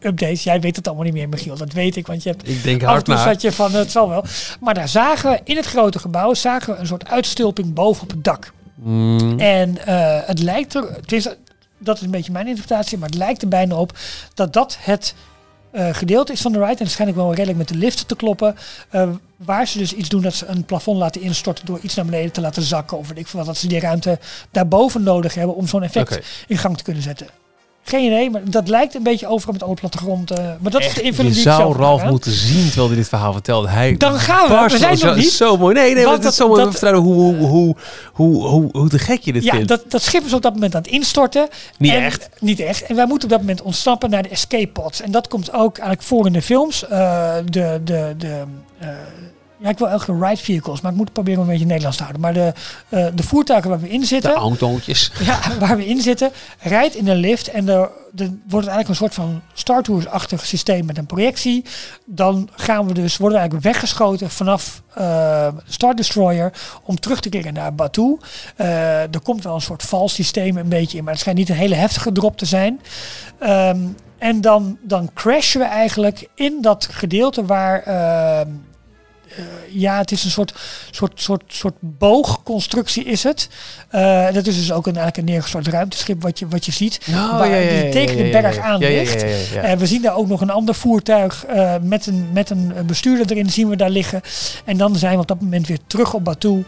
[0.00, 0.42] updates.
[0.42, 1.56] Jij weet het allemaal niet meer, Michiel.
[1.56, 4.24] Dat weet ik, want je hebt Ik denk hard zat je van, het zal wel.
[4.60, 8.10] Maar daar zagen we in het grote gebouw zagen we een soort uitstulping boven op
[8.10, 8.52] het dak.
[8.74, 11.28] Mm, En eh, het lijkt er, het is,
[11.78, 13.98] dat is een beetje mijn interpretatie, maar het lijkt er bijna op
[14.34, 15.14] dat dat het
[15.72, 16.70] gedeelte is van de ride.
[16.70, 18.56] En waarschijnlijk wel redelijk met de lift te kloppen.
[18.90, 22.04] eh, waar ze dus iets doen dat ze een plafond laten instorten door iets naar
[22.04, 22.98] beneden te laten zakken.
[22.98, 23.48] Of weet ik veel wat.
[23.48, 24.18] Dat ze die ruimte
[24.50, 27.26] daarboven nodig hebben om zo'n effect in gang te kunnen zetten.
[27.84, 30.30] Geen idee, maar dat lijkt een beetje overal met alle plattegrond.
[30.30, 33.08] eh maar dat is de invulling die ik zou Ralf moeten zien terwijl hij dit
[33.08, 33.68] verhaal vertelde.
[33.68, 34.72] Hij Dan gaan we.
[34.72, 35.30] We zijn zo, nog niet.
[35.30, 35.74] Zo mooi.
[35.74, 37.76] Nee, nee, Want het is zo mooi om dat- te vertellen hoe, hoe, hoe,
[38.12, 39.68] hoe, hoe, hoe te gek je dit Ja, vindt.
[39.68, 41.48] dat, dat schip is op dat moment aan het instorten.
[41.78, 42.28] Niet En- echt.
[42.40, 42.82] Niet echt.
[42.82, 45.00] En wij moeten op dat moment ontsnappen naar de escape pods.
[45.00, 46.86] En dat komt ook eigenlijk voor in de films.
[46.88, 48.42] Eh, de, de, de,
[48.78, 48.88] eh,
[49.62, 51.96] Ja, ik wil elke keer ride vehicles, maar ik moet proberen om een beetje Nederlands
[51.96, 52.22] te houden.
[52.22, 52.52] Maar de,
[52.88, 55.12] eh, de voertuigen waar we in De zitten, autootjes.
[55.24, 58.94] ja, waar we in zitten, rijdt in een lift en er, er wordt eigenlijk een
[58.94, 61.64] soort van Star Tours-achtig systeem met een projectie.
[62.04, 66.52] Dan gaan we dus, worden we eigenlijk weggeschoten vanaf eh, Star Destroyer
[66.82, 68.18] om terug te keren naar Batuu.
[68.56, 71.54] Eh, er komt wel een soort valsysteem een beetje in, maar het schijnt niet een
[71.54, 72.80] hele heftige drop te zijn.
[73.38, 73.78] Ehm,
[74.18, 77.82] en dan, dan crashen we eigenlijk in dat gedeelte waar.
[77.82, 78.54] ehm, eh,
[79.68, 80.54] ja, het is een soort,
[80.90, 83.48] soort, soort, soort boogconstructie is het.
[83.88, 87.00] Eh, dat is dus ook een, eigenlijk een neergestort ruimteschip wat je, wat je ziet.
[87.12, 89.24] waar die tegen de berg aan ligt.
[89.54, 93.30] Eh, we zien daar ook nog een ander voertuig eh, met, een, met een bestuurder
[93.30, 94.20] erin zien we daar liggen.
[94.64, 96.64] En dan zijn we op dat moment weer terug op Batuu.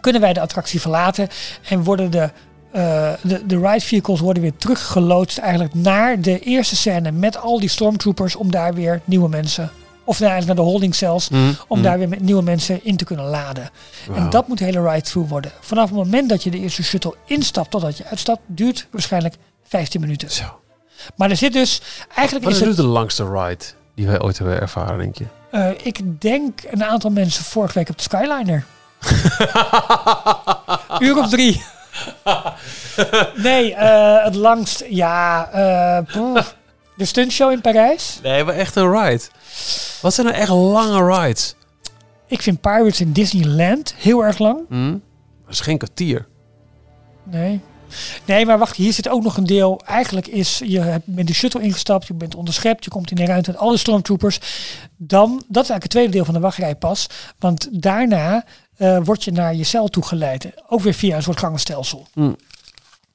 [0.00, 1.28] Kunnen wij de attractie verlaten
[1.68, 2.30] en worden de,
[2.76, 7.60] eh, de, de ride vehicles worden weer teruggeloodst eigenlijk naar de eerste scène met al
[7.60, 9.70] die stormtroopers om daar weer nieuwe mensen,
[10.06, 11.28] of nou, eigenlijk naar de holding cells,
[11.68, 13.70] om daar weer met nieuwe mensen in te kunnen laden.
[14.14, 15.50] En dat moet de hele ride-through worden.
[15.60, 19.34] Vanaf het moment dat je de eerste shuttle instapt totdat je uitstapt, duurt waarschijnlijk
[19.68, 20.30] 15 minuten.
[20.30, 20.44] Zo.
[21.16, 21.80] Maar er zit dus,
[22.14, 25.24] eigenlijk Wat is is het, de langste ride die wij ooit hebben ervaren, denk je?
[25.50, 28.64] eh, ik denk een aantal mensen vorige week op de Skyliner.
[30.98, 31.62] Uur of drie.
[33.48, 36.42] nee, eh, het langst, ja, eh, poeh.
[36.96, 38.18] De stuntshow in Parijs.
[38.22, 39.22] Nee, maar echt een ride.
[40.00, 41.54] Wat zijn nou echt lange rides?
[42.26, 44.60] Ik vind Pirates in Disneyland heel erg lang.
[44.68, 44.90] Hm?
[45.44, 46.26] Dat is geen kwartier.
[47.22, 47.60] Nee.
[48.24, 49.80] Nee, maar wacht, hier zit ook nog een deel.
[49.86, 53.24] Eigenlijk is, je hebt met de shuttle ingestapt, je bent onderschept, je komt in de
[53.24, 54.38] ruimte met alle stormtroopers.
[54.96, 57.06] Dan, dat is eigenlijk het tweede deel van de wachtrij pas.
[57.38, 58.44] Want daarna
[58.76, 60.50] eh, word je naar je cel toegeleid.
[60.68, 62.06] Ook weer via een soort gangenstelsel.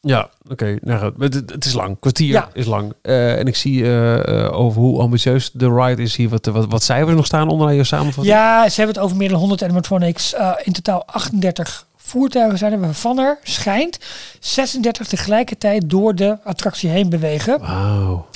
[0.01, 0.77] Ja, oké.
[0.81, 1.99] nou Het, het is lang.
[1.99, 2.49] Kwartier Ja.
[2.53, 2.93] is lang.
[3.01, 6.29] Eh, en ik zie eh, eh, over hoe ambitieus de ride is hier.
[6.29, 8.35] Wat, wat, wat cijfers nog staan onder je samenvatting?
[8.35, 10.35] Ja, ze hebben het over meer dan 100 animatronics.
[10.63, 13.99] In totaal 38 voertuigen zijn er, waarvan er schijnt
[14.39, 17.59] 36 tegelijkertijd door de attractie heen bewegen.
[17.59, 18.27] Wauw.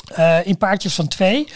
[0.44, 1.48] In paardjes van twee.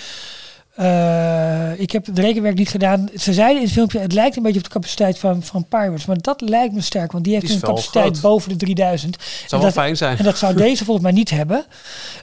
[0.79, 3.09] Eh, ik heb het rekenwerk niet gedaan.
[3.15, 6.05] Ze zeiden in het filmpje, het lijkt een beetje op de capaciteit van, van Pirates.
[6.05, 8.21] Maar dat lijkt me sterk, want die heeft Die een capaciteit groot.
[8.21, 9.15] boven de 3000.
[9.15, 10.17] Het zou En wel dat- fijn zijn.
[10.17, 11.65] En dat zou deze volgens mij niet hebben.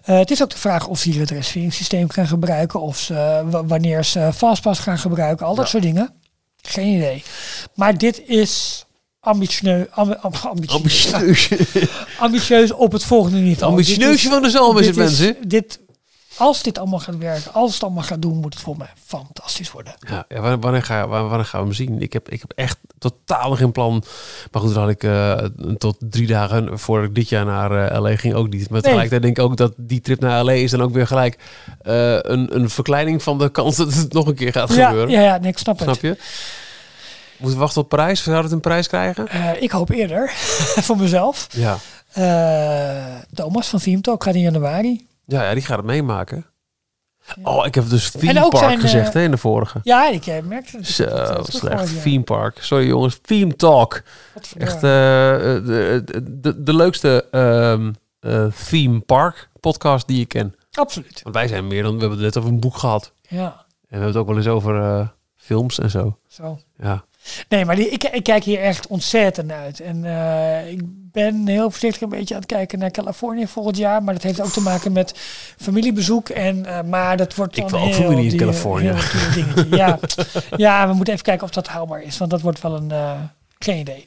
[0.05, 2.81] Eh, het is ook de vraag of ze hier het reserveringssysteem gaan gebruiken.
[2.81, 5.47] Of ze, wa- wanneer ze Fastpass gaan gebruiken.
[5.47, 5.71] Al dat Ja.
[5.71, 6.11] soort dingen.
[6.63, 7.23] Geen idee.
[7.75, 8.85] Maar dit is
[9.21, 11.13] ambitieus, ambi- amb- ambitieus,
[12.19, 12.73] Ambitieus.
[12.73, 13.71] op het volgende niveau.
[13.73, 15.37] Ambitieusje van de zalm is het, mensen.
[15.47, 15.79] Dit,
[16.37, 19.70] als dit allemaal gaat werken, als het allemaal gaat doen, moet het voor mij fantastisch
[19.72, 19.95] worden.
[20.09, 22.01] Ja, ja, wanneer, wanneer, ga, wanneer, wanneer gaan we hem zien?
[22.03, 24.05] Ik heb, ik heb echt totaal geen plan.
[24.53, 25.37] Maar goed, dan had ik eh,
[25.78, 28.70] tot drie dagen voordat ik dit jaar naar eh, LA ging ook niet.
[28.70, 31.39] Maar tegelijkertijd denk ik ook dat die trip naar LA is dan ook weer gelijk
[31.82, 35.11] eh, een, een verkleining van de kans dat het nog een keer gaat Ja, gebeuren.
[35.11, 35.89] ja, ja nee, ik snap het.
[35.89, 36.16] Snap je?
[37.37, 38.22] Moeten we wachten op prijs?
[38.22, 39.26] Zou het een prijs krijgen?
[39.62, 40.30] Ik hoop eerder,
[40.87, 41.47] voor mezelf.
[41.51, 41.78] Ja.
[43.34, 45.06] Thomas van Theme Talk gaat in januari.
[45.27, 46.47] Ja, ja, die gaat het meemaken.
[47.43, 49.81] Oh, ik heb dus theme park zijn, gezegd eh, hè, in de vorige.
[49.83, 50.87] Ja, ik eh, merkte het.
[50.87, 51.91] Zo, heb eh, slecht.
[51.91, 52.01] ja.
[52.03, 52.59] Theme park.
[52.62, 54.03] Sorry jongens, theme talk.
[54.59, 56.03] Echt eh, eh, de,
[56.41, 60.55] de, de, leukste ehm, eh, theme park podcast die ik ken.
[60.72, 61.20] Absoluut.
[61.22, 63.12] Want wij zijn meer dan, we hebben het net over een boek gehad.
[63.29, 66.18] Ja, En we hebben het ook wel eens over films en zo.
[66.29, 66.59] zo.
[66.79, 67.05] Ja.
[67.49, 69.81] Nee, maar die, ik, ik kijk hier echt ontzettend uit.
[69.81, 74.03] En eh, ik ben heel voorzichtig een beetje aan het kijken naar Californië volgend jaar.
[74.03, 75.14] Maar dat heeft ook te maken met
[75.57, 76.29] familiebezoek.
[76.29, 78.95] En, eh, maar dat wordt Ik dan wil ook familie in Californië.
[79.70, 79.99] ja.
[80.57, 82.18] ja, we moeten even kijken of dat haalbaar is.
[82.18, 82.91] Want dat wordt wel een...
[82.91, 83.20] eh,
[83.59, 84.07] geen idee.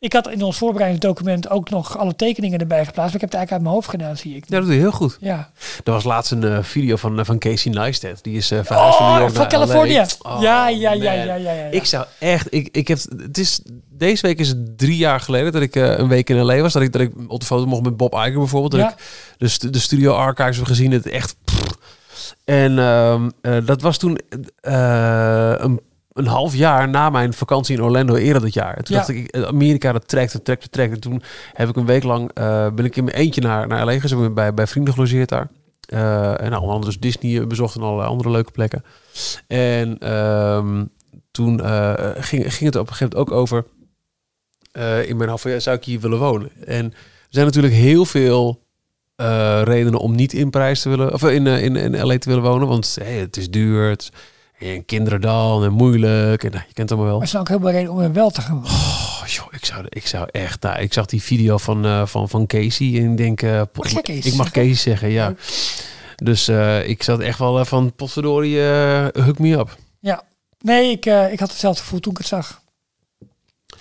[0.00, 3.14] Ik had in ons voorbereidingsdocument ook nog alle tekeningen erbij geplaatst.
[3.14, 4.44] Maar ik heb het eigenlijk uit mijn hoofd gedaan, zie ik.
[4.48, 5.16] ja, dat doe je heel goed.
[5.20, 5.50] Ja.
[5.84, 8.18] Er was laatst een eh, video van, eh, van Casey Neistat.
[8.22, 9.42] Die is eh verhuisd van New Oh, York van.
[10.22, 11.64] Oh, ja, ja, ja, ja, ja, ja.
[11.70, 15.52] Ik zou echt, ik, ik heb, het is, deze week is het drie jaar geleden
[15.52, 16.72] dat ik eh, een week in LA was.
[16.72, 18.72] Dat ik, dat ik op de foto mocht met Bob Iger bijvoorbeeld.
[18.72, 18.90] Dat Ja.
[19.46, 20.92] ik de, de studio archives heb gezien.
[20.92, 21.66] Het echt, pff.
[22.44, 24.18] En ehm, eh, dat was toen
[24.60, 25.80] eh, een,
[26.18, 28.76] een half jaar na mijn vakantie in Orlando eerder dat jaar.
[28.76, 29.02] En toen Ja.
[29.02, 30.92] dacht ik, eh, Amerika dat trekt, dat trekt, dat trekt.
[30.92, 33.84] En toen heb ik een week lang, eh, ben ik in mijn eentje naar, naar
[33.84, 34.34] LA gegaan.
[34.34, 35.48] Bij, bij vrienden gelogeerd daar.
[35.80, 38.84] Eh, en nou, onder andere dus Disney bezocht en allerlei andere leuke plekken.
[39.46, 40.84] En ehm,
[41.30, 41.60] toen
[42.18, 43.64] ging, ging het op een gegeven moment ook over...
[45.06, 46.50] in mijn hoofd van, ja, zou ik hier willen wonen?
[46.64, 48.62] En er zijn natuurlijk heel veel
[49.64, 51.12] redenen om niet in prijs te willen...
[51.12, 52.68] of in, in, in LA te willen wonen.
[52.68, 54.10] Want hey, het is duur, het is,
[54.58, 56.44] en kinderen dan en moeilijk.
[56.44, 57.14] En nou, je kent het allemaal wel.
[57.14, 58.64] Maar er zijn ook heel veel redenen om er wel te gaan.
[58.64, 60.62] Oh, joh, ik zou, ik zou echt...
[60.62, 63.42] Nou, ik zag die video van, eh, van, van Casey en ik denk...
[63.42, 64.50] eh, Mag jij Casey ik mag?
[64.50, 65.34] Casey zeggen, ja.
[66.16, 68.60] Dus eh, ik zat echt wel van potverdorie,
[69.22, 69.76] hook me up.
[70.00, 70.22] Ja.
[70.60, 72.60] Nee, ik, ik had hetzelfde gevoel toen ik het zag.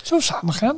[0.03, 0.77] Zo samen gaan.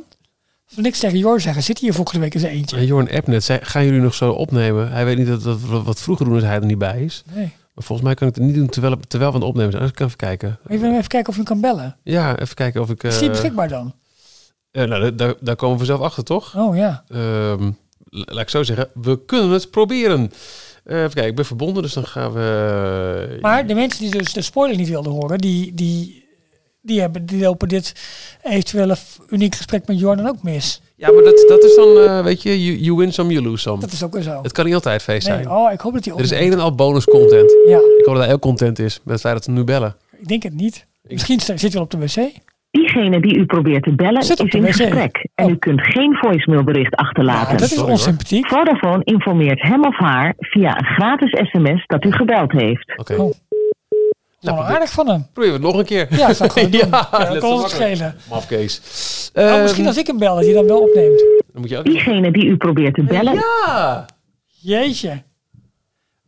[0.74, 2.76] Niks tegen Jor zeggen, zit hier volgende week eens eentje.
[2.76, 4.92] En Jorn Appnet, zei, gaan jullie nog zo opnemen?
[4.92, 7.22] Hij weet niet dat, dat wat vroeger doen als hij er niet bij is.
[7.34, 7.52] Nee.
[7.82, 9.82] Volgens mij kan ik het niet doen terwijl, terwijl we aan het opnemen zijn.
[9.82, 10.58] Dus ik kan even kijken.
[10.68, 11.96] Even, even kijken of je hem kan bellen.
[12.02, 13.02] Ja, even kijken of ik...
[13.02, 13.94] Is die eh, beschikbaar dan?
[14.70, 16.56] eh, nou, daar- daar, komen we zelf achter, toch?
[16.56, 17.04] Oh ja.
[17.08, 17.70] Ehm,
[18.04, 20.30] la- laat ik zo zeggen, we kunnen het proberen.
[20.84, 23.38] Eh, even kijken, ik ben verbonden, dus dan gaan we...
[23.40, 26.19] Maar de mensen die dus de spoiler niet wilden horen, die, die,
[26.82, 27.94] die, hebben, die lopen dit
[28.42, 28.96] eventuele
[29.28, 30.82] uniek gesprek met Jordan ook mis.
[30.96, 33.62] Ja, maar dat, dat is dan, eh, weet je, you, you win some, you lose
[33.62, 33.80] some.
[33.80, 34.42] Dat is ook weer zo.
[34.42, 35.50] Het kan niet altijd feest Nee, zijn.
[35.50, 37.54] oh, ik hoop dat die Er is een en al bonus content.
[37.66, 39.96] Ja, Ik hoop dat hij ook content is met het feit dat we nu bellen.
[40.18, 40.86] ik denk het niet.
[41.02, 42.30] Misschien zit hij wel op de wc.
[42.70, 44.72] Diegene die u probeert te bellen Zit op is de in wc.
[44.72, 45.50] gesprek en Oh.
[45.50, 47.52] u kunt geen voicemailbericht achterlaten.
[47.52, 47.90] dat is sorry, hoor.
[47.92, 48.46] onsympathiek.
[48.48, 52.92] Vodafone informeert hem of haar via een gratis sms dat u gebeld heeft.
[52.96, 53.14] Oké.
[53.14, 53.32] Oh.
[54.40, 55.26] Nou, probeer- aardig van hem.
[55.32, 56.06] Proberen we het nog een keer.
[56.16, 56.88] Ja, dat zou ik gewoon doen.
[56.90, 58.16] Ja, Ja, net dat kan ons schelen.
[58.30, 58.80] Mafkees.
[59.34, 61.18] Oh, Ehm, misschien als ik hem bel, dat hij dan wel opneemt.
[61.52, 61.84] Dan moet je ook...
[61.84, 64.06] Diegene die u probeert te bellen Ja!
[64.46, 65.22] Jeetje.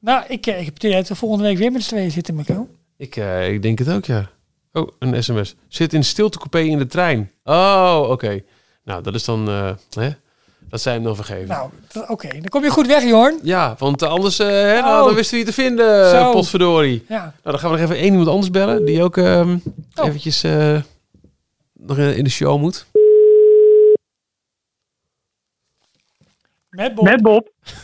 [0.00, 2.68] Nou, ik, eh, ik heb het we volgende week weer met z'n tweeën zitten, Michiel.
[2.96, 4.30] Ik, eh, ik denk het ook, ja.
[4.72, 5.54] Oh, een sms.
[5.68, 7.30] Zit in stiltecoupé in de trein.
[7.44, 8.40] Oh, oké.
[8.84, 9.48] Nou, dat is dan...
[9.48, 10.08] eh, hè?
[10.72, 11.48] Dat zijn hem dan vergeven.
[11.48, 11.70] Nou,
[12.08, 12.28] oké.
[12.28, 13.38] Dan kom je goed weg, Jorn.
[13.42, 16.32] Ja, want anders eh, hè, nou, dan wisten we je te vinden, Zo.
[16.32, 17.04] potverdorie.
[17.08, 17.20] Ja.
[17.20, 19.56] Nou, dan gaan we nog even één iemand anders bellen, die ook ehm
[19.94, 20.06] Oh.
[20.06, 20.80] eventjes eh,
[21.72, 22.86] nog in de show moet.
[26.68, 27.04] Met Bob.
[27.04, 27.48] Met Bob.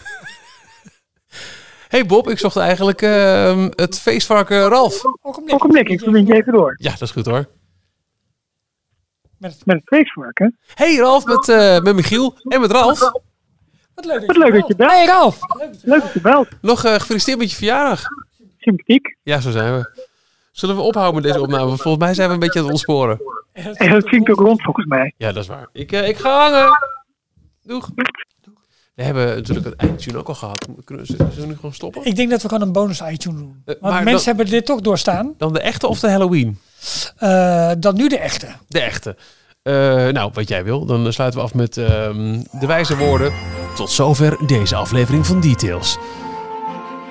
[1.88, 5.02] Hey Bob, ik zocht eigenlijk ehm, het feestvarken Ralf.
[5.22, 5.88] Ogenblik.
[5.88, 6.74] Ik verbind je even door.
[6.78, 7.48] Ja, dat is goed hoor.
[9.38, 10.58] Met het- Met het feestvarken.
[10.74, 12.98] Hey Ralf, met, eh, met Michiel en met Ralf.
[13.94, 14.90] Wat leuk Wat leuk dat je belt.
[14.90, 15.38] Hey Ralf.
[15.82, 16.48] Leuk dat je belt.
[16.60, 18.02] Nog eh, gefeliciteerd met je verjaardag.
[18.58, 19.16] Sympathiek.
[19.22, 20.06] Ja, zo zijn we.
[20.52, 21.66] Zullen we ophouden met deze opname?
[21.76, 23.20] Volgens mij zijn we een beetje aan het ontsporen.
[23.52, 25.14] En dat klinkt ook rond volgens mij.
[25.16, 25.68] Ja, dat is waar.
[25.72, 26.78] Ik, eh, ik ga hangen.
[27.62, 27.90] Doeg.
[28.94, 30.66] We hebben natuurlijk het eindtune ook al gehad.
[30.84, 32.04] Kunnen we, zullen we nu gewoon stoppen?
[32.04, 33.62] Ik denk dat we gewoon een bonus iTunes doen.
[33.64, 35.34] Want maar mensen dan- hebben dit toch doorstaan.
[35.36, 36.58] Dan de echte of de Halloween?
[37.16, 38.46] Eh, dan nu de echte.
[38.68, 39.16] De echte.
[39.62, 39.74] Eh,
[40.08, 40.84] nou, wat jij wil.
[40.84, 43.32] Dan sluiten we af met ehm, de wijze woorden.
[43.76, 45.98] Tot zover deze aflevering van Details.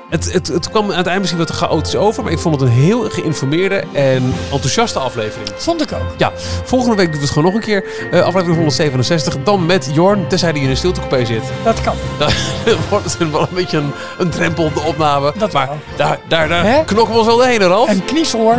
[0.10, 2.70] Het, het, het kwam aan het eind misschien wat chaotisch over, maar ik vond het
[2.70, 5.50] een heel geïnformeerde en enthousiaste aflevering.
[5.58, 6.14] Vond ik ook.
[6.18, 6.32] Ja,
[6.64, 7.84] volgende week doen we het gewoon nog een keer.
[8.12, 11.44] Eh, aflevering 167, dan met Jorn, tenzij hij in een stiltecoupé zit.
[11.64, 11.96] Dat kan.
[12.20, 15.34] Dan wordt het wel een beetje een, een drempel op de opname.
[15.38, 15.78] Dat maar wel.
[15.96, 16.84] daar, daar, daar Hè?
[16.84, 17.90] knokken we ons wel heen, Ralf.
[17.90, 18.58] En kniesoor.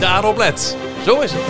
[0.00, 0.76] Daarop let.
[1.04, 1.40] Zo is het.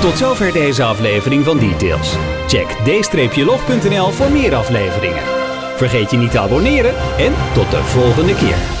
[0.00, 2.12] Tot zover deze aflevering van Details.
[2.46, 5.22] Check d-log.nl voor meer afleveringen.
[5.76, 8.79] Vergeet je niet te abonneren en tot de volgende keer.